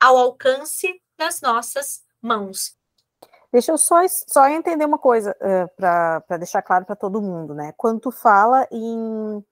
ao 0.00 0.16
alcance 0.16 1.02
das 1.18 1.40
nossas 1.40 2.04
mãos. 2.20 2.75
Deixa 3.52 3.72
eu 3.72 3.78
só, 3.78 3.96
só 4.08 4.48
entender 4.48 4.84
uma 4.84 4.98
coisa 4.98 5.30
uh, 5.40 5.44
eh, 5.44 5.66
para 5.76 6.36
deixar 6.36 6.62
claro 6.62 6.84
para 6.84 6.96
todo 6.96 7.22
mundo, 7.22 7.54
né? 7.54 7.72
Quando 7.76 8.00
tu 8.00 8.10
fala 8.10 8.66
em 8.70 9.44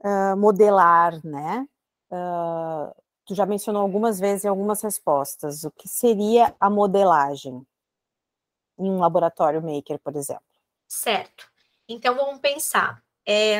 uh, 0.00 0.36
modelar, 0.36 1.18
né? 1.24 1.66
Uh, 2.10 2.94
tu 3.24 3.34
já 3.34 3.44
mencionou 3.44 3.82
algumas 3.82 4.18
vezes 4.18 4.44
em 4.44 4.48
algumas 4.48 4.82
respostas 4.82 5.64
o 5.64 5.70
que 5.70 5.88
seria 5.88 6.54
a 6.58 6.70
modelagem 6.70 7.66
em 8.78 8.90
um 8.90 8.98
laboratório 8.98 9.62
maker, 9.62 9.98
por 9.98 10.16
exemplo. 10.16 10.42
Certo. 10.86 11.50
Então 11.88 12.14
vamos 12.14 12.40
pensar. 12.40 13.02
É, 13.26 13.58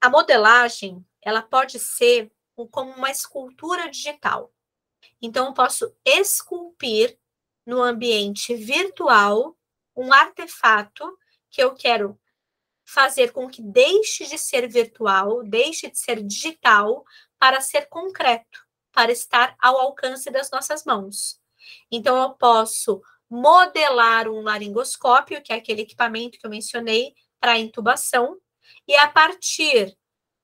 a 0.00 0.10
modelagem 0.10 1.04
ela 1.22 1.42
pode 1.42 1.78
ser 1.78 2.32
como 2.70 2.90
uma 2.92 3.10
escultura 3.10 3.88
digital. 3.90 4.50
Então 5.20 5.46
eu 5.46 5.54
posso 5.54 5.94
esculpir 6.04 7.18
no 7.68 7.82
ambiente 7.82 8.54
virtual 8.54 9.54
um 9.94 10.10
artefato 10.10 11.04
que 11.50 11.62
eu 11.62 11.74
quero 11.74 12.18
fazer 12.82 13.30
com 13.30 13.46
que 13.46 13.60
deixe 13.60 14.24
de 14.26 14.38
ser 14.38 14.66
virtual, 14.66 15.42
deixe 15.44 15.90
de 15.90 15.98
ser 15.98 16.22
digital, 16.22 17.04
para 17.38 17.60
ser 17.60 17.86
concreto, 17.90 18.66
para 18.90 19.12
estar 19.12 19.54
ao 19.60 19.78
alcance 19.78 20.30
das 20.30 20.50
nossas 20.50 20.86
mãos. 20.86 21.38
Então, 21.90 22.16
eu 22.16 22.30
posso 22.30 23.02
modelar 23.28 24.28
um 24.28 24.40
laringoscópio, 24.40 25.42
que 25.42 25.52
é 25.52 25.56
aquele 25.56 25.82
equipamento 25.82 26.38
que 26.38 26.46
eu 26.46 26.50
mencionei, 26.50 27.14
para 27.38 27.58
intubação, 27.58 28.38
e 28.86 28.96
a 28.96 29.08
partir 29.08 29.94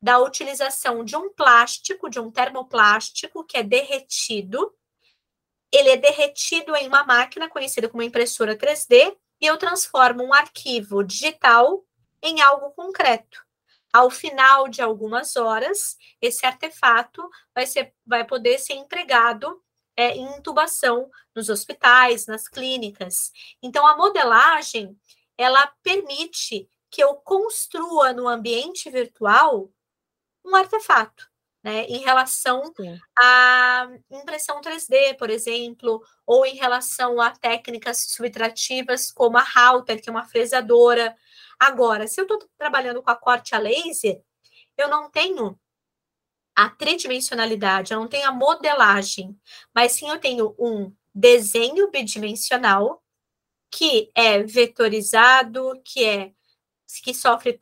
da 0.00 0.18
utilização 0.18 1.02
de 1.02 1.16
um 1.16 1.32
plástico, 1.32 2.10
de 2.10 2.20
um 2.20 2.30
termoplástico 2.30 3.42
que 3.44 3.56
é 3.56 3.62
derretido, 3.62 4.74
ele 5.76 5.90
é 5.90 5.96
derretido 5.96 6.74
em 6.76 6.86
uma 6.86 7.04
máquina 7.04 7.48
conhecida 7.48 7.88
como 7.88 8.02
impressora 8.02 8.56
3D 8.56 9.16
e 9.40 9.46
eu 9.46 9.56
transformo 9.56 10.22
um 10.22 10.32
arquivo 10.32 11.02
digital 11.02 11.84
em 12.22 12.40
algo 12.40 12.70
concreto. 12.72 13.44
Ao 13.92 14.10
final 14.10 14.68
de 14.68 14.80
algumas 14.82 15.36
horas, 15.36 15.96
esse 16.20 16.46
artefato 16.46 17.28
vai, 17.54 17.66
ser, 17.66 17.92
vai 18.06 18.24
poder 18.24 18.58
ser 18.58 18.74
empregado 18.74 19.62
é, 19.96 20.10
em 20.16 20.36
intubação 20.36 21.10
nos 21.34 21.48
hospitais, 21.48 22.26
nas 22.26 22.48
clínicas. 22.48 23.30
Então, 23.62 23.86
a 23.86 23.96
modelagem 23.96 24.96
ela 25.36 25.66
permite 25.82 26.68
que 26.90 27.02
eu 27.02 27.14
construa 27.16 28.12
no 28.12 28.28
ambiente 28.28 28.88
virtual 28.90 29.70
um 30.44 30.54
artefato 30.54 31.28
né, 31.64 31.86
em 31.86 31.98
relação 31.98 32.62
Sim. 32.76 33.00
à 33.18 33.88
impressão 34.10 34.60
3D, 34.60 35.16
por 35.16 35.30
exemplo, 35.30 36.02
ou 36.26 36.44
em 36.44 36.54
relação 36.56 37.18
a 37.22 37.30
técnicas 37.30 38.04
subtrativas 38.10 39.10
como 39.10 39.38
a 39.38 39.42
Halter, 39.42 40.02
que 40.02 40.10
é 40.10 40.12
uma 40.12 40.26
fresadora. 40.26 41.16
Agora, 41.58 42.06
se 42.06 42.20
eu 42.20 42.24
estou 42.24 42.38
trabalhando 42.58 43.02
com 43.02 43.10
a 43.10 43.16
corte 43.16 43.54
a 43.54 43.58
laser, 43.58 44.20
eu 44.76 44.88
não 44.88 45.10
tenho 45.10 45.58
a 46.54 46.68
tridimensionalidade, 46.68 47.92
eu 47.92 47.98
não 47.98 48.08
tenho 48.08 48.28
a 48.28 48.32
modelagem, 48.32 49.36
mas 49.74 49.92
sim 49.92 50.08
eu 50.08 50.20
tenho 50.20 50.54
um 50.58 50.92
desenho 51.14 51.90
bidimensional 51.90 53.02
que 53.70 54.10
é 54.14 54.42
vetorizado, 54.42 55.80
que 55.84 56.04
é 56.04 56.32
que 57.02 57.14
sofre 57.14 57.58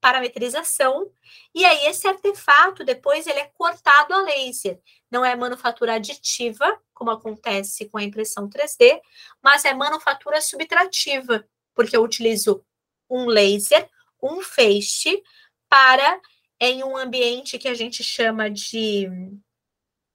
parametrização, 0.00 1.10
e 1.54 1.64
aí 1.64 1.86
esse 1.86 2.06
artefato 2.06 2.84
depois 2.84 3.26
ele 3.26 3.40
é 3.40 3.50
cortado 3.54 4.14
a 4.14 4.22
laser. 4.22 4.80
Não 5.10 5.24
é 5.24 5.34
manufatura 5.36 5.94
aditiva, 5.94 6.80
como 6.94 7.10
acontece 7.10 7.88
com 7.88 7.98
a 7.98 8.02
impressão 8.02 8.48
3D, 8.48 9.00
mas 9.42 9.64
é 9.64 9.74
manufatura 9.74 10.40
subtrativa, 10.40 11.44
porque 11.74 11.96
eu 11.96 12.02
utilizo 12.02 12.64
um 13.08 13.26
laser, 13.26 13.88
um 14.22 14.40
feixe, 14.40 15.22
para 15.68 16.20
em 16.58 16.84
um 16.84 16.96
ambiente 16.96 17.58
que 17.58 17.68
a 17.68 17.74
gente 17.74 18.02
chama 18.04 18.50
de 18.50 19.08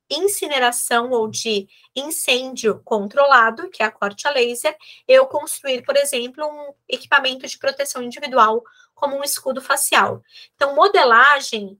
incineração 0.09 1.11
ou 1.11 1.27
de 1.27 1.67
incêndio 1.95 2.81
controlado, 2.83 3.69
que 3.69 3.81
é 3.81 3.85
a 3.85 3.91
corte 3.91 4.27
a 4.27 4.31
laser, 4.31 4.75
eu 5.07 5.25
construir, 5.25 5.83
por 5.83 5.97
exemplo, 5.97 6.45
um 6.45 6.73
equipamento 6.87 7.47
de 7.47 7.57
proteção 7.57 8.01
individual, 8.03 8.63
como 8.93 9.17
um 9.17 9.23
escudo 9.23 9.61
facial. 9.61 10.21
Então, 10.55 10.75
modelagem, 10.75 11.79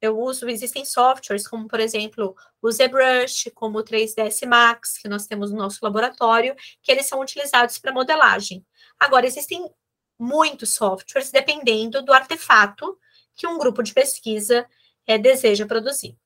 eu 0.00 0.18
uso, 0.18 0.48
existem 0.48 0.84
softwares, 0.84 1.46
como, 1.46 1.68
por 1.68 1.78
exemplo, 1.78 2.34
o 2.62 2.70
ZBrush, 2.70 3.50
como 3.54 3.78
o 3.78 3.84
3ds 3.84 4.46
Max, 4.46 4.96
que 4.96 5.08
nós 5.08 5.26
temos 5.26 5.50
no 5.50 5.58
nosso 5.58 5.78
laboratório, 5.82 6.56
que 6.82 6.90
eles 6.90 7.06
são 7.06 7.20
utilizados 7.20 7.78
para 7.78 7.92
modelagem. 7.92 8.64
Agora, 8.98 9.26
existem 9.26 9.70
muitos 10.18 10.74
softwares, 10.74 11.30
dependendo 11.30 12.02
do 12.02 12.12
artefato 12.12 12.98
que 13.34 13.46
um 13.46 13.58
grupo 13.58 13.82
de 13.82 13.92
pesquisa 13.92 14.66
é, 15.06 15.18
deseja 15.18 15.66
produzir. 15.66 16.16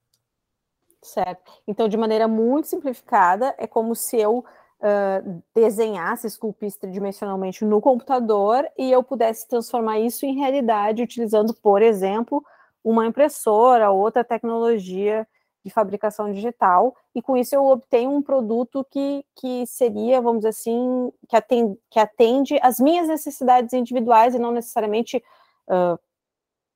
Certo. 1.05 1.53
Então, 1.69 1.87
de 1.87 1.99
maneira 1.99 2.27
muito 2.27 2.67
simplificada, 2.67 3.55
é 3.59 3.67
como 3.67 3.95
se 3.95 4.17
eu 4.17 4.39
uh, 4.39 5.43
desenhasse, 5.55 6.27
esculpisse 6.27 6.81
tridimensionalmente 6.81 7.63
no 7.63 7.79
computador 7.79 8.67
e 8.79 8.91
eu 8.91 9.03
pudesse 9.03 9.47
transformar 9.47 9.99
isso 9.99 10.25
em 10.25 10.35
realidade 10.35 11.03
utilizando, 11.03 11.53
por 11.53 11.83
exemplo, 11.83 12.43
uma 12.83 13.07
impressora, 13.07 13.91
outra 13.91 14.25
tecnologia 14.25 15.29
de 15.63 15.71
fabricação 15.71 16.33
digital, 16.33 16.97
e 17.15 17.21
com 17.21 17.37
isso 17.37 17.55
eu 17.55 17.65
obtenho 17.67 18.11
um 18.11 18.23
produto 18.23 18.87
que, 18.91 19.25
que 19.35 19.67
seria, 19.67 20.23
vamos 20.23 20.41
dizer 20.41 20.51
assim, 20.51 21.13
que 21.29 21.37
atende, 21.37 21.79
que 21.91 21.99
atende 21.99 22.59
as 22.63 22.79
minhas 22.79 23.09
necessidades 23.09 23.75
individuais 23.75 24.35
e 24.35 24.39
não 24.39 24.53
necessariamente 24.53 25.23
uh, 25.69 25.99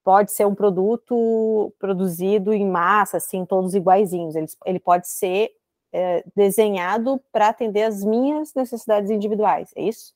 pode 0.09 0.33
ser 0.33 0.47
um 0.47 0.55
produto 0.55 1.71
produzido 1.79 2.55
em 2.55 2.67
massa, 2.67 3.19
assim, 3.19 3.45
todos 3.45 3.75
iguaizinhos. 3.75 4.35
Ele, 4.35 4.47
ele 4.65 4.81
pode 4.81 5.07
ser 5.07 5.51
é, 5.93 6.25
desenhado 6.35 7.23
para 7.31 7.49
atender 7.49 7.83
as 7.83 8.03
minhas 8.03 8.55
necessidades 8.55 9.11
individuais, 9.11 9.71
é 9.77 9.83
isso? 9.83 10.15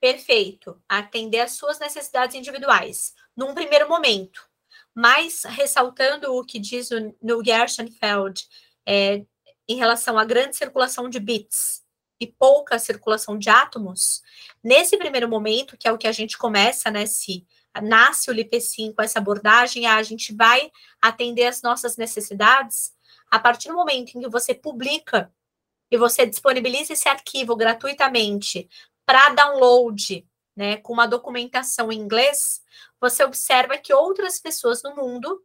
Perfeito. 0.00 0.82
Atender 0.88 1.40
as 1.40 1.52
suas 1.52 1.78
necessidades 1.78 2.34
individuais, 2.34 3.12
num 3.36 3.52
primeiro 3.52 3.86
momento. 3.90 4.48
Mas, 4.94 5.42
ressaltando 5.44 6.34
o 6.34 6.42
que 6.42 6.58
diz 6.58 6.90
o 6.90 7.14
Neil 7.20 7.44
Gershenfeld, 7.44 8.48
é, 8.88 9.22
em 9.68 9.76
relação 9.76 10.16
à 10.16 10.24
grande 10.24 10.56
circulação 10.56 11.10
de 11.10 11.20
bits 11.20 11.82
e 12.18 12.26
pouca 12.26 12.78
circulação 12.78 13.36
de 13.36 13.50
átomos, 13.50 14.22
nesse 14.62 14.96
primeiro 14.96 15.28
momento, 15.28 15.76
que 15.76 15.86
é 15.86 15.92
o 15.92 15.98
que 15.98 16.06
a 16.06 16.12
gente 16.12 16.38
começa, 16.38 16.90
né, 16.90 17.04
se 17.04 17.46
nasce 17.82 18.30
o 18.30 18.32
LIPECIM 18.32 18.92
com 18.92 19.02
essa 19.02 19.18
abordagem, 19.18 19.86
a 19.86 20.02
gente 20.02 20.34
vai 20.34 20.70
atender 21.00 21.46
as 21.46 21.62
nossas 21.62 21.96
necessidades, 21.96 22.92
a 23.30 23.38
partir 23.38 23.68
do 23.68 23.74
momento 23.74 24.16
em 24.16 24.20
que 24.20 24.28
você 24.28 24.54
publica 24.54 25.32
e 25.90 25.96
você 25.96 26.26
disponibiliza 26.26 26.92
esse 26.92 27.08
arquivo 27.08 27.56
gratuitamente 27.56 28.68
para 29.04 29.30
download, 29.30 30.26
né, 30.56 30.76
com 30.78 30.92
uma 30.92 31.06
documentação 31.06 31.90
em 31.90 31.98
inglês, 31.98 32.62
você 33.00 33.24
observa 33.24 33.76
que 33.76 33.92
outras 33.92 34.38
pessoas 34.38 34.82
no 34.82 34.94
mundo 34.94 35.42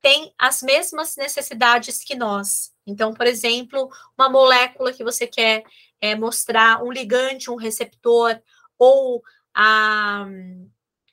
têm 0.00 0.32
as 0.38 0.62
mesmas 0.62 1.16
necessidades 1.16 2.02
que 2.02 2.14
nós. 2.14 2.72
Então, 2.86 3.12
por 3.12 3.26
exemplo, 3.26 3.90
uma 4.16 4.28
molécula 4.28 4.92
que 4.92 5.04
você 5.04 5.26
quer 5.26 5.64
é, 6.00 6.14
mostrar, 6.14 6.82
um 6.82 6.90
ligante, 6.90 7.50
um 7.50 7.56
receptor, 7.56 8.40
ou 8.78 9.22
a, 9.54 10.26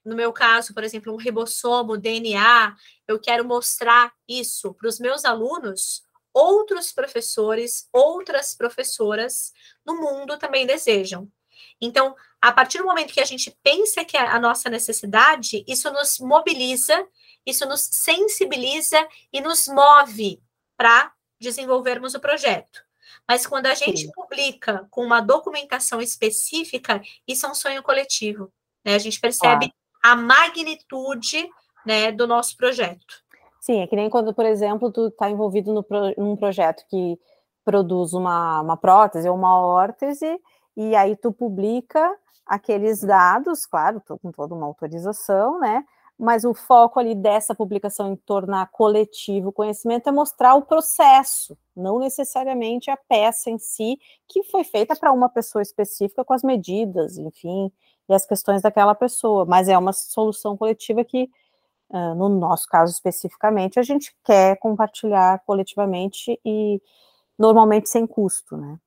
no 0.06 0.16
meu 0.16 0.32
caso, 0.32 0.74
por 0.74 0.84
exemplo, 0.84 1.12
um 1.12 1.18
ribossomo, 1.18 1.98
DNA, 1.98 2.76
eu 3.08 3.20
quero 3.20 3.44
mostrar 3.44 4.14
isso 4.28 4.74
para 4.74 4.88
os 4.88 5.00
meus 5.00 5.26
alunos, 5.26 6.04
outros 6.32 6.92
professores, 6.92 7.88
outras 7.92 8.54
professoras 8.54 9.52
no 9.86 9.96
mundo 9.96 10.38
também 10.38 10.68
desejam. 10.68 11.30
Então, 11.82 12.16
a 12.42 12.52
partir 12.52 12.78
do 12.78 12.86
momento 12.86 13.14
que 13.14 13.22
a 13.22 13.26
gente 13.26 13.56
pensa 13.64 14.06
que 14.06 14.16
é 14.16 14.22
a 14.22 14.40
nossa 14.40 14.70
necessidade, 14.70 15.64
isso 15.68 15.92
nos 15.92 16.20
mobiliza, 16.20 17.08
isso 17.46 17.66
nos 17.66 17.82
sensibiliza 17.82 19.08
e 19.34 19.42
nos 19.42 19.68
move 19.68 20.42
para 20.78 21.12
desenvolvermos 21.40 22.14
o 22.14 22.20
projeto. 22.20 22.84
Mas 23.28 23.48
quando 23.48 23.66
a 23.66 23.74
gente 23.74 24.02
Sim. 24.02 24.12
publica 24.12 24.88
com 24.92 25.04
uma 25.04 25.20
documentação 25.20 26.00
específica, 26.02 27.02
isso 27.28 27.46
é 27.46 27.50
um 27.50 27.56
sonho 27.56 27.82
coletivo. 27.82 28.54
Né? 28.84 28.94
A 28.94 29.00
gente 29.00 29.20
percebe 29.20 29.66
ah. 29.66 29.85
A 30.06 30.16
magnitude 30.16 31.50
né, 31.84 32.12
do 32.12 32.28
nosso 32.28 32.56
projeto. 32.56 33.24
Sim, 33.60 33.82
é 33.82 33.88
que 33.88 33.96
nem 33.96 34.08
quando, 34.08 34.36
por 34.36 34.46
exemplo, 34.46 34.92
tu 34.92 35.08
está 35.08 35.32
envolvido 35.32 35.74
no 35.74 35.82
pro, 35.82 36.14
num 36.16 36.36
projeto 36.36 36.86
que 36.88 37.20
produz 37.64 38.14
uma, 38.14 38.62
uma 38.62 38.78
prótese 38.78 39.28
ou 39.28 39.36
uma 39.36 39.60
órtese, 39.60 40.40
e 40.78 40.96
aí 40.96 41.16
tu 41.16 41.32
publica 41.32 42.16
aqueles 42.46 43.02
dados, 43.02 43.66
claro, 43.66 44.00
com 44.22 44.32
toda 44.32 44.54
uma 44.54 44.68
autorização, 44.68 45.60
né? 45.60 45.84
Mas 46.20 46.46
o 46.46 46.54
foco 46.54 47.00
ali 47.00 47.16
dessa 47.16 47.56
publicação 47.56 48.14
em 48.14 48.16
tornar 48.16 48.70
coletivo 48.72 49.50
o 49.50 49.52
conhecimento 49.52 50.08
é 50.08 50.12
mostrar 50.12 50.54
o 50.54 50.62
processo, 50.62 51.58
não 51.76 51.98
necessariamente 51.98 52.92
a 52.92 52.96
peça 52.96 53.50
em 53.50 53.58
si, 53.58 53.98
que 54.28 54.44
foi 54.44 54.64
feita 54.64 54.96
para 54.96 55.12
uma 55.12 55.30
pessoa 55.30 55.64
específica 55.64 56.24
com 56.24 56.34
as 56.34 56.44
medidas, 56.44 57.18
enfim, 57.18 57.72
e 58.08 58.14
as 58.14 58.26
questões 58.26 58.62
daquela 58.62 58.94
pessoa, 58.94 59.46
mas 59.46 59.68
é 59.68 59.78
uma 59.78 59.94
solução 59.94 60.56
coletiva 60.56 61.04
que, 61.04 61.30
no 62.16 62.30
nosso 62.30 62.68
caso 62.68 62.94
especificamente, 62.94 63.80
a 63.80 63.84
gente 63.84 64.16
quer 64.24 64.58
compartilhar 64.58 65.40
coletivamente 65.46 66.40
e 66.46 66.82
normalmente 67.38 67.90
sem 67.90 68.06
custo, 68.06 68.58
né? 68.58 68.80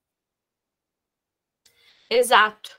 Exato. 2.10 2.78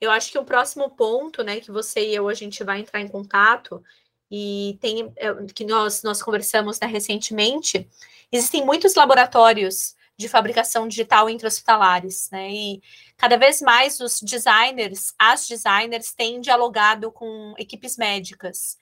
Eu 0.00 0.10
acho 0.10 0.32
que 0.32 0.38
o 0.38 0.44
próximo 0.44 0.90
ponto, 0.90 1.42
né, 1.42 1.60
que 1.60 1.70
você 1.70 2.00
e 2.06 2.14
eu 2.14 2.28
a 2.28 2.34
gente 2.34 2.64
vai 2.64 2.80
entrar 2.80 3.00
em 3.00 3.08
contato 3.08 3.82
e 4.30 4.78
tem 4.80 5.12
é, 5.16 5.34
que 5.54 5.64
nós 5.64 6.02
nós 6.02 6.22
conversamos 6.22 6.80
né, 6.80 6.86
recentemente, 6.86 7.86
existem 8.32 8.64
muitos 8.64 8.94
laboratórios 8.94 9.94
de 10.20 10.28
fabricação 10.28 10.86
digital 10.86 11.30
intra-hospitalares, 11.30 12.28
né? 12.30 12.50
E 12.50 12.82
cada 13.16 13.38
vez 13.38 13.62
mais 13.62 14.00
os 14.00 14.20
designers, 14.20 15.14
as 15.18 15.48
designers 15.48 16.12
têm 16.12 16.42
dialogado 16.42 17.10
com 17.10 17.54
equipes 17.56 17.96
médicas. 17.96 18.78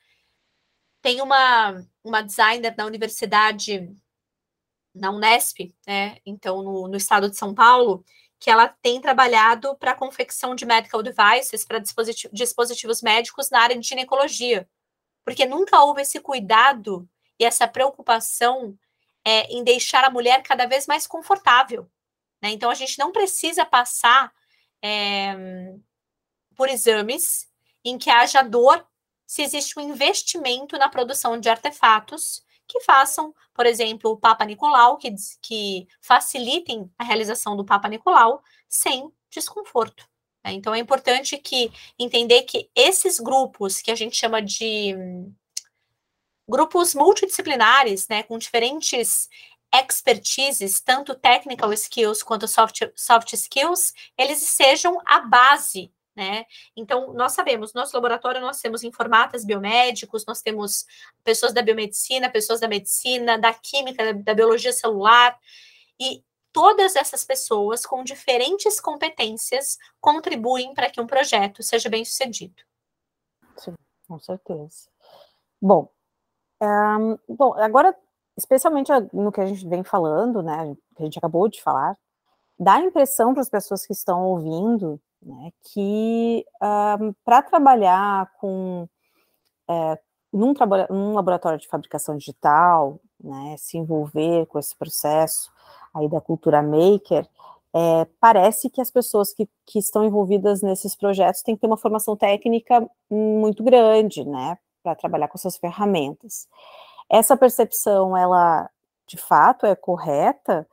Tem 1.01 1.21
uma, 1.23 1.81
uma 2.03 2.23
designer 2.23 2.75
na 2.77 2.85
universidade, 2.85 3.89
na 4.93 5.13
Unesp, 5.13 5.73
né? 5.87 6.17
Então, 6.27 6.61
no, 6.61 6.89
no 6.89 6.97
estado 6.97 7.31
de 7.31 7.37
São 7.37 7.55
Paulo, 7.55 8.05
que 8.41 8.51
ela 8.51 8.69
tem 8.83 9.01
trabalhado 9.01 9.77
para 9.77 9.93
a 9.93 9.97
confecção 9.97 10.57
de 10.57 10.67
medical 10.67 11.05
devices 11.05 11.65
para 11.65 11.79
dispositiv 11.79 12.31
dispositivos 12.33 13.01
médicos 13.01 13.49
na 13.49 13.61
área 13.61 13.79
de 13.79 13.87
ginecologia, 13.87 14.69
porque 15.25 15.47
nunca 15.47 15.81
houve 15.85 16.03
esse 16.03 16.19
cuidado 16.19 17.09
e 17.39 17.45
essa 17.45 17.69
preocupação 17.69 18.77
é, 19.25 19.53
em 19.53 19.63
deixar 19.63 20.05
a 20.05 20.11
mulher 20.11 20.43
cada 20.43 20.67
vez 20.67 20.87
mais 20.87 21.07
confortável. 21.07 21.89
Né? 22.43 22.51
Então, 22.51 22.71
a 22.71 22.75
gente 22.75 22.99
não 22.99 23.13
precisa 23.13 23.65
passar 23.65 24.33
é, 24.83 25.35
por 26.55 26.69
exames 26.69 27.49
em 27.85 27.99
que 27.99 28.11
haja 28.11 28.43
dor 28.43 28.87
se 29.27 29.43
existe 29.43 29.79
um 29.79 29.83
investimento 29.83 30.79
na 30.79 30.89
produção 30.89 31.39
de 31.39 31.49
artefatos 31.49 32.43
que 32.67 32.81
façam, 32.81 33.35
por 33.55 33.67
exemplo, 33.67 34.11
o 34.11 34.17
Papa 34.17 34.45
Nicolau, 34.45 34.99
que, 34.99 35.15
que 35.41 35.89
facilitem 36.01 36.91
a 36.99 37.05
realização 37.05 37.57
do 37.57 37.65
Papa 37.65 37.89
Nicolau 37.89 38.43
sem 38.69 39.11
desconforto. 39.31 40.09
Né? 40.45 40.53
Então, 40.53 40.75
é 40.75 40.79
importante 40.79 41.37
que 41.39 41.71
entender 41.99 42.43
que 42.43 42.71
esses 42.75 43.19
grupos 43.19 43.81
que 43.81 43.91
a 43.91 43.95
gente 43.95 44.17
chama 44.17 44.41
de 44.43 44.95
grupos 46.49 46.95
multidisciplinares, 46.95 48.09
né, 48.09 48.23
com 48.23 48.39
diferentes 48.39 49.29
expertises, 49.73 50.81
tanto 50.81 51.15
technical 51.15 51.73
skills 51.73 52.23
quanto 52.23 52.49
soft, 52.49 52.83
soft 52.97 53.33
skills, 53.35 53.93
eles 54.17 54.39
sejam 54.39 54.99
a 55.05 55.21
base 55.21 55.93
né? 56.19 56.47
Então, 56.77 57.13
nós 57.13 57.31
sabemos, 57.31 57.73
nosso 57.73 57.95
laboratório 57.95 58.41
nós 58.41 58.61
temos 58.61 58.83
informatas 58.83 59.45
biomédicos, 59.45 60.27
nós 60.27 60.43
temos 60.43 60.85
pessoas 61.23 61.53
da 61.53 61.63
biomedicina, 61.63 62.29
pessoas 62.29 62.59
da 62.59 62.67
medicina, 62.67 63.39
da 63.39 63.55
química, 63.55 64.05
da, 64.05 64.13
da 64.21 64.35
biologia 64.35 64.73
celular, 64.73 65.39
e 65.97 66.25
todas 66.53 66.97
essas 66.97 67.25
pessoas 67.25 67.87
com 67.87 68.03
diferentes 68.03 68.81
competências 68.81 69.79
contribuem 70.01 70.75
para 70.75 70.91
que 70.91 71.01
um 71.01 71.07
projeto 71.07 71.63
seja 71.63 71.89
bem 71.89 72.05
sucedido. 72.05 72.65
Sim, 73.57 73.77
com 74.09 74.19
certeza. 74.19 74.89
Bom, 75.63 75.89
um, 76.63 77.19
bom, 77.29 77.55
agora, 77.55 77.95
especialmente 78.37 78.91
no 79.13 79.33
que 79.33 79.41
a 79.41 79.47
gente 79.47 79.67
vem 79.69 79.85
falando, 79.85 80.43
né, 80.43 80.77
que 80.97 81.03
a 81.03 81.05
gente 81.05 81.19
acabou 81.19 81.49
de 81.49 81.63
falar, 81.63 81.97
dá 82.59 82.75
a 82.75 82.81
impressão 82.81 83.33
para 83.33 83.43
as 83.43 83.51
pessoas 83.51 83.87
que 83.87 83.93
estão 83.93 84.25
ouvindo 84.25 85.01
né, 85.23 85.51
que 85.73 86.45
um, 86.63 87.13
para 87.25 87.43
trabalhar 87.43 88.31
com 88.41 88.89
é, 89.69 89.99
num, 90.33 90.55
num, 90.91 91.15
laboratório 91.15 91.59
de 91.59 91.69
fabricação 91.69 92.17
digital, 92.17 93.01
né, 93.23 93.57
se 93.59 93.77
envolver 93.79 94.47
com 94.47 94.59
esse 94.59 94.77
processo 94.77 95.51
aí 95.95 96.09
da 96.09 96.21
cultura 96.21 96.63
maker, 96.63 97.27
é, 97.75 98.07
parece 98.21 98.71
que 98.71 98.81
as 98.81 98.91
pessoas 98.91 99.33
que, 99.33 99.49
que 99.67 99.79
estão 99.79 100.05
envolvidas 100.05 100.63
nesses 100.63 100.95
projetos 100.97 101.43
têm 101.43 101.55
que 101.55 101.61
ter 101.61 101.67
uma 101.67 101.77
formação 101.77 102.17
técnica 102.17 102.89
muito 103.11 103.63
grande, 103.63 104.25
né, 104.25 104.59
para 104.83 104.95
trabalhar 104.95 105.29
com 105.29 105.39
essas 105.39 105.57
ferramentas. 105.57 106.49
Essa 107.09 107.37
percepção, 107.37 108.17
ela 108.17 108.69
de 109.07 109.17
fato 109.17 109.65
é 109.65 109.75
correta, 109.75 110.69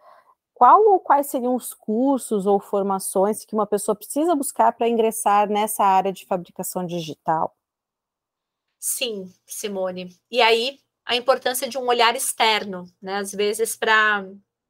qual 0.53 0.81
ou 0.87 0.99
quais 0.99 1.27
seriam 1.27 1.53
os 1.53 1.73
cursos 1.73 2.45
ou 2.45 2.59
formações 2.59 3.43
que 3.43 3.53
uma 3.53 3.67
pessoa 3.67 3.95
precisa 3.95 4.35
buscar 4.35 4.71
para 4.73 4.87
ingressar 4.87 5.49
nessa 5.49 5.83
área 5.83 6.13
de 6.13 6.25
fabricação 6.25 6.85
digital? 6.85 7.55
Sim, 8.79 9.33
Simone. 9.45 10.15
E 10.31 10.41
aí 10.41 10.79
a 11.05 11.15
importância 11.15 11.67
de 11.67 11.77
um 11.77 11.87
olhar 11.87 12.15
externo, 12.15 12.85
né? 13.01 13.17
Às 13.17 13.31
vezes 13.31 13.75
para 13.75 14.25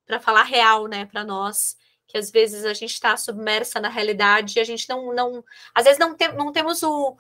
para 0.06 0.20
falar 0.20 0.44
real, 0.44 0.86
né, 0.86 1.08
para 1.08 1.24
nós, 1.24 1.76
que 2.08 2.16
às 2.16 2.30
vezes 2.30 2.64
a 2.64 2.76
gente 2.76 2.94
está 2.94 3.18
submersa 3.18 3.80
na 3.80 3.90
realidade 3.90 4.58
e 4.58 4.62
a 4.62 4.64
gente 4.64 4.88
não 4.88 5.14
não 5.14 5.44
às 5.74 5.86
vezes 5.86 6.00
não, 6.00 6.16
tem, 6.16 6.32
não 6.36 6.52
temos 6.52 6.84
o 6.84 7.18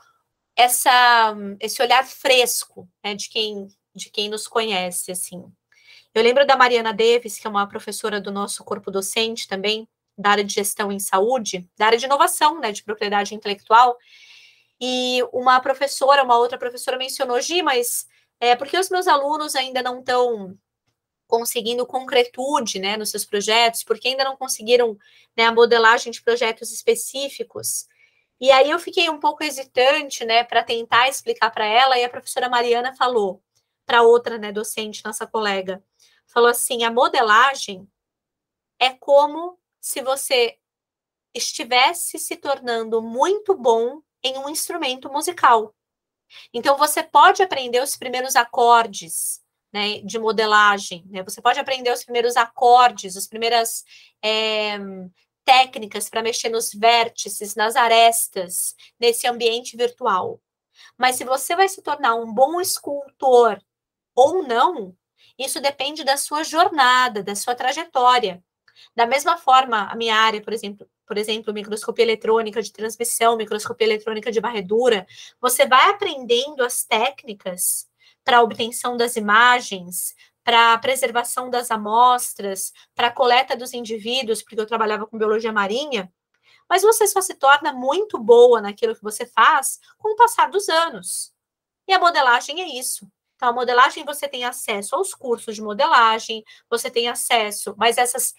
essa 0.55 1.35
esse 1.59 1.81
olhar 1.81 2.05
fresco, 2.05 2.87
né, 3.03 3.13
de 3.15 3.29
quem 3.29 3.67
de 3.93 4.09
quem 4.09 4.29
nos 4.29 4.47
conhece 4.47 5.11
assim. 5.11 5.43
Eu 6.13 6.23
lembro 6.23 6.45
da 6.45 6.55
Mariana 6.57 6.93
Davis, 6.93 7.37
que 7.39 7.47
é 7.47 7.49
uma 7.49 7.67
professora 7.67 8.21
do 8.21 8.31
nosso 8.31 8.63
corpo 8.63 8.91
docente 8.91 9.47
também, 9.47 9.87
da 10.17 10.29
área 10.31 10.43
de 10.43 10.53
gestão 10.53 10.91
em 10.91 10.99
saúde, 10.99 11.69
da 11.77 11.87
área 11.87 11.97
de 11.97 12.05
inovação, 12.05 12.59
né, 12.59 12.71
de 12.71 12.83
propriedade 12.83 13.35
intelectual. 13.35 13.97
E 14.79 15.21
uma 15.33 15.59
professora, 15.59 16.23
uma 16.23 16.37
outra 16.37 16.57
professora 16.57 16.97
mencionou, 16.97 17.39
Gi, 17.41 17.61
mas 17.61 18.07
é, 18.39 18.55
por 18.55 18.67
que 18.67 18.77
os 18.77 18.89
meus 18.89 19.07
alunos 19.07 19.55
ainda 19.55 19.81
não 19.81 19.99
estão 19.99 20.57
conseguindo 21.27 21.85
concretude 21.85 22.79
né, 22.79 22.97
nos 22.97 23.09
seus 23.09 23.25
projetos? 23.25 23.83
Porque 23.83 24.09
ainda 24.09 24.23
não 24.23 24.37
conseguiram 24.37 24.97
né, 25.35 25.45
a 25.45 25.53
modelagem 25.53 26.11
de 26.11 26.21
projetos 26.21 26.71
específicos? 26.71 27.87
E 28.39 28.51
aí 28.51 28.69
eu 28.69 28.79
fiquei 28.79 29.09
um 29.09 29.19
pouco 29.19 29.43
hesitante, 29.43 30.25
né, 30.25 30.43
para 30.43 30.63
tentar 30.63 31.07
explicar 31.07 31.51
para 31.51 31.65
ela, 31.65 31.97
e 31.97 32.03
a 32.03 32.09
professora 32.09 32.49
Mariana 32.49 32.95
falou 32.95 33.41
para 33.85 34.01
outra, 34.01 34.37
né, 34.37 34.51
docente, 34.51 35.03
nossa 35.05 35.25
colega, 35.25 35.83
falou 36.27 36.49
assim: 36.49 36.83
a 36.83 36.91
modelagem 36.91 37.87
é 38.79 38.91
como 38.91 39.57
se 39.79 40.01
você 40.01 40.57
estivesse 41.33 42.17
se 42.17 42.35
tornando 42.37 43.01
muito 43.01 43.55
bom 43.55 44.01
em 44.23 44.37
um 44.37 44.49
instrumento 44.49 45.11
musical. 45.11 45.75
Então, 46.53 46.77
você 46.77 47.03
pode 47.03 47.43
aprender 47.43 47.81
os 47.81 47.95
primeiros 47.95 48.35
acordes 48.35 49.43
né, 49.71 49.99
de 50.01 50.17
modelagem, 50.17 51.05
né? 51.07 51.21
você 51.21 51.41
pode 51.41 51.59
aprender 51.59 51.91
os 51.91 52.03
primeiros 52.03 52.37
acordes, 52.37 53.17
as 53.17 53.27
primeiras 53.27 53.83
é, 54.21 54.77
técnicas 55.45 56.09
para 56.09 56.23
mexer 56.23 56.49
nos 56.49 56.73
vértices, 56.73 57.55
nas 57.55 57.75
arestas, 57.75 58.75
nesse 58.99 59.27
ambiente 59.27 59.77
virtual. 59.77 60.41
Mas 60.97 61.15
se 61.15 61.23
você 61.23 61.55
vai 61.55 61.69
se 61.69 61.81
tornar 61.81 62.15
um 62.15 62.33
bom 62.33 62.59
escultor 62.59 63.61
ou 64.15 64.43
não, 64.43 64.95
isso 65.37 65.61
depende 65.61 66.03
da 66.03 66.17
sua 66.17 66.43
jornada, 66.43 67.23
da 67.23 67.35
sua 67.35 67.55
trajetória. 67.55 68.43
Da 68.95 69.05
mesma 69.05 69.37
forma, 69.37 69.87
a 69.89 69.95
minha 69.95 70.15
área, 70.15 70.41
por 70.41 70.51
exemplo, 70.51 70.87
por 71.07 71.17
exemplo, 71.17 71.53
microscopia 71.53 72.03
eletrônica 72.03 72.61
de 72.61 72.71
transmissão, 72.71 73.37
microscopia 73.37 73.85
eletrônica 73.85 74.31
de 74.31 74.39
varredura, 74.39 75.05
você 75.39 75.65
vai 75.65 75.89
aprendendo 75.91 76.63
as 76.63 76.83
técnicas 76.83 77.87
para 78.23 78.37
a 78.37 78.41
obtenção 78.41 78.97
das 78.97 79.15
imagens, 79.15 80.15
para 80.45 80.73
a 80.73 80.77
preservação 80.77 81.49
das 81.49 81.71
amostras, 81.71 82.71
para 82.93 83.07
a 83.07 83.11
coleta 83.11 83.57
dos 83.57 83.73
indivíduos, 83.73 84.43
porque 84.43 84.59
eu 84.59 84.67
trabalhava 84.67 85.07
com 85.07 85.17
biologia 85.17 85.51
marinha, 85.51 86.13
mas 86.69 86.83
você 86.83 87.07
só 87.07 87.19
se 87.19 87.33
torna 87.33 87.73
muito 87.73 88.19
boa 88.19 88.61
naquilo 88.61 88.95
que 88.95 89.01
você 89.01 89.25
faz 89.25 89.79
com 89.97 90.13
o 90.13 90.15
passar 90.15 90.51
dos 90.51 90.69
anos. 90.69 91.33
E 91.87 91.93
a 91.93 91.99
modelagem 91.99 92.61
é 92.61 92.67
isso. 92.79 93.07
Então, 93.35 93.49
a 93.49 93.53
modelagem 93.53 94.05
você 94.05 94.27
tem 94.27 94.45
acesso 94.45 94.95
aos 94.95 95.15
cursos 95.15 95.55
de 95.55 95.63
modelagem, 95.63 96.43
você 96.69 96.91
tem 96.91 97.09
acesso, 97.09 97.73
mas 97.75 97.97
essas 97.97 98.33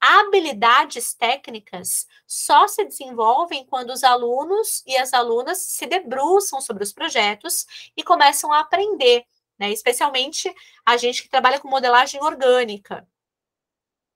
habilidades 0.00 1.14
técnicas 1.14 2.06
só 2.26 2.66
se 2.66 2.84
desenvolvem 2.84 3.64
quando 3.64 3.90
os 3.90 4.02
alunos 4.02 4.82
e 4.86 4.96
as 4.96 5.14
alunas 5.14 5.58
se 5.58 5.86
debruçam 5.86 6.60
sobre 6.60 6.82
os 6.82 6.92
projetos 6.92 7.64
e 7.96 8.02
começam 8.02 8.52
a 8.52 8.60
aprender, 8.60 9.24
né? 9.58 9.70
Especialmente 9.72 10.52
a 10.84 10.96
gente 10.96 11.22
que 11.22 11.28
trabalha 11.28 11.60
com 11.60 11.68
modelagem 11.68 12.22
orgânica. 12.22 13.06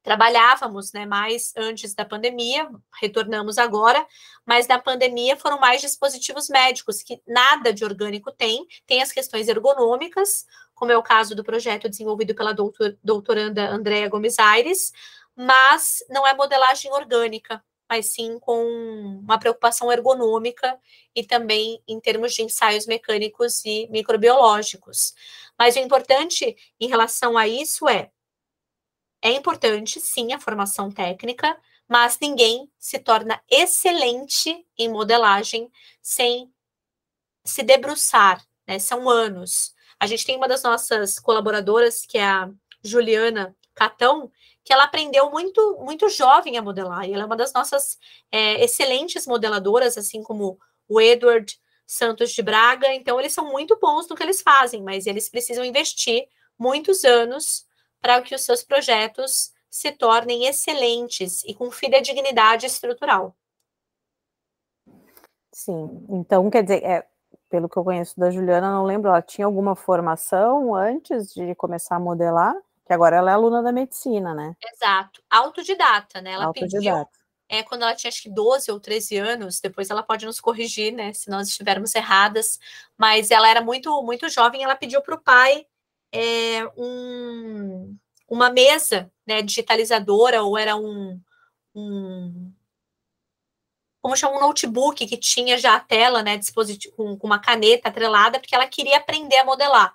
Trabalhávamos, 0.03 0.93
né, 0.93 1.05
mais 1.05 1.53
antes 1.57 1.93
da 1.93 2.05
pandemia, 2.05 2.71
retornamos 3.01 3.59
agora, 3.59 4.07
mas 4.47 4.67
na 4.67 4.79
pandemia 4.79 5.37
foram 5.37 5.59
mais 5.59 5.81
dispositivos 5.81 6.49
médicos 6.49 7.03
que 7.03 7.21
nada 7.27 7.73
de 7.73 7.85
orgânico 7.85 8.33
tem, 8.33 8.67
tem 8.87 9.03
as 9.03 9.13
questões 9.13 9.49
ergonômicas, 9.49 10.47
como 10.75 10.93
é 10.93 10.97
o 10.97 11.03
caso 11.03 11.35
do 11.35 11.45
projeto 11.45 11.89
desenvolvido 11.89 12.35
pela 12.35 12.55
doutor, 12.55 12.97
doutoranda 13.03 13.69
Andréa 13.69 14.09
Gomes 14.09 14.39
Aires, 14.39 14.93
mas 15.37 15.99
não 16.09 16.27
é 16.27 16.33
modelagem 16.35 16.91
orgânica, 16.93 17.63
mas 17.89 18.07
sim 18.07 18.39
com 18.39 18.65
uma 19.23 19.39
preocupação 19.39 19.91
ergonômica 19.91 20.79
e 21.15 21.25
também 21.25 21.83
em 21.89 22.01
termos 22.01 22.35
de 22.35 22.43
ensaios 22.43 22.87
mecânicos 22.87 23.65
e 23.65 23.89
microbiológicos. 23.91 25.15
Mas 25.59 25.77
o 25.77 25.81
importante 25.81 26.57
em 26.81 26.89
relação 26.89 27.37
a 27.39 27.49
isso 27.49 27.89
é 27.89 28.11
é 29.23 29.33
importante 29.33 30.01
sim 30.01 30.33
a 30.33 30.39
formação 30.39 30.91
técnica, 30.91 31.59
mas 31.89 32.19
ninguém 32.21 32.71
se 32.79 32.99
torna 32.99 33.43
excelente 33.51 34.65
em 34.79 34.89
modelagem 34.89 35.71
sem 36.01 36.53
se 37.45 37.63
debruçar, 37.63 38.45
né? 38.67 38.79
São 38.79 39.09
anos. 39.09 39.75
A 39.99 40.07
gente 40.07 40.25
tem 40.25 40.37
uma 40.37 40.47
das 40.47 40.63
nossas 40.63 41.19
colaboradoras, 41.19 42.05
que 42.07 42.19
é 42.19 42.25
a 42.25 42.51
Juliana 42.83 43.57
Catão, 43.79 44.31
que 44.65 44.73
ela 44.73 44.85
aprendeu 44.85 45.31
muito, 45.31 45.79
muito 45.81 46.09
jovem 46.09 46.59
a 46.59 46.63
modelar. 46.63 47.09
E 47.09 47.13
ela 47.13 47.23
é 47.23 47.27
uma 47.27 47.37
das 47.37 47.53
nossas 47.53 47.97
é, 48.33 48.63
excelentes 48.65 49.27
modeladoras, 49.27 49.97
assim 49.97 50.23
como 50.23 50.59
o 50.89 51.01
Edward 51.01 51.57
Santos 51.87 52.33
de 52.33 52.43
Braga. 52.43 52.93
Então, 52.93 53.21
eles 53.21 53.33
são 53.33 53.51
muito 53.51 53.79
bons 53.81 54.09
no 54.09 54.17
que 54.17 54.23
eles 54.23 54.43
fazem, 54.43 54.83
mas 54.83 55.07
eles 55.07 55.29
precisam 55.29 55.65
investir 55.65 56.27
muitos 56.59 57.05
anos 57.05 57.65
para 58.01 58.21
que 58.21 58.35
os 58.35 58.43
seus 58.43 58.63
projetos 58.63 59.53
se 59.71 59.93
tornem 59.93 60.47
excelentes 60.47 61.45
e 61.45 61.55
com 61.55 61.71
fidedignidade 61.71 62.67
estrutural. 62.67 63.37
Sim, 65.53 66.07
então 66.09 66.49
quer 66.51 66.63
dizer, 66.63 66.85
é, 66.85 67.07
pelo 67.49 67.69
que 67.69 67.77
eu 67.77 67.85
conheço 67.85 68.19
da 68.19 68.31
Juliana, 68.31 68.71
não 68.71 68.85
lembro, 68.85 69.09
ela 69.09 69.23
tinha 69.23 69.47
alguma 69.47 69.75
formação 69.75 70.75
antes 70.75 71.33
de 71.33 71.55
começar 71.55 71.97
a 71.97 72.01
modelar? 72.01 72.55
Que 72.89 72.95
agora 72.95 73.17
ela 73.17 73.31
é 73.31 73.35
aluna 73.35 73.63
da 73.63 73.71
medicina, 73.71 74.35
né? 74.35 74.57
Exato. 74.73 75.23
Autodidata, 75.29 76.23
né? 76.23 76.33
Ela 76.33 76.47
Autodidata. 76.47 76.81
pediu. 76.81 77.07
É, 77.47 77.63
quando 77.63 77.83
ela 77.83 77.95
tinha 77.95 78.09
acho 78.09 78.23
que 78.23 78.31
12 78.31 78.71
ou 78.73 78.81
13 78.81 79.19
anos, 79.19 79.61
depois 79.61 79.91
ela 79.91 80.03
pode 80.03 80.25
nos 80.25 80.41
corrigir, 80.41 80.91
né? 80.91 81.13
Se 81.13 81.29
nós 81.29 81.49
estivermos 81.49 81.95
erradas. 81.95 82.59
Mas 82.97 83.31
ela 83.31 83.47
era 83.47 83.61
muito, 83.61 84.03
muito 84.03 84.27
jovem, 84.31 84.65
ela 84.65 84.75
pediu 84.75 85.03
para 85.03 85.17
o 85.17 85.21
pai 85.21 85.67
é, 86.11 86.67
um, 86.79 87.95
uma 88.27 88.49
mesa 88.49 89.13
né, 89.27 89.43
digitalizadora, 89.43 90.43
ou 90.43 90.57
era 90.57 90.75
um, 90.75 91.21
um 91.75 92.51
como 94.01 94.17
chama 94.17 94.39
um 94.39 94.41
notebook 94.41 95.07
que 95.07 95.17
tinha 95.19 95.59
já 95.59 95.75
a 95.75 95.81
tela, 95.81 96.23
né, 96.23 96.39
dispositivo 96.39 96.97
com, 96.97 97.19
com 97.19 97.27
uma 97.27 97.39
caneta 97.39 97.91
atrelada, 97.91 98.41
porque 98.41 98.55
ela 98.55 98.67
queria 98.67 98.97
aprender 98.97 99.37
a 99.37 99.45
modelar. 99.45 99.95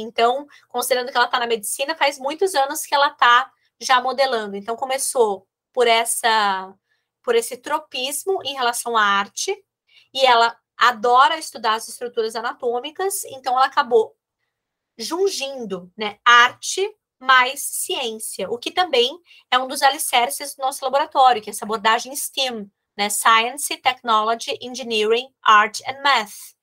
Então, 0.00 0.46
considerando 0.68 1.10
que 1.10 1.16
ela 1.16 1.26
está 1.26 1.38
na 1.38 1.46
medicina, 1.46 1.94
faz 1.94 2.18
muitos 2.18 2.54
anos 2.54 2.84
que 2.84 2.94
ela 2.94 3.08
está 3.08 3.50
já 3.80 4.00
modelando. 4.00 4.56
Então, 4.56 4.76
começou 4.76 5.46
por 5.72 5.86
essa 5.86 6.74
por 7.22 7.34
esse 7.34 7.58
tropismo 7.58 8.40
em 8.42 8.54
relação 8.54 8.96
à 8.96 9.02
arte, 9.02 9.54
e 10.14 10.24
ela 10.24 10.56
adora 10.78 11.36
estudar 11.36 11.74
as 11.74 11.86
estruturas 11.88 12.34
anatômicas, 12.34 13.22
então 13.24 13.54
ela 13.54 13.66
acabou 13.66 14.16
jungindo, 14.96 15.92
né, 15.96 16.18
arte 16.24 16.90
mais 17.18 17.60
ciência, 17.60 18.48
o 18.50 18.56
que 18.56 18.70
também 18.70 19.20
é 19.50 19.58
um 19.58 19.66
dos 19.66 19.82
alicerces 19.82 20.54
do 20.54 20.62
nosso 20.62 20.84
laboratório, 20.84 21.42
que 21.42 21.50
é 21.50 21.52
essa 21.52 21.64
abordagem 21.64 22.14
STEAM, 22.14 22.70
né, 22.96 23.10
Science, 23.10 23.76
Technology, 23.76 24.56
Engineering, 24.62 25.28
Art 25.42 25.80
and 25.86 26.00
Math. 26.02 26.57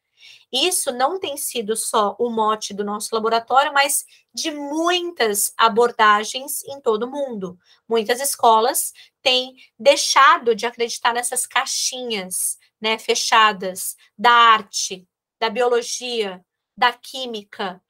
Isso 0.58 0.94
não 0.94 1.20
tem 1.20 1.36
sido 1.36 1.76
só 1.76 2.16
o 2.18 2.30
mote 2.30 2.74
do 2.74 2.86
nosso 2.86 3.14
laboratório, 3.14 3.74
mas 3.74 4.06
de 4.34 4.52
muitas 4.52 5.54
abordagens 5.58 6.64
em 6.64 6.80
todo 6.80 7.04
o 7.04 7.12
mundo. 7.12 7.60
Muitas 7.90 8.22
escolas 8.22 8.94
têm 9.22 9.58
deixado 9.78 10.56
de 10.56 10.66
acreditar 10.66 11.14
nessas 11.14 11.46
caixinhas 11.46 12.58
né, 12.80 12.98
fechadas 12.98 13.98
da 14.18 14.32
arte, 14.32 15.06
da 15.42 15.50
biologia, 15.50 16.42
da 16.78 16.94
química, 16.94 17.84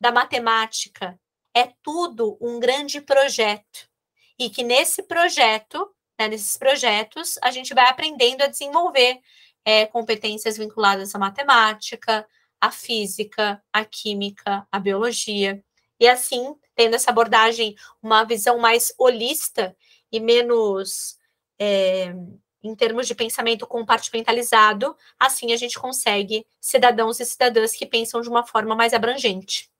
da 0.00 0.12
matemática. 0.12 1.18
É 1.52 1.72
tudo 1.82 2.38
um 2.40 2.60
grande 2.60 3.00
projeto. 3.00 3.90
E 4.38 4.48
que 4.48 4.62
nesse 4.62 5.02
projeto, 5.02 5.92
né, 6.16 6.28
nesses 6.28 6.56
projetos, 6.56 7.36
a 7.42 7.50
gente 7.50 7.74
vai 7.74 7.88
aprendendo 7.88 8.42
a 8.42 8.46
desenvolver 8.46 9.20
é, 9.64 9.86
competências 9.86 10.56
vinculadas 10.56 11.14
à 11.14 11.18
matemática, 11.18 12.26
à 12.60 12.70
física, 12.70 13.62
à 13.72 13.84
química, 13.84 14.66
à 14.70 14.78
biologia. 14.78 15.62
E 15.98 16.08
assim, 16.08 16.54
tendo 16.74 16.94
essa 16.94 17.10
abordagem, 17.10 17.74
uma 18.02 18.24
visão 18.24 18.58
mais 18.58 18.92
holista 18.98 19.76
e 20.10 20.20
menos 20.20 21.16
é, 21.58 22.14
em 22.62 22.74
termos 22.74 23.06
de 23.06 23.14
pensamento 23.14 23.66
compartimentalizado, 23.66 24.96
assim 25.18 25.52
a 25.52 25.56
gente 25.56 25.78
consegue 25.78 26.46
cidadãos 26.60 27.18
e 27.20 27.24
cidadãs 27.24 27.72
que 27.72 27.86
pensam 27.86 28.20
de 28.20 28.28
uma 28.28 28.46
forma 28.46 28.74
mais 28.74 28.92
abrangente. 28.92 29.70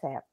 Certo. 0.00 0.26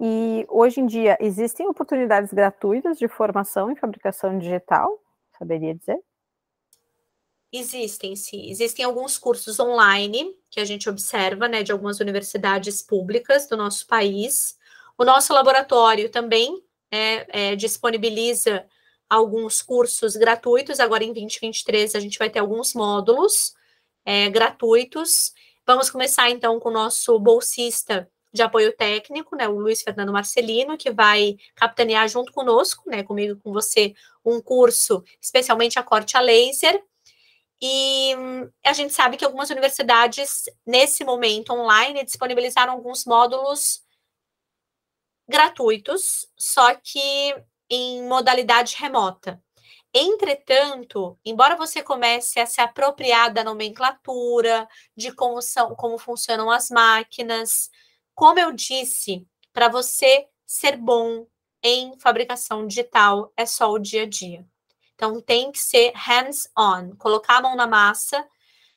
E 0.00 0.44
hoje 0.48 0.80
em 0.80 0.86
dia 0.86 1.16
existem 1.20 1.66
oportunidades 1.68 2.32
gratuitas 2.32 2.98
de 2.98 3.06
formação 3.06 3.70
em 3.70 3.76
fabricação 3.76 4.38
digital? 4.38 5.00
Saberia 5.38 5.74
dizer? 5.74 5.98
Existem, 7.56 8.16
sim. 8.16 8.50
Existem 8.50 8.84
alguns 8.84 9.16
cursos 9.16 9.60
online 9.60 10.34
que 10.50 10.58
a 10.58 10.64
gente 10.64 10.88
observa, 10.88 11.46
né, 11.46 11.62
de 11.62 11.70
algumas 11.70 12.00
universidades 12.00 12.82
públicas 12.82 13.46
do 13.46 13.56
nosso 13.56 13.86
país. 13.86 14.58
O 14.98 15.04
nosso 15.04 15.32
laboratório 15.32 16.10
também 16.10 16.60
é, 16.90 17.52
é, 17.52 17.54
disponibiliza 17.54 18.66
alguns 19.08 19.62
cursos 19.62 20.16
gratuitos. 20.16 20.80
Agora, 20.80 21.04
em 21.04 21.12
2023, 21.12 21.94
a 21.94 22.00
gente 22.00 22.18
vai 22.18 22.28
ter 22.28 22.40
alguns 22.40 22.74
módulos 22.74 23.54
é, 24.04 24.28
gratuitos. 24.28 25.32
Vamos 25.64 25.88
começar, 25.88 26.28
então, 26.30 26.58
com 26.58 26.70
o 26.70 26.72
nosso 26.72 27.16
bolsista 27.20 28.10
de 28.32 28.42
apoio 28.42 28.76
técnico, 28.76 29.36
né, 29.36 29.46
o 29.46 29.60
Luiz 29.60 29.80
Fernando 29.80 30.12
Marcelino, 30.12 30.76
que 30.76 30.90
vai 30.90 31.36
capitanear 31.54 32.08
junto 32.08 32.32
conosco, 32.32 32.90
né, 32.90 33.04
comigo, 33.04 33.38
com 33.44 33.52
você, 33.52 33.94
um 34.24 34.40
curso 34.42 35.04
especialmente 35.22 35.78
a 35.78 35.84
corte 35.84 36.16
a 36.16 36.20
laser 36.20 36.82
e 37.66 38.14
a 38.62 38.74
gente 38.74 38.92
sabe 38.92 39.16
que 39.16 39.24
algumas 39.24 39.48
universidades, 39.48 40.44
nesse 40.66 41.02
momento 41.02 41.50
online, 41.50 42.04
disponibilizaram 42.04 42.74
alguns 42.74 43.06
módulos 43.06 43.82
gratuitos, 45.26 46.30
só 46.38 46.74
que 46.74 47.34
em 47.70 48.06
modalidade 48.06 48.76
remota. 48.76 49.42
Entretanto, 49.94 51.18
embora 51.24 51.56
você 51.56 51.82
comece 51.82 52.38
a 52.38 52.44
se 52.44 52.60
apropriar 52.60 53.32
da 53.32 53.42
nomenclatura, 53.42 54.68
de 54.94 55.10
como 55.12 55.40
são, 55.40 55.74
como 55.74 55.96
funcionam 55.96 56.50
as 56.50 56.68
máquinas, 56.68 57.70
como 58.14 58.38
eu 58.38 58.52
disse, 58.52 59.26
para 59.54 59.70
você 59.70 60.28
ser 60.44 60.76
bom 60.76 61.26
em 61.62 61.98
fabricação 61.98 62.66
digital 62.66 63.32
é 63.38 63.46
só 63.46 63.70
o 63.70 63.78
dia 63.78 64.02
a 64.02 64.06
dia. 64.06 64.46
Então 64.94 65.20
tem 65.20 65.50
que 65.50 65.58
ser 65.58 65.92
hands-on, 65.94 66.96
colocar 66.96 67.38
a 67.38 67.42
mão 67.42 67.56
na 67.56 67.66
massa, 67.66 68.26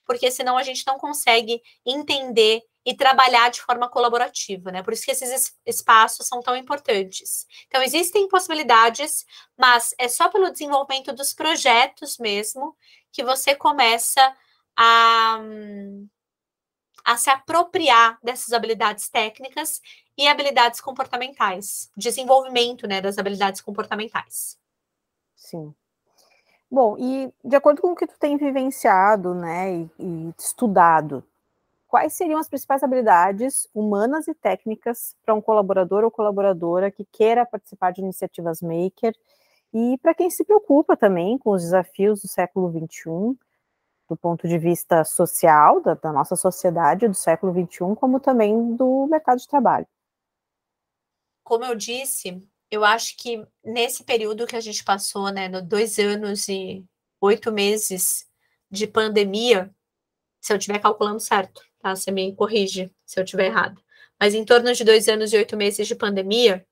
porque 0.06 0.32
senão 0.32 0.58
a 0.58 0.64
gente 0.64 0.86
não 0.88 0.98
consegue 0.98 1.62
entender 1.86 2.62
e 2.88 2.96
trabalhar 2.96 3.52
de 3.52 3.62
forma 3.62 3.90
colaborativa, 3.90 4.72
né? 4.72 4.82
Por 4.82 4.94
isso 4.94 5.04
que 5.04 5.12
esses 5.12 5.54
espaços 5.66 6.26
são 6.26 6.40
tão 6.40 6.56
importantes. 6.56 7.46
Então, 7.68 7.84
existem 7.84 8.30
possibilidades, 8.30 9.26
mas 9.58 9.94
é 9.98 10.08
só 10.08 10.30
pelo 10.30 10.50
desenvolvimento 10.50 11.12
dos 11.12 11.34
projetos 11.34 12.18
mesmo 12.18 12.78
que 13.12 13.26
você 13.26 13.54
começa 13.54 14.34
a, 14.78 15.38
a 17.04 17.18
se 17.18 17.30
apropriar 17.30 18.18
dessas 18.24 18.54
habilidades 18.54 19.10
técnicas 19.10 19.82
e 20.18 20.26
habilidades 20.26 20.80
comportamentais, 20.80 21.92
desenvolvimento 21.98 22.88
né, 22.88 23.02
das 23.02 23.18
habilidades 23.18 23.60
comportamentais. 23.60 24.58
Sim. 25.36 25.76
Bom, 26.70 26.98
e 27.00 27.32
de 27.44 27.56
acordo 27.56 27.82
com 27.82 27.92
o 27.92 27.96
que 27.96 28.08
tu 28.08 28.18
tem 28.20 28.38
vivenciado, 28.38 29.34
né, 29.34 29.74
e, 29.74 29.90
e 30.00 30.34
estudado, 30.38 31.24
quais 31.88 32.14
seriam 32.14 32.40
as 32.40 32.50
principais 32.50 32.84
habilidades 32.84 33.70
humanas 33.74 34.28
e 34.28 34.34
técnicas 34.34 35.16
para 35.26 35.34
um 35.34 35.42
colaborador 35.42 36.04
ou 36.04 36.12
colaboradora 36.12 36.92
que 36.92 37.06
queira 37.06 37.46
participar 37.46 37.92
de 37.92 38.02
iniciativas 38.02 38.62
maker 38.62 39.16
e 39.74 39.98
para 40.00 40.14
quem 40.14 40.30
se 40.30 40.44
preocupa 40.44 40.98
também 40.98 41.38
com 41.38 41.52
os 41.52 41.62
desafios 41.62 42.22
do 42.22 42.28
século 42.28 42.70
XXI, 42.72 43.38
do 44.10 44.16
ponto 44.16 44.48
de 44.48 44.58
vista 44.58 45.04
social, 45.04 45.82
da, 45.82 45.94
da 45.94 46.12
nossa 46.12 46.36
sociedade 46.36 47.08
do 47.08 47.14
século 47.14 47.54
XXI, 47.54 47.96
como 47.96 48.20
também 48.20 48.76
do 48.76 49.08
mercado 49.08 49.38
de 49.40 49.48
trabalho. 49.48 49.88
Como 51.44 51.64
eu 51.64 51.76
disse, 51.76 52.42
eu 52.70 52.84
acho 52.84 53.16
que 53.18 53.46
nesse 53.64 54.04
período 54.04 54.48
que 54.48 54.56
a 54.56 54.62
gente 54.62 54.84
passou, 54.84 55.30
né, 55.32 55.48
no 55.48 55.62
dois 55.62 55.98
anos 56.00 56.48
e 56.48 56.86
oito 57.22 57.52
meses 57.52 58.28
de 58.70 58.86
pandemia, 58.88 59.74
se 60.42 60.54
eu 60.54 60.58
estiver 60.58 60.80
calculando 60.80 61.20
certo, 61.20 61.62
tá? 61.80 61.96
Você 61.96 62.12
me 62.12 62.36
corrige 62.36 62.92
se 63.06 63.20
eu 63.20 63.24
estiver 63.24 63.48
errado. 63.48 63.82
Mas 64.20 64.34
em 64.34 64.44
torno 64.46 64.74
de 64.74 64.84
dois 64.84 65.08
anos 65.08 65.32
e 65.34 65.38
oito 65.38 65.56
meses 65.56 65.88
de 65.88 65.96
pandemia, 65.96 66.66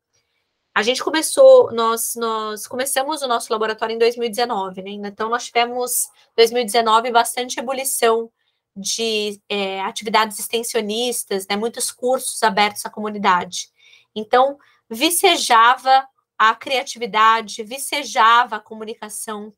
a 0.74 0.84
gente 0.84 1.04
começou, 1.04 1.72
nós, 1.72 2.16
nós 2.16 2.68
começamos 2.68 3.22
o 3.22 3.28
nosso 3.28 3.52
laboratório 3.52 3.96
em 3.96 3.98
2019, 3.98 4.82
né? 4.82 4.92
Então, 4.92 5.30
nós 5.30 5.46
tivemos 5.46 6.10
2019 6.36 7.12
bastante 7.12 7.60
ebulição 7.60 8.30
de 8.76 9.40
é, 9.48 9.80
atividades 9.82 10.38
extensionistas, 10.38 11.48
né? 11.48 11.56
Muitos 11.56 11.92
cursos 11.92 12.44
abertos 12.44 12.86
à 12.86 12.90
comunidade. 12.90 13.70
Então, 14.14 14.58
vicejava 14.90 16.08
a 16.38 16.54
criatividade, 16.56 17.64
vicejava 17.64 18.58
a 18.58 18.60
comunicação, 18.60 19.54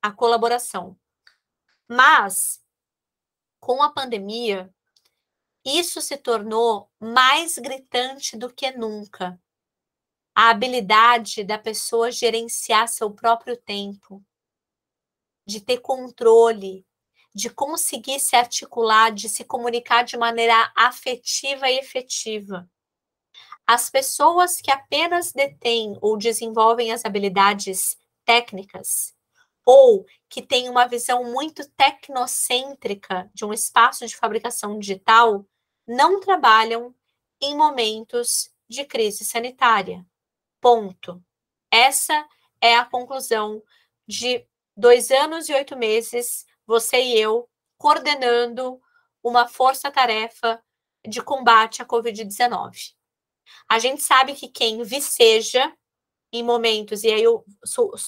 a 0.00 0.12
colaboração. 0.12 0.96
Mas, 1.88 2.62
com 3.60 3.82
a 3.82 3.92
pandemia, 3.92 4.72
isso 5.64 6.00
se 6.00 6.16
tornou 6.16 6.90
mais 7.00 7.58
gritante 7.58 8.36
do 8.36 8.52
que 8.52 8.70
nunca. 8.70 9.40
A 10.34 10.50
habilidade 10.50 11.44
da 11.44 11.58
pessoa 11.58 12.10
gerenciar 12.10 12.88
seu 12.88 13.10
próprio 13.10 13.56
tempo, 13.56 14.24
de 15.46 15.60
ter 15.60 15.78
controle, 15.78 16.86
de 17.34 17.50
conseguir 17.50 18.20
se 18.20 18.36
articular, 18.36 19.12
de 19.12 19.28
se 19.28 19.44
comunicar 19.44 20.04
de 20.04 20.16
maneira 20.16 20.72
afetiva 20.76 21.68
e 21.70 21.78
efetiva. 21.78 22.68
As 23.66 23.88
pessoas 23.88 24.60
que 24.60 24.70
apenas 24.70 25.32
detêm 25.32 25.96
ou 26.00 26.18
desenvolvem 26.18 26.92
as 26.92 27.04
habilidades 27.04 27.96
técnicas, 28.24 29.14
ou 29.64 30.04
que 30.28 30.42
têm 30.42 30.68
uma 30.68 30.86
visão 30.86 31.24
muito 31.24 31.66
tecnocêntrica 31.70 33.30
de 33.32 33.44
um 33.44 33.52
espaço 33.52 34.06
de 34.06 34.16
fabricação 34.16 34.78
digital, 34.78 35.46
não 35.86 36.20
trabalham 36.20 36.94
em 37.40 37.56
momentos 37.56 38.50
de 38.68 38.84
crise 38.84 39.24
sanitária. 39.24 40.04
Ponto. 40.60 41.22
Essa 41.70 42.26
é 42.60 42.76
a 42.76 42.84
conclusão 42.84 43.62
de 44.06 44.46
dois 44.76 45.10
anos 45.10 45.48
e 45.48 45.54
oito 45.54 45.76
meses, 45.76 46.46
você 46.66 47.00
e 47.02 47.18
eu, 47.18 47.48
coordenando 47.78 48.80
uma 49.22 49.48
força-tarefa 49.48 50.62
de 51.06 51.22
combate 51.22 51.82
à 51.82 51.86
Covid-19. 51.86 52.94
A 53.68 53.78
gente 53.78 54.02
sabe 54.02 54.34
que 54.34 54.48
quem 54.48 54.82
viceja 54.82 55.72
em 56.32 56.42
momentos, 56.42 57.04
e 57.04 57.12
aí 57.12 57.22
eu 57.22 57.44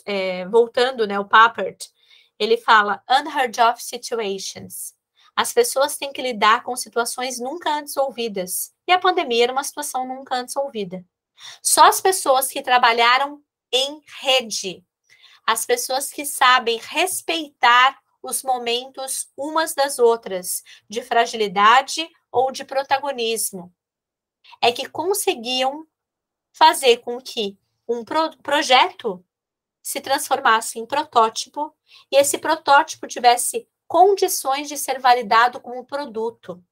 é, 0.05 0.47
voltando, 0.47 1.07
né, 1.07 1.19
o 1.19 1.25
Papert, 1.25 1.89
ele 2.39 2.57
fala 2.57 3.03
unheard 3.09 3.61
of 3.61 3.83
situations. 3.83 4.95
As 5.35 5.53
pessoas 5.53 5.97
têm 5.97 6.13
que 6.13 6.23
lidar 6.23 6.63
com 6.63 6.75
situações 6.75 7.39
nunca 7.39 7.71
antes 7.71 7.97
ouvidas. 7.97 8.73
E 8.87 8.93
a 8.93 8.99
pandemia 8.99 9.45
era 9.45 9.53
uma 9.53 9.63
situação 9.63 10.07
nunca 10.07 10.35
antes 10.35 10.57
ouvida. 10.57 11.05
Só 11.63 11.85
as 11.85 12.01
pessoas 12.01 12.49
que 12.49 12.63
trabalharam 12.63 13.43
em 13.71 14.03
rede, 14.21 14.83
as 15.47 15.67
pessoas 15.67 16.11
que 16.11 16.25
sabem 16.25 16.81
respeitar 16.83 17.99
os 18.23 18.43
momentos 18.43 19.29
umas 19.37 19.75
das 19.75 19.99
outras, 19.99 20.63
de 20.89 21.03
fragilidade 21.03 22.09
ou 22.33 22.51
de 22.51 22.65
protagonismo, 22.65 23.73
é 24.61 24.73
que 24.73 24.89
conseguiam 24.89 25.87
fazer 26.53 26.99
com 26.99 27.21
que 27.21 27.59
um 27.89 28.05
pro 28.05 28.37
projeto 28.39 29.25
se 29.83 30.01
transformasse 30.01 30.79
em 30.79 30.87
protótipo 30.87 31.73
e 32.11 32.17
esse 32.17 32.39
protótipo 32.39 33.07
tivesse 33.07 33.69
condições 33.87 34.69
de 34.69 34.77
ser 34.77 34.99
validado 34.99 35.61
como 35.61 35.85
produto. 35.85 36.63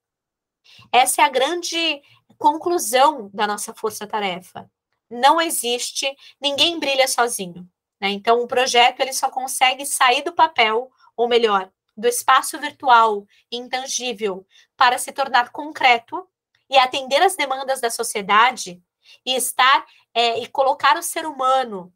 Essa 0.91 1.23
é 1.23 1.25
a 1.25 1.29
grande 1.29 2.03
conclusão 2.37 3.31
da 3.33 3.47
nossa 3.47 3.73
força-tarefa. 3.73 4.69
Não 5.09 5.41
existe, 5.41 6.13
ninguém 6.41 6.81
brilha 6.81 7.07
sozinho. 7.07 7.69
Né? 8.01 8.11
Então, 8.11 8.43
o 8.43 8.49
projeto 8.49 9.01
ele 9.01 9.13
só 9.13 9.31
consegue 9.31 9.87
sair 9.87 10.23
do 10.23 10.33
papel, 10.33 10.91
ou 11.17 11.29
melhor, 11.29 11.71
do 11.97 12.09
espaço 12.09 12.59
virtual 12.59 13.25
intangível, 13.51 14.45
para 14.77 14.99
se 14.99 15.13
tornar 15.13 15.53
concreto 15.53 16.29
e 16.75 16.79
atender 16.79 17.23
às 17.23 17.37
demandas 17.37 17.81
da 17.81 17.89
sociedade 17.89 18.83
e 19.25 19.37
estar 19.37 19.87
é, 20.13 20.41
e 20.41 20.49
colocar 20.49 20.97
o 20.97 21.03
ser 21.03 21.25
humano 21.25 21.95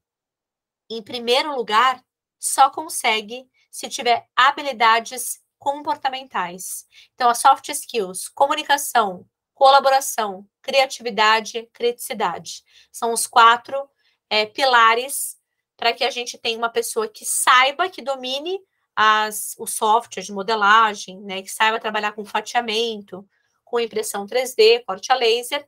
em 0.89 1.03
primeiro 1.03 1.55
lugar, 1.57 2.01
só 2.39 2.71
consegue 2.71 3.51
se 3.73 3.89
tiver 3.89 4.29
habilidades 4.37 5.41
comportamentais. 5.59 6.87
Então, 7.15 7.29
as 7.29 7.39
soft 7.39 7.69
skills, 7.69 8.29
comunicação, 8.29 9.29
colaboração, 9.53 10.49
criatividade, 10.63 11.69
criticidade, 11.73 12.63
são 12.93 13.13
os 13.13 13.27
quatro 13.27 13.91
é, 14.31 14.47
pilares 14.47 15.37
para 15.77 15.93
que 15.93 16.05
a 16.05 16.11
gente 16.11 16.39
tenha 16.39 16.57
uma 16.57 16.71
pessoa 16.71 17.09
que 17.09 17.25
saiba, 17.25 17.91
que 17.91 18.01
domine 18.01 18.61
as, 18.95 19.57
o 19.59 19.67
software 19.67 20.23
de 20.23 20.33
modelagem, 20.33 21.21
né, 21.21 21.43
que 21.43 21.51
saiba 21.51 21.81
trabalhar 21.81 22.13
com 22.13 22.25
fatiamento, 22.25 23.29
com 23.69 23.79
impressão 23.79 24.27
3D, 24.27 24.85
corte 24.87 25.13
a 25.13 25.15
laser, 25.15 25.67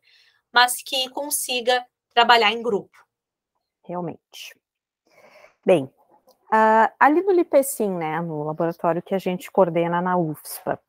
mas 0.53 0.83
que 0.83 1.09
consiga 1.11 1.85
trabalhar 2.13 2.51
em 2.51 2.63
grupo. 2.63 2.97
Realmente. 3.85 4.59
Bem, 5.65 5.85
uh, 5.85 6.93
ali 6.99 7.23
no 7.23 7.33
Lipecim, 7.33 7.91
né, 7.91 8.21
no 8.21 8.45
laboratório 8.45 9.03
que 9.03 9.15
a 9.15 9.19
gente 9.19 9.51
coordena 9.51 10.01
na 10.01 10.17
UFSPA, 10.17 10.81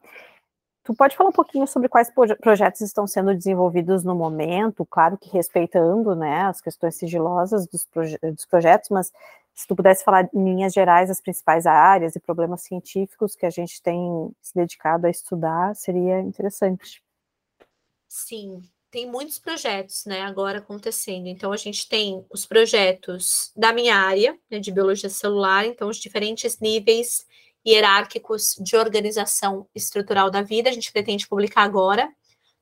tu 0.84 0.94
pode 0.96 1.16
falar 1.16 1.30
um 1.30 1.34
pouquinho 1.34 1.68
sobre 1.68 1.90
quais 1.90 2.12
projetos 2.40 2.82
estão 2.82 3.06
sendo 3.06 3.36
desenvolvidos 3.36 4.04
no 4.04 4.16
momento, 4.16 4.86
claro 4.86 5.18
que 5.18 5.30
respeitando, 5.30 6.16
né, 6.16 6.44
as 6.44 6.62
questões 6.62 6.96
sigilosas 6.96 7.68
dos, 7.68 7.86
proje 7.86 8.18
dos 8.18 8.46
projetos, 8.46 8.90
mas 8.90 9.12
se 9.54 9.68
tu 9.68 9.76
pudesse 9.76 10.04
falar 10.04 10.30
em 10.34 10.44
linhas 10.44 10.74
gerais 10.74 11.10
as 11.10 11.22
principais 11.22 11.66
áreas 11.66 12.16
e 12.16 12.20
problemas 12.20 12.62
científicos 12.62 13.36
que 13.36 13.46
a 13.46 13.50
gente 13.50 13.82
tem 13.82 14.34
se 14.42 14.56
dedicado 14.56 15.08
a 15.08 15.10
estudar, 15.10 15.76
seria 15.76 16.20
interessante. 16.20 17.04
Sim, 18.08 18.62
tem 18.90 19.10
muitos 19.10 19.40
projetos, 19.40 20.06
né, 20.06 20.22
agora 20.22 20.60
acontecendo. 20.60 21.28
Então, 21.28 21.54
a 21.54 21.58
gente 21.58 21.88
tem 21.88 22.26
os 22.30 22.46
projetos 22.46 23.52
da 23.56 23.72
minha 23.72 23.96
área, 23.96 24.38
né, 24.50 24.60
de 24.60 24.72
biologia 24.72 25.10
celular, 25.10 25.66
então, 25.66 25.88
os 25.88 25.98
diferentes 25.98 26.60
níveis 26.60 27.26
hierárquicos 27.66 28.56
de 28.60 28.76
organização 28.76 29.68
estrutural 29.74 30.30
da 30.30 30.42
vida. 30.42 30.70
A 30.70 30.74
gente 30.74 30.92
pretende 30.92 31.28
publicar 31.28 31.64
agora 31.64 32.12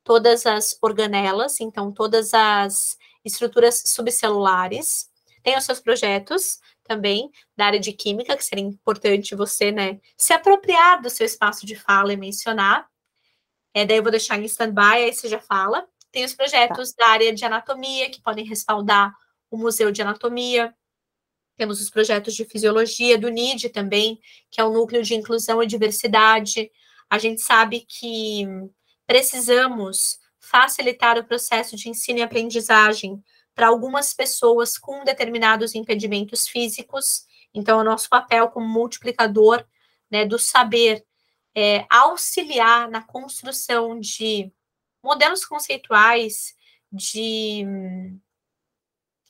todas 0.04 0.46
as 0.46 0.78
organelas, 0.82 1.60
então, 1.60 1.92
todas 1.92 2.34
as 2.34 2.98
estruturas 3.26 3.82
subcelulares. 3.88 5.10
Tem 5.42 5.58
os 5.58 5.64
seus 5.64 5.80
projetos 5.80 6.60
também 6.90 7.30
da 7.56 7.68
área 7.68 7.80
de 7.80 7.94
química, 7.94 8.36
que 8.36 8.44
seria 8.44 8.66
importante 8.66 9.36
você, 9.36 9.72
né, 9.72 10.00
se 10.18 10.34
apropriar 10.34 11.00
do 11.02 11.10
seu 11.10 11.24
espaço 11.24 11.68
de 11.68 11.76
fala 11.76 12.12
e 12.12 12.18
mencionar. 12.18 12.88
É, 13.76 13.86
daí 13.86 13.98
eu 13.98 14.04
vou 14.04 14.12
deixar 14.12 14.40
em 14.40 14.46
stand-by, 14.46 15.04
aí 15.04 15.14
você 15.14 15.30
já 15.30 15.40
fala. 15.40 15.88
Tem 16.12 16.26
os 16.26 16.34
projetos 16.34 16.92
tá. 16.94 17.06
da 17.06 17.12
área 17.12 17.32
de 17.32 17.46
anatomia, 17.46 18.10
que 18.10 18.22
podem 18.22 18.44
respaldar 18.44 19.14
o 19.52 19.58
Museu 19.58 19.92
de 19.92 20.02
Anatomia. 20.02 20.74
Temos 21.56 21.80
os 21.80 21.92
projetos 21.92 22.34
de 22.34 22.44
fisiologia 22.46 23.18
do 23.18 23.30
NID 23.30 23.70
também, 23.70 24.20
que 24.50 24.60
é 24.60 24.64
o 24.64 24.74
Núcleo 24.74 25.04
de 25.04 25.14
Inclusão 25.14 25.62
e 25.62 25.68
Diversidade. 25.68 26.72
A 27.08 27.20
gente 27.20 27.42
sabe 27.42 27.86
que 27.88 28.48
precisamos 29.06 30.18
facilitar 30.40 31.20
o 31.20 31.24
processo 31.24 31.76
de 31.76 31.90
ensino 31.90 32.20
e 32.20 32.24
aprendizagem 32.24 33.24
para 33.60 33.68
algumas 33.68 34.14
pessoas 34.14 34.78
com 34.78 35.04
determinados 35.04 35.76
impedimentos 35.76 36.48
físicos. 36.48 37.26
Então, 37.54 37.78
é 37.78 37.82
o 37.82 37.86
nosso 37.86 38.08
papel 38.08 38.48
como 38.48 38.66
multiplicador 38.66 39.68
né, 40.10 40.26
do 40.26 40.40
saber 40.40 41.06
é, 41.54 41.86
auxiliar 41.90 42.90
na 42.90 43.02
construção 43.04 44.00
de 44.00 44.50
modelos 45.04 45.44
conceituais, 45.44 46.56
de 46.90 47.66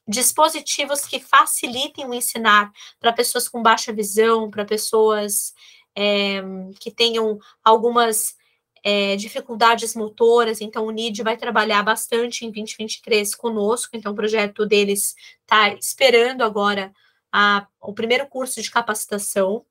dispositivos 0.08 1.02
que 1.02 1.20
facilitem 1.20 2.06
o 2.06 2.14
ensinar 2.14 2.72
para 3.00 3.12
pessoas 3.12 3.50
com 3.50 3.64
baixa 3.64 3.92
visão, 3.92 4.52
para 4.52 4.64
pessoas 4.64 5.56
é, 5.96 6.40
que 6.80 6.92
tenham 6.92 7.40
algumas 7.64 8.36
é, 8.84 9.16
dificuldades 9.16 9.96
motoras. 9.96 10.62
Então, 10.62 10.86
o 10.86 10.92
NID 10.92 11.24
vai 11.24 11.38
trabalhar 11.38 11.84
bastante 11.84 12.46
em 12.46 12.52
2023 12.52 13.36
conosco. 13.36 13.96
Então, 13.96 14.12
o 14.12 14.16
projeto 14.16 14.66
deles 14.66 15.16
está 15.42 15.74
esperando 15.74 16.44
agora 16.44 16.94
a, 17.32 17.68
o 17.80 17.94
primeiro 17.94 18.28
curso 18.28 18.62
de 18.62 18.72
capacitação. 18.72 19.66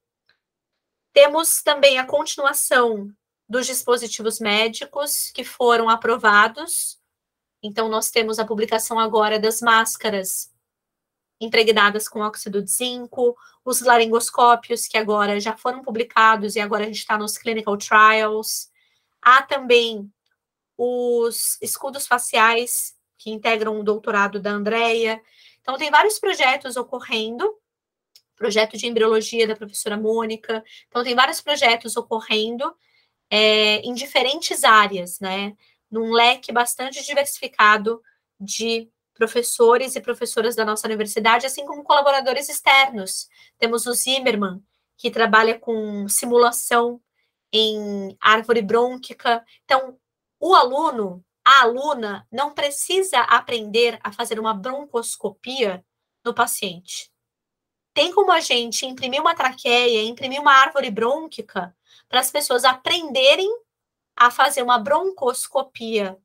Temos 1.13 1.63
também 1.63 1.99
a 1.99 2.07
continuação 2.07 3.11
dos 3.49 3.67
dispositivos 3.67 4.41
médicos 4.41 5.31
que 5.31 5.43
foram 5.43 5.89
aprovados 5.89 6.99
então, 7.63 7.89
nós 7.89 8.11
temos 8.11 8.39
a 8.39 8.45
publicação 8.45 8.99
agora 8.99 9.39
das 9.39 9.61
máscaras 9.61 10.53
impregnadas 11.41 12.09
com 12.09 12.21
óxido 12.21 12.63
de 12.63 12.71
zinco, 12.71 13.37
os 13.65 13.81
laringoscópios, 13.81 14.87
que 14.87 14.97
agora 14.97 15.39
já 15.41 15.57
foram 15.57 15.83
publicados 15.83 16.57
e 16.57 16.61
agora 16.61 16.85
a 16.85 16.87
gente 16.87 16.99
está 16.99 17.19
nos 17.19 17.37
clinical 17.37 17.77
trials. 17.77 18.71
Há 19.23 19.43
também 19.43 20.11
os 20.77 21.59
escudos 21.61 22.07
faciais, 22.07 22.95
que 23.17 23.31
integram 23.31 23.81
o 23.81 23.85
doutorado 23.85 24.41
da 24.41 24.51
Andrea. 24.51 25.21
Então, 25.61 25.77
tem 25.77 25.91
vários 25.91 26.19
projetos 26.19 26.77
ocorrendo. 26.77 27.53
Projeto 28.37 28.77
de 28.77 28.87
embriologia 28.87 29.47
da 29.47 29.57
professora 29.57 29.97
Mônica. 29.97 30.63
Então, 30.87 31.03
tem 31.03 31.15
vários 31.15 31.41
projetos 31.41 31.97
ocorrendo 31.97 32.73
é, 33.29 33.81
em 33.81 33.93
diferentes 33.93 34.63
áreas, 34.63 35.19
né? 35.19 35.57
num 35.91 36.13
leque 36.13 36.53
bastante 36.53 37.05
diversificado 37.05 38.03
de 38.39 38.91
professores 39.15 39.97
e 39.97 40.01
professoras 40.01 40.55
da 40.55 40.65
nossa 40.65 40.87
universidade, 40.87 41.47
assim 41.47 41.67
como 41.67 41.83
colaboradores 41.83 42.49
externos. 42.49 43.29
Temos 43.59 43.87
o 43.87 43.93
Zimmermann, 43.93 44.63
que 44.97 45.11
trabalha 45.11 45.59
com 45.59 46.09
simulação 46.09 47.01
em 47.53 48.17
árvore 48.21 48.63
brônquica. 48.63 49.45
Então, 49.65 49.99
o 50.41 50.55
aluno, 50.55 51.25
a 51.45 51.63
aluna, 51.63 52.27
não 52.31 52.53
precisa 52.53 53.21
aprender 53.21 53.99
a 54.03 54.13
fazer 54.13 54.39
uma 54.39 54.55
broncoscopia 54.55 55.85
no 56.25 56.35
paciente. 56.35 57.11
Tem 57.95 58.13
como 58.13 58.31
a 58.31 58.41
gente 58.41 58.87
imprimir 58.87 59.21
uma 59.21 59.35
traqueia, 59.35 60.03
imprimir 60.03 60.41
uma 60.41 60.53
árvore 60.53 60.91
brônquica 60.91 61.75
para 62.09 62.21
as 62.21 62.31
pessoas 62.31 62.65
aprenderem 62.65 63.51
a 64.15 64.31
fazer 64.31 64.63
uma 64.63 64.79
broncoscopia 64.79 66.17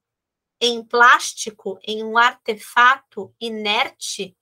em 0.60 0.84
plástico, 0.84 1.80
em 1.84 2.04
um 2.04 2.18
artefato 2.18 3.34
inerte, 3.40 4.36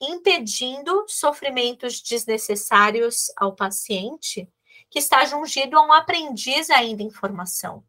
impedindo 0.00 1.04
sofrimentos 1.06 2.00
desnecessários 2.00 3.30
ao 3.36 3.54
paciente 3.54 4.48
que 4.92 4.98
está 4.98 5.24
jungido 5.24 5.78
a 5.78 5.86
um 5.86 5.90
aprendiz 5.90 6.68
ainda 6.68 7.02
em 7.02 7.10
formação. 7.10 7.82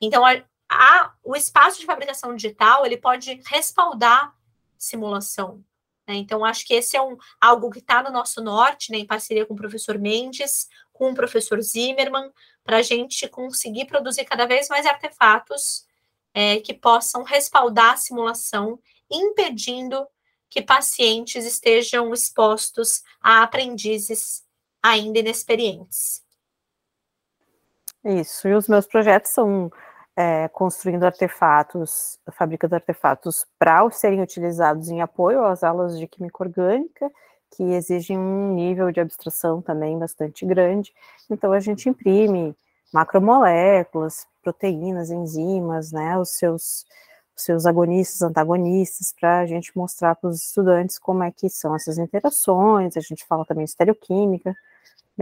Então, 0.00 0.24
a, 0.24 0.42
a, 0.66 1.12
o 1.22 1.36
espaço 1.36 1.78
de 1.78 1.84
fabricação 1.84 2.34
digital 2.34 2.86
ele 2.86 2.96
pode 2.96 3.38
respaldar 3.44 4.34
simulação. 4.78 5.62
Né? 6.08 6.14
Então, 6.14 6.42
acho 6.42 6.66
que 6.66 6.72
esse 6.72 6.96
é 6.96 7.02
um, 7.02 7.18
algo 7.38 7.70
que 7.70 7.80
está 7.80 8.02
no 8.02 8.10
nosso 8.10 8.42
norte, 8.42 8.90
né, 8.90 8.96
em 8.96 9.06
parceria 9.06 9.44
com 9.44 9.52
o 9.52 9.56
professor 9.58 9.98
Mendes, 9.98 10.68
com 10.90 11.10
o 11.10 11.14
professor 11.14 11.60
Zimmermann, 11.60 12.32
para 12.64 12.78
a 12.78 12.82
gente 12.82 13.28
conseguir 13.28 13.84
produzir 13.84 14.24
cada 14.24 14.46
vez 14.46 14.70
mais 14.70 14.86
artefatos 14.86 15.86
é, 16.32 16.60
que 16.60 16.72
possam 16.72 17.24
respaldar 17.24 17.92
a 17.92 17.96
simulação, 17.98 18.80
impedindo 19.10 20.08
que 20.48 20.62
pacientes 20.62 21.44
estejam 21.44 22.10
expostos 22.14 23.02
a 23.20 23.42
aprendizes 23.42 24.42
ainda 24.82 25.18
inexperientes. 25.18 26.22
Isso, 28.04 28.48
e 28.48 28.54
os 28.54 28.66
meus 28.68 28.86
projetos 28.86 29.30
são 29.30 29.70
é, 30.16 30.48
construindo 30.48 31.04
artefatos, 31.04 32.18
fabricando 32.32 32.74
artefatos 32.74 33.46
para 33.58 33.88
serem 33.90 34.20
utilizados 34.20 34.88
em 34.88 35.00
apoio 35.00 35.44
às 35.44 35.62
aulas 35.62 35.98
de 35.98 36.06
química 36.06 36.42
orgânica 36.42 37.10
que 37.56 37.62
exigem 37.62 38.18
um 38.18 38.54
nível 38.54 38.90
de 38.90 39.00
abstração 39.00 39.60
também 39.60 39.98
bastante 39.98 40.44
grande. 40.46 40.92
Então, 41.30 41.52
a 41.52 41.60
gente 41.60 41.88
imprime 41.88 42.56
macromoléculas, 42.92 44.26
proteínas, 44.42 45.10
enzimas, 45.10 45.92
né, 45.92 46.18
os 46.18 46.30
seus, 46.30 46.84
os 47.36 47.42
seus 47.44 47.66
agonistas, 47.66 48.22
antagonistas, 48.22 49.14
para 49.18 49.40
a 49.40 49.46
gente 49.46 49.76
mostrar 49.76 50.14
para 50.16 50.30
os 50.30 50.42
estudantes 50.42 50.98
como 50.98 51.22
é 51.22 51.30
que 51.30 51.48
são 51.48 51.74
essas 51.74 51.98
interações. 51.98 52.96
A 52.96 53.00
gente 53.00 53.24
fala 53.26 53.44
também 53.44 53.64
de 53.64 53.70
estereoquímica, 53.70 54.56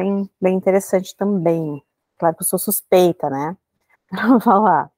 bem, 0.00 0.30
bem 0.40 0.54
interessante 0.56 1.14
também. 1.14 1.82
Claro 2.18 2.34
que 2.34 2.42
eu 2.42 2.46
sou 2.46 2.58
suspeita, 2.58 3.28
né, 3.28 3.56
para 4.08 4.40
falar. 4.40 4.90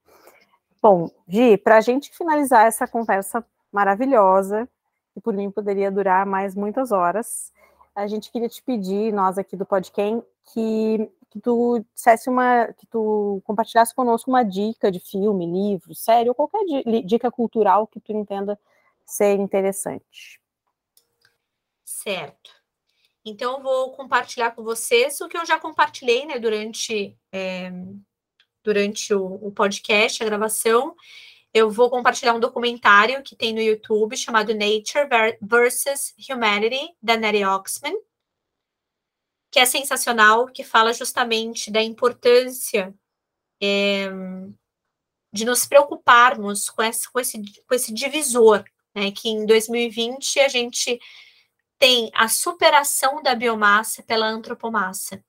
Bom, 0.80 1.10
Gi, 1.28 1.56
para 1.56 1.78
a 1.78 1.80
gente 1.80 2.10
finalizar 2.16 2.66
essa 2.66 2.86
conversa 2.86 3.44
maravilhosa, 3.72 4.68
que 5.12 5.20
por 5.20 5.34
mim 5.34 5.50
poderia 5.50 5.90
durar 5.90 6.26
mais 6.26 6.54
muitas 6.54 6.90
horas. 6.92 7.52
A 7.94 8.06
gente 8.06 8.30
queria 8.30 8.48
te 8.48 8.62
pedir, 8.62 9.12
nós 9.12 9.38
aqui 9.38 9.56
do 9.56 9.66
Podcast, 9.66 10.24
que, 10.52 11.10
que 11.30 11.40
tu 11.40 11.84
dissesse 11.94 12.28
uma, 12.28 12.72
que 12.72 12.86
tu 12.86 13.40
compartilhasse 13.44 13.94
conosco 13.94 14.30
uma 14.30 14.42
dica 14.42 14.90
de 14.90 14.98
filme, 14.98 15.46
livro, 15.46 15.94
série, 15.94 16.28
ou 16.28 16.34
qualquer 16.34 16.64
dica 17.04 17.30
cultural 17.30 17.86
que 17.86 18.00
tu 18.00 18.12
entenda 18.12 18.58
ser 19.04 19.38
interessante. 19.38 20.40
Certo. 21.84 22.61
Então, 23.24 23.58
eu 23.58 23.62
vou 23.62 23.92
compartilhar 23.92 24.50
com 24.50 24.62
vocês 24.62 25.20
o 25.20 25.28
que 25.28 25.36
eu 25.36 25.46
já 25.46 25.58
compartilhei, 25.58 26.26
né, 26.26 26.38
durante, 26.38 27.16
é, 27.32 27.70
durante 28.64 29.14
o, 29.14 29.24
o 29.46 29.52
podcast, 29.52 30.22
a 30.22 30.26
gravação, 30.26 30.96
eu 31.54 31.70
vou 31.70 31.90
compartilhar 31.90 32.32
um 32.32 32.40
documentário 32.40 33.22
que 33.22 33.36
tem 33.36 33.52
no 33.52 33.60
YouTube 33.60 34.16
chamado 34.16 34.54
Nature 34.54 35.06
versus 35.40 36.14
Humanity, 36.28 36.96
da 37.02 37.16
Nettie 37.16 37.44
Oxman, 37.44 37.94
que 39.50 39.58
é 39.58 39.66
sensacional, 39.66 40.46
que 40.46 40.64
fala 40.64 40.94
justamente 40.94 41.70
da 41.70 41.82
importância 41.82 42.94
é, 43.62 44.08
de 45.30 45.44
nos 45.44 45.66
preocuparmos 45.66 46.70
com 46.70 46.82
esse, 46.82 47.10
com 47.12 47.20
esse, 47.20 47.42
com 47.66 47.74
esse 47.74 47.92
divisor, 47.92 48.64
né, 48.94 49.10
que 49.10 49.28
em 49.28 49.44
2020 49.44 50.40
a 50.40 50.48
gente 50.48 50.98
tem 51.82 52.12
a 52.14 52.28
superação 52.28 53.20
da 53.24 53.34
biomassa 53.34 54.04
pela 54.04 54.28
antropomassa. 54.28 55.20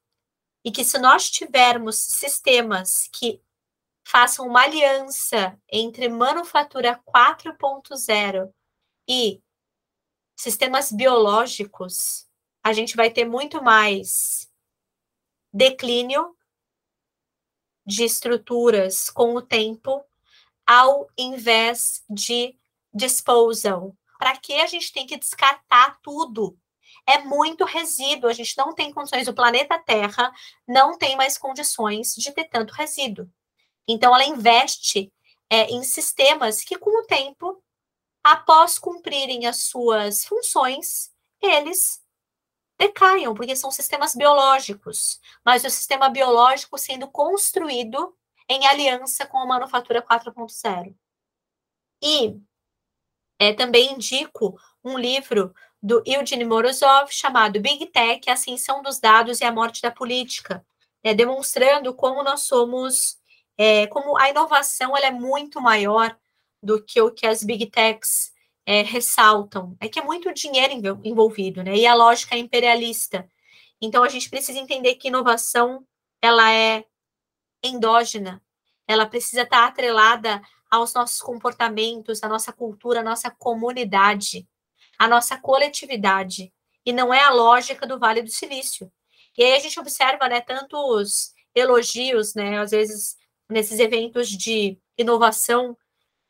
E 0.64 0.72
que 0.72 0.86
se 0.86 1.00
nós 1.00 1.28
tivermos 1.28 1.98
sistemas 1.98 3.10
que 3.12 3.42
façam 4.04 4.46
uma 4.46 4.62
aliança 4.62 5.60
entre 5.68 6.08
manufatura 6.08 7.02
4.0 7.08 8.54
e 9.10 9.42
sistemas 10.36 10.92
biológicos, 10.92 12.30
a 12.64 12.72
gente 12.72 12.96
vai 12.96 13.10
ter 13.10 13.26
muito 13.26 13.64
mais 13.64 14.48
declínio 15.52 16.38
de 17.84 18.04
estruturas 18.04 19.10
com 19.10 19.34
o 19.34 19.42
tempo, 19.42 20.06
ao 20.68 21.10
invés 21.18 22.04
de 22.08 22.56
disposal. 22.94 23.98
Para 24.24 24.38
que 24.38 24.54
a 24.54 24.68
gente 24.68 24.90
tem 24.94 25.06
que 25.06 25.18
descartar 25.18 26.00
tudo? 26.02 26.58
É 27.06 27.18
muito 27.18 27.66
resíduo, 27.66 28.30
a 28.30 28.34
gente 28.34 28.58
não 28.58 28.74
tem 28.74 28.94
condições, 28.94 29.28
o 29.28 29.34
planeta 29.34 29.78
Terra 29.78 30.32
não 30.66 30.98
tem 30.98 31.18
mais 31.18 31.38
condições 31.38 32.16
de 32.16 32.32
ter 32.32 32.46
tanto 32.46 32.72
resíduo. 32.72 33.30
Então, 33.86 34.16
ela 34.16 34.24
investe 34.24 35.12
é, 35.50 35.64
em 35.66 35.84
sistemas 35.84 36.64
que, 36.64 36.78
com 36.78 37.02
o 37.02 37.06
tempo, 37.06 37.62
após 38.24 38.80
cumprirem 38.80 39.46
as 39.46 39.64
suas 39.64 40.24
funções, 40.24 41.12
eles 41.42 42.02
decaiam, 42.80 43.34
porque 43.34 43.58
são 43.58 43.72
sistemas 43.72 44.16
biológicos, 44.16 45.20
mas 45.44 45.66
o 45.66 45.70
sistema 45.70 46.08
biológico 46.08 46.78
sendo 46.78 47.10
construído 47.10 48.18
em 48.48 48.66
aliança 48.68 49.26
com 49.26 49.40
a 49.40 49.46
manufatura 49.46 50.02
4.0. 50.02 50.96
E 52.02 52.42
é, 53.40 53.54
também 53.54 53.94
indico 53.94 54.58
um 54.84 54.98
livro 54.98 55.54
do 55.82 56.02
Eugene 56.06 56.46
Morozov 56.46 57.12
chamado 57.12 57.60
Big 57.60 57.88
Tech, 57.88 58.30
a 58.30 58.34
Ascensão 58.34 58.82
dos 58.82 59.00
Dados 59.00 59.42
e 59.42 59.44
a 59.44 59.52
Morte 59.52 59.82
da 59.82 59.92
Política, 59.92 60.66
é, 61.04 61.14
demonstrando 61.14 61.94
como 61.94 62.24
nós 62.24 62.42
somos, 62.42 63.18
é, 63.58 63.88
como 63.88 64.18
a 64.18 64.30
inovação 64.30 64.96
ela 64.96 65.08
é 65.08 65.12
muito 65.12 65.60
maior 65.60 66.16
do 66.62 66.82
que 66.82 67.02
o 67.02 67.12
que 67.12 67.28
as 67.28 67.44
Big 67.44 67.66
Techs 67.66 68.32
é, 68.66 68.82
ressaltam. 68.82 69.76
É 69.80 69.90
que 69.90 70.00
é 70.00 70.04
muito 70.04 70.34
dinheiro 70.34 70.74
envolvido, 71.04 71.62
né? 71.62 71.76
E 71.76 71.86
a 71.86 71.94
lógica 71.94 72.36
é 72.36 72.40
imperialista. 72.40 73.28
Então 73.82 74.04
a 74.04 74.10
gente 74.10 74.30
precisa 74.30 74.60
entender 74.60 74.96
que 74.96 75.10
inovação 75.10 75.86
ela 76.22 76.50
é 76.54 76.86
endógena, 77.62 78.42
ela 78.88 79.06
precisa 79.06 79.42
estar 79.42 79.66
atrelada 79.66 80.42
aos 80.76 80.94
nossos 80.94 81.20
comportamentos, 81.20 82.24
à 82.24 82.28
nossa 82.28 82.52
cultura, 82.52 83.02
à 83.02 83.04
nossa 83.04 83.30
comunidade 83.30 84.48
a 84.98 85.08
nossa 85.08 85.38
coletividade, 85.38 86.54
e 86.86 86.94
não 86.94 87.14
é 87.14 87.22
a 87.22 87.30
lógica 87.30 87.88
do 87.88 88.00
Vale 88.00 88.22
do 88.22 88.30
Silício. 88.30 88.92
E 89.38 89.44
aí 89.44 89.54
a 89.54 89.60
gente 89.60 89.80
observa, 89.80 90.28
né, 90.28 90.42
tantos 90.42 91.34
elogios, 91.56 92.34
né, 92.36 92.60
às 92.60 92.72
vezes 92.72 93.16
nesses 93.50 93.80
eventos 93.80 94.30
de 94.30 94.78
inovação, 94.98 95.78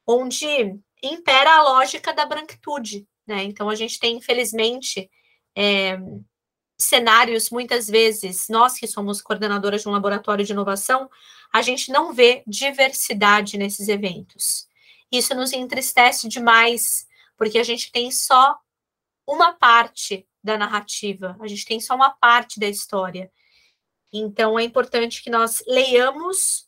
onde 0.08 0.48
impera 1.02 1.58
a 1.58 1.64
lógica 1.64 2.14
da 2.14 2.26
branquitude, 2.26 3.08
né? 3.28 3.44
Então 3.44 3.70
a 3.70 3.76
gente 3.76 4.00
tem, 4.00 4.18
infelizmente, 4.18 5.10
é, 5.56 5.98
cenários, 6.78 7.50
muitas 7.50 7.88
vezes, 7.88 8.48
nós 8.50 8.74
que 8.74 8.88
somos 8.88 9.22
coordenadoras 9.22 9.82
de 9.82 9.90
um 9.90 9.92
laboratório 9.92 10.46
de 10.46 10.52
inovação, 10.52 11.10
a 11.52 11.62
gente 11.62 11.92
não 11.92 12.14
vê 12.14 12.44
diversidade 12.48 13.58
nesses 13.58 13.88
eventos. 13.88 14.68
Isso 15.12 15.36
nos 15.36 15.54
entristece 15.54 16.28
demais, 16.28 17.08
porque 17.38 17.60
a 17.60 17.64
gente 17.64 17.92
tem 17.92 18.10
só 18.10 18.58
uma 19.28 19.54
parte 19.54 20.28
da 20.44 20.58
narrativa, 20.58 21.38
a 21.40 21.48
gente 21.48 21.66
tem 21.66 21.80
só 21.80 21.96
uma 21.96 22.10
parte 22.10 22.60
da 22.60 22.68
história. 22.68 23.32
Então 24.12 24.58
é 24.58 24.64
importante 24.64 25.24
que 25.24 25.30
nós 25.30 25.64
leiamos 25.68 26.68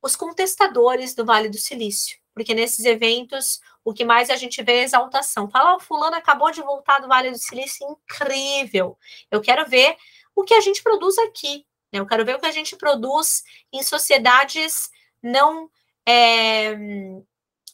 os 0.00 0.16
contestadores 0.16 1.14
do 1.14 1.24
Vale 1.24 1.48
do 1.48 1.58
Silício, 1.58 2.18
porque 2.40 2.54
nesses 2.54 2.86
eventos 2.86 3.60
o 3.84 3.92
que 3.92 4.02
mais 4.02 4.30
a 4.30 4.36
gente 4.36 4.62
vê 4.62 4.78
é 4.78 4.82
exaltação. 4.82 5.50
Fala, 5.50 5.76
oh, 5.76 5.78
fulano 5.80 6.16
acabou 6.16 6.50
de 6.50 6.62
voltar 6.62 6.98
do 6.98 7.06
Vale 7.06 7.30
do 7.30 7.36
Silício, 7.36 7.86
incrível. 7.86 8.98
Eu 9.30 9.42
quero 9.42 9.68
ver 9.68 9.94
o 10.34 10.42
que 10.42 10.54
a 10.54 10.60
gente 10.62 10.82
produz 10.82 11.18
aqui. 11.18 11.66
Né? 11.92 12.00
Eu 12.00 12.06
quero 12.06 12.24
ver 12.24 12.36
o 12.36 12.40
que 12.40 12.46
a 12.46 12.50
gente 12.50 12.74
produz 12.76 13.44
em 13.70 13.82
sociedades 13.82 14.90
não 15.22 15.70
é, 16.08 16.74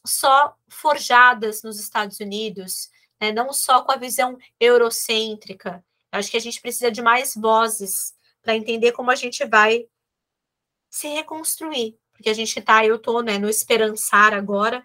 só 0.05 0.57
forjadas 0.69 1.63
nos 1.63 1.79
Estados 1.79 2.19
Unidos, 2.19 2.91
né? 3.21 3.31
não 3.31 3.53
só 3.53 3.83
com 3.83 3.93
a 3.93 3.97
visão 3.97 4.37
eurocêntrica. 4.59 5.85
Eu 6.11 6.19
acho 6.19 6.29
que 6.29 6.37
a 6.37 6.41
gente 6.41 6.61
precisa 6.61 6.91
de 6.91 7.01
mais 7.01 7.37
vozes 7.37 8.17
para 8.43 8.57
entender 8.57 8.91
como 8.91 9.13
a 9.13 9.17
gente 9.17 9.45
vai 9.45 9.87
se 10.91 11.07
reconstruir, 11.07 11.97
porque 12.17 12.31
a 12.31 12.35
gente 12.35 12.59
está, 12.59 12.85
eu 12.85 12.97
estou 12.97 13.23
né, 13.23 13.39
no 13.39 13.49
esperançar 13.49 14.33
agora, 14.33 14.85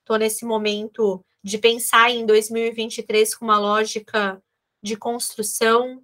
estou 0.00 0.16
nesse 0.16 0.44
momento 0.44 1.24
de 1.42 1.58
pensar 1.58 2.10
em 2.10 2.26
2023 2.26 3.34
com 3.34 3.44
uma 3.44 3.58
lógica 3.58 4.42
de 4.82 4.96
construção, 4.96 6.02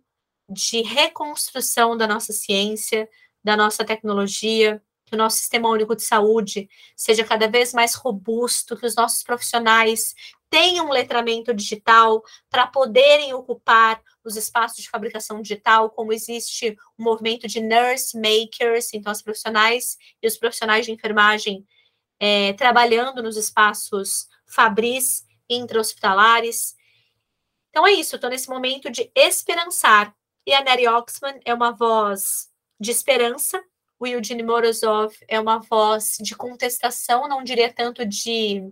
de 0.49 0.83
reconstrução 0.83 1.97
da 1.97 2.07
nossa 2.07 2.33
ciência, 2.33 3.09
da 3.43 3.57
nossa 3.57 3.85
tecnologia, 3.85 4.83
que 5.07 5.15
o 5.15 5.19
nosso 5.19 5.39
sistema 5.39 5.69
único 5.69 5.95
de 5.95 6.03
saúde 6.03 6.69
seja 6.97 7.25
cada 7.25 7.49
vez 7.49 7.73
mais 7.73 7.95
robusto, 7.95 8.77
que 8.77 8.85
os 8.85 8.97
nossos 8.97 9.23
profissionais 9.23 10.15
tenham 10.51 10.87
um 10.87 10.93
letramento 10.93 11.55
digital 11.55 12.23
para 12.51 12.67
poderem 12.67 13.33
ocupar 13.33 14.03
os 14.25 14.37
espaços 14.37 14.83
de 14.83 14.91
fabricação 14.91 15.41
digital, 15.41 15.91
como 15.91 16.13
existe 16.13 16.77
o 16.99 17.03
movimento 17.03 17.47
de 17.47 17.61
nurse 17.61 18.19
makers, 18.19 18.93
então 18.93 19.13
as 19.13 19.23
profissionais 19.23 19.97
e 20.21 20.27
os 20.27 20.37
profissionais 20.37 20.85
de 20.85 20.93
enfermagem 20.93 21.65
é, 22.19 22.53
trabalhando 22.55 23.23
nos 23.23 23.37
espaços 23.37 24.29
fabris 24.47 25.25
intra-hospitalares. 25.49 26.75
Então 27.71 27.87
é 27.87 27.93
isso, 27.93 28.17
estou 28.17 28.31
nesse 28.31 28.49
momento 28.49 28.91
de 28.91 29.11
esperançar. 29.15 30.15
E 30.45 30.53
a 30.53 30.63
Neri 30.63 30.89
Oxman 30.89 31.39
é 31.45 31.53
uma 31.53 31.73
voz 31.73 32.49
de 32.79 32.91
esperança, 32.91 33.63
o 33.99 34.07
Eugene 34.07 34.43
Morozov 34.43 35.15
é 35.29 35.41
uma 35.41 35.59
voz 35.59 36.17
de 36.21 36.35
contestação, 36.35 37.29
não 37.29 37.43
diria 37.43 37.73
tanto 37.73 38.05
de 38.05 38.63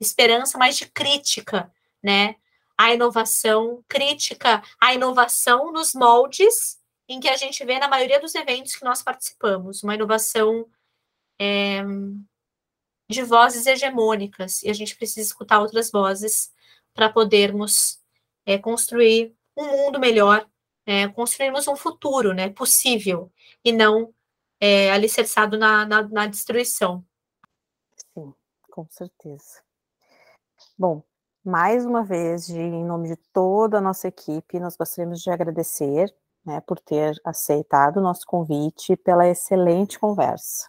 esperança, 0.00 0.58
mas 0.58 0.76
de 0.76 0.86
crítica, 0.86 1.72
né? 2.02 2.36
A 2.76 2.92
inovação, 2.92 3.82
crítica 3.88 4.62
à 4.80 4.92
inovação 4.92 5.72
nos 5.72 5.94
moldes 5.94 6.78
em 7.08 7.20
que 7.20 7.28
a 7.28 7.36
gente 7.36 7.64
vê 7.64 7.78
na 7.78 7.88
maioria 7.88 8.20
dos 8.20 8.34
eventos 8.34 8.74
que 8.76 8.84
nós 8.84 9.02
participamos, 9.02 9.82
uma 9.82 9.94
inovação 9.94 10.66
é, 11.38 11.82
de 13.08 13.22
vozes 13.22 13.66
hegemônicas, 13.66 14.62
e 14.62 14.70
a 14.70 14.72
gente 14.72 14.96
precisa 14.96 15.26
escutar 15.26 15.60
outras 15.60 15.90
vozes 15.90 16.52
para 16.94 17.10
podermos 17.10 18.00
é, 18.46 18.58
construir 18.58 19.34
um 19.56 19.66
mundo 19.66 20.00
melhor, 20.00 20.48
é, 20.86 21.06
construirmos 21.08 21.68
um 21.68 21.76
futuro 21.76 22.32
né, 22.32 22.48
possível, 22.48 23.30
e 23.64 23.70
não 23.72 24.12
é, 24.60 24.90
alicerçado 24.92 25.58
na, 25.58 25.84
na, 25.86 26.02
na 26.02 26.26
destruição. 26.26 27.04
Sim, 28.14 28.34
com 28.70 28.86
certeza. 28.90 29.62
Bom, 30.78 31.02
mais 31.44 31.84
uma 31.84 32.02
vez, 32.02 32.46
de, 32.46 32.58
em 32.58 32.84
nome 32.84 33.08
de 33.08 33.16
toda 33.32 33.78
a 33.78 33.80
nossa 33.80 34.08
equipe, 34.08 34.58
nós 34.58 34.76
gostaríamos 34.76 35.20
de 35.20 35.30
agradecer 35.30 36.14
né, 36.44 36.60
por 36.60 36.78
ter 36.78 37.20
aceitado 37.24 37.98
o 37.98 38.02
nosso 38.02 38.26
convite 38.26 38.96
pela 38.96 39.28
excelente 39.28 39.98
conversa. 39.98 40.68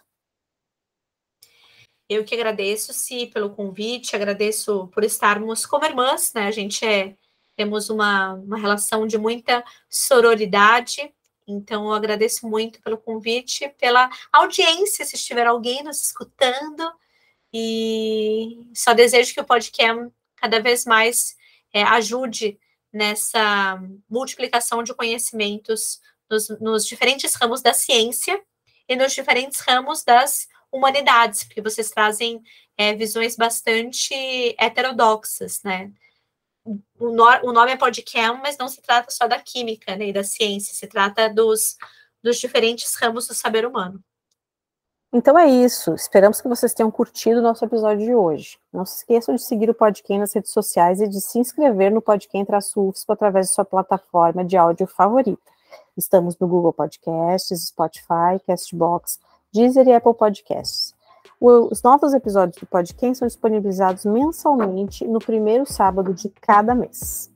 Eu 2.08 2.24
que 2.24 2.34
agradeço, 2.34 2.92
Si, 2.92 3.26
pelo 3.26 3.50
convite, 3.50 4.14
agradeço 4.14 4.86
por 4.88 5.02
estarmos 5.02 5.66
como 5.66 5.84
irmãs, 5.84 6.32
né? 6.32 6.46
A 6.46 6.52
gente 6.52 6.84
é, 6.86 7.16
temos 7.56 7.90
uma, 7.90 8.34
uma 8.34 8.56
relação 8.56 9.06
de 9.06 9.18
muita 9.18 9.64
sororidade, 9.90 11.12
então, 11.46 11.84
eu 11.86 11.92
agradeço 11.92 12.48
muito 12.48 12.80
pelo 12.82 12.98
convite, 12.98 13.68
pela 13.78 14.10
audiência, 14.32 15.04
se 15.04 15.14
estiver 15.14 15.46
alguém 15.46 15.82
nos 15.84 16.02
escutando. 16.02 16.92
E 17.52 18.66
só 18.74 18.92
desejo 18.92 19.32
que 19.32 19.40
o 19.40 19.44
podcast 19.44 20.10
cada 20.36 20.60
vez 20.60 20.84
mais 20.84 21.36
é, 21.72 21.82
ajude 21.82 22.58
nessa 22.92 23.80
multiplicação 24.08 24.82
de 24.82 24.94
conhecimentos 24.94 26.00
nos, 26.28 26.48
nos 26.60 26.86
diferentes 26.86 27.34
ramos 27.34 27.62
da 27.62 27.72
ciência 27.72 28.42
e 28.88 28.96
nos 28.96 29.12
diferentes 29.12 29.60
ramos 29.60 30.02
das 30.02 30.48
humanidades, 30.72 31.44
porque 31.44 31.62
vocês 31.62 31.90
trazem 31.90 32.42
é, 32.76 32.94
visões 32.94 33.36
bastante 33.36 34.14
heterodoxas, 34.58 35.62
né? 35.62 35.92
O, 36.66 37.10
no, 37.10 37.24
o 37.44 37.52
nome 37.52 37.72
é 37.72 37.76
Podcam, 37.76 38.38
mas 38.42 38.58
não 38.58 38.68
se 38.68 38.82
trata 38.82 39.10
só 39.10 39.28
da 39.28 39.38
química 39.38 39.94
né, 39.96 40.12
da 40.12 40.24
ciência, 40.24 40.74
se 40.74 40.86
trata 40.86 41.32
dos, 41.32 41.76
dos 42.22 42.36
diferentes 42.38 42.94
ramos 42.96 43.28
do 43.28 43.34
saber 43.34 43.64
humano. 43.64 44.02
Então 45.12 45.38
é 45.38 45.46
isso. 45.46 45.94
Esperamos 45.94 46.40
que 46.40 46.48
vocês 46.48 46.74
tenham 46.74 46.90
curtido 46.90 47.38
o 47.38 47.42
nosso 47.42 47.64
episódio 47.64 48.04
de 48.04 48.14
hoje. 48.14 48.58
Não 48.72 48.84
se 48.84 48.98
esqueçam 48.98 49.34
de 49.34 49.42
seguir 49.42 49.70
o 49.70 49.74
Podcast 49.74 50.18
nas 50.18 50.34
redes 50.34 50.50
sociais 50.50 51.00
e 51.00 51.08
de 51.08 51.20
se 51.20 51.38
inscrever 51.38 51.92
no 51.92 52.02
Podcast-UFSP 52.02 53.12
através 53.12 53.48
de 53.48 53.54
sua 53.54 53.64
plataforma 53.64 54.44
de 54.44 54.56
áudio 54.56 54.86
favorita. 54.86 55.40
Estamos 55.96 56.36
no 56.38 56.48
Google 56.48 56.72
Podcasts, 56.72 57.68
Spotify, 57.68 58.40
Castbox, 58.46 59.18
Deezer 59.52 59.86
e 59.86 59.94
Apple 59.94 60.14
Podcasts. 60.14 60.95
Os 61.38 61.82
novos 61.82 62.14
episódios 62.14 62.56
do 62.58 62.66
podcast 62.66 63.18
são 63.18 63.28
disponibilizados 63.28 64.06
mensalmente 64.06 65.06
no 65.06 65.18
primeiro 65.18 65.66
sábado 65.66 66.14
de 66.14 66.30
cada 66.40 66.74
mês. 66.74 67.30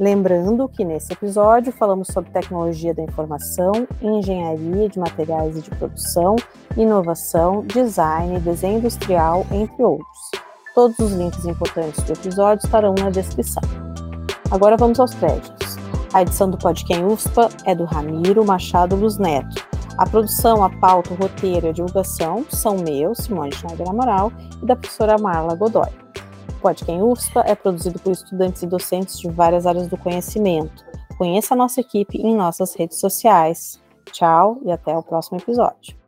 Lembrando 0.00 0.68
que 0.68 0.84
nesse 0.84 1.12
episódio 1.12 1.72
falamos 1.72 2.08
sobre 2.08 2.32
tecnologia 2.32 2.92
da 2.92 3.04
informação, 3.04 3.86
engenharia 4.02 4.88
de 4.88 4.98
materiais 4.98 5.56
e 5.56 5.60
de 5.60 5.70
produção, 5.70 6.34
inovação, 6.76 7.64
design, 7.66 8.40
desenho 8.40 8.78
industrial, 8.78 9.46
entre 9.52 9.80
outros. 9.80 10.30
Todos 10.74 10.98
os 10.98 11.12
links 11.12 11.44
importantes 11.44 12.02
do 12.02 12.12
episódio 12.12 12.64
estarão 12.64 12.96
na 12.98 13.10
descrição. 13.10 13.62
Agora 14.50 14.76
vamos 14.76 14.98
aos 14.98 15.14
créditos. 15.14 15.76
A 16.12 16.22
edição 16.22 16.50
do 16.50 16.58
Podcast 16.58 17.04
UFSPA 17.04 17.48
é 17.64 17.76
do 17.76 17.84
Ramiro 17.84 18.44
Machado 18.44 18.96
Luz 18.96 19.18
Neto 19.18 19.69
a 19.96 20.06
produção, 20.08 20.62
a 20.64 20.70
pauta, 20.70 21.12
o 21.12 21.16
roteiro 21.16 21.66
e 21.66 21.68
a 21.70 21.72
divulgação 21.72 22.44
são 22.48 22.76
meus, 22.76 23.18
Simone 23.18 23.52
Schneider 23.52 23.88
Amaral, 23.88 24.32
e 24.62 24.66
da 24.66 24.76
professora 24.76 25.18
Marla 25.18 25.54
Godoy. 25.54 25.90
Podcast 26.60 27.02
UFSPA 27.02 27.44
é 27.46 27.54
produzido 27.54 27.98
por 27.98 28.12
estudantes 28.12 28.62
e 28.62 28.66
docentes 28.66 29.18
de 29.18 29.28
várias 29.30 29.66
áreas 29.66 29.88
do 29.88 29.96
conhecimento. 29.96 30.84
Conheça 31.16 31.54
a 31.54 31.56
nossa 31.56 31.80
equipe 31.80 32.18
em 32.18 32.34
nossas 32.34 32.74
redes 32.74 32.98
sociais. 32.98 33.80
Tchau 34.12 34.58
e 34.64 34.72
até 34.72 34.96
o 34.96 35.02
próximo 35.02 35.38
episódio. 35.38 35.99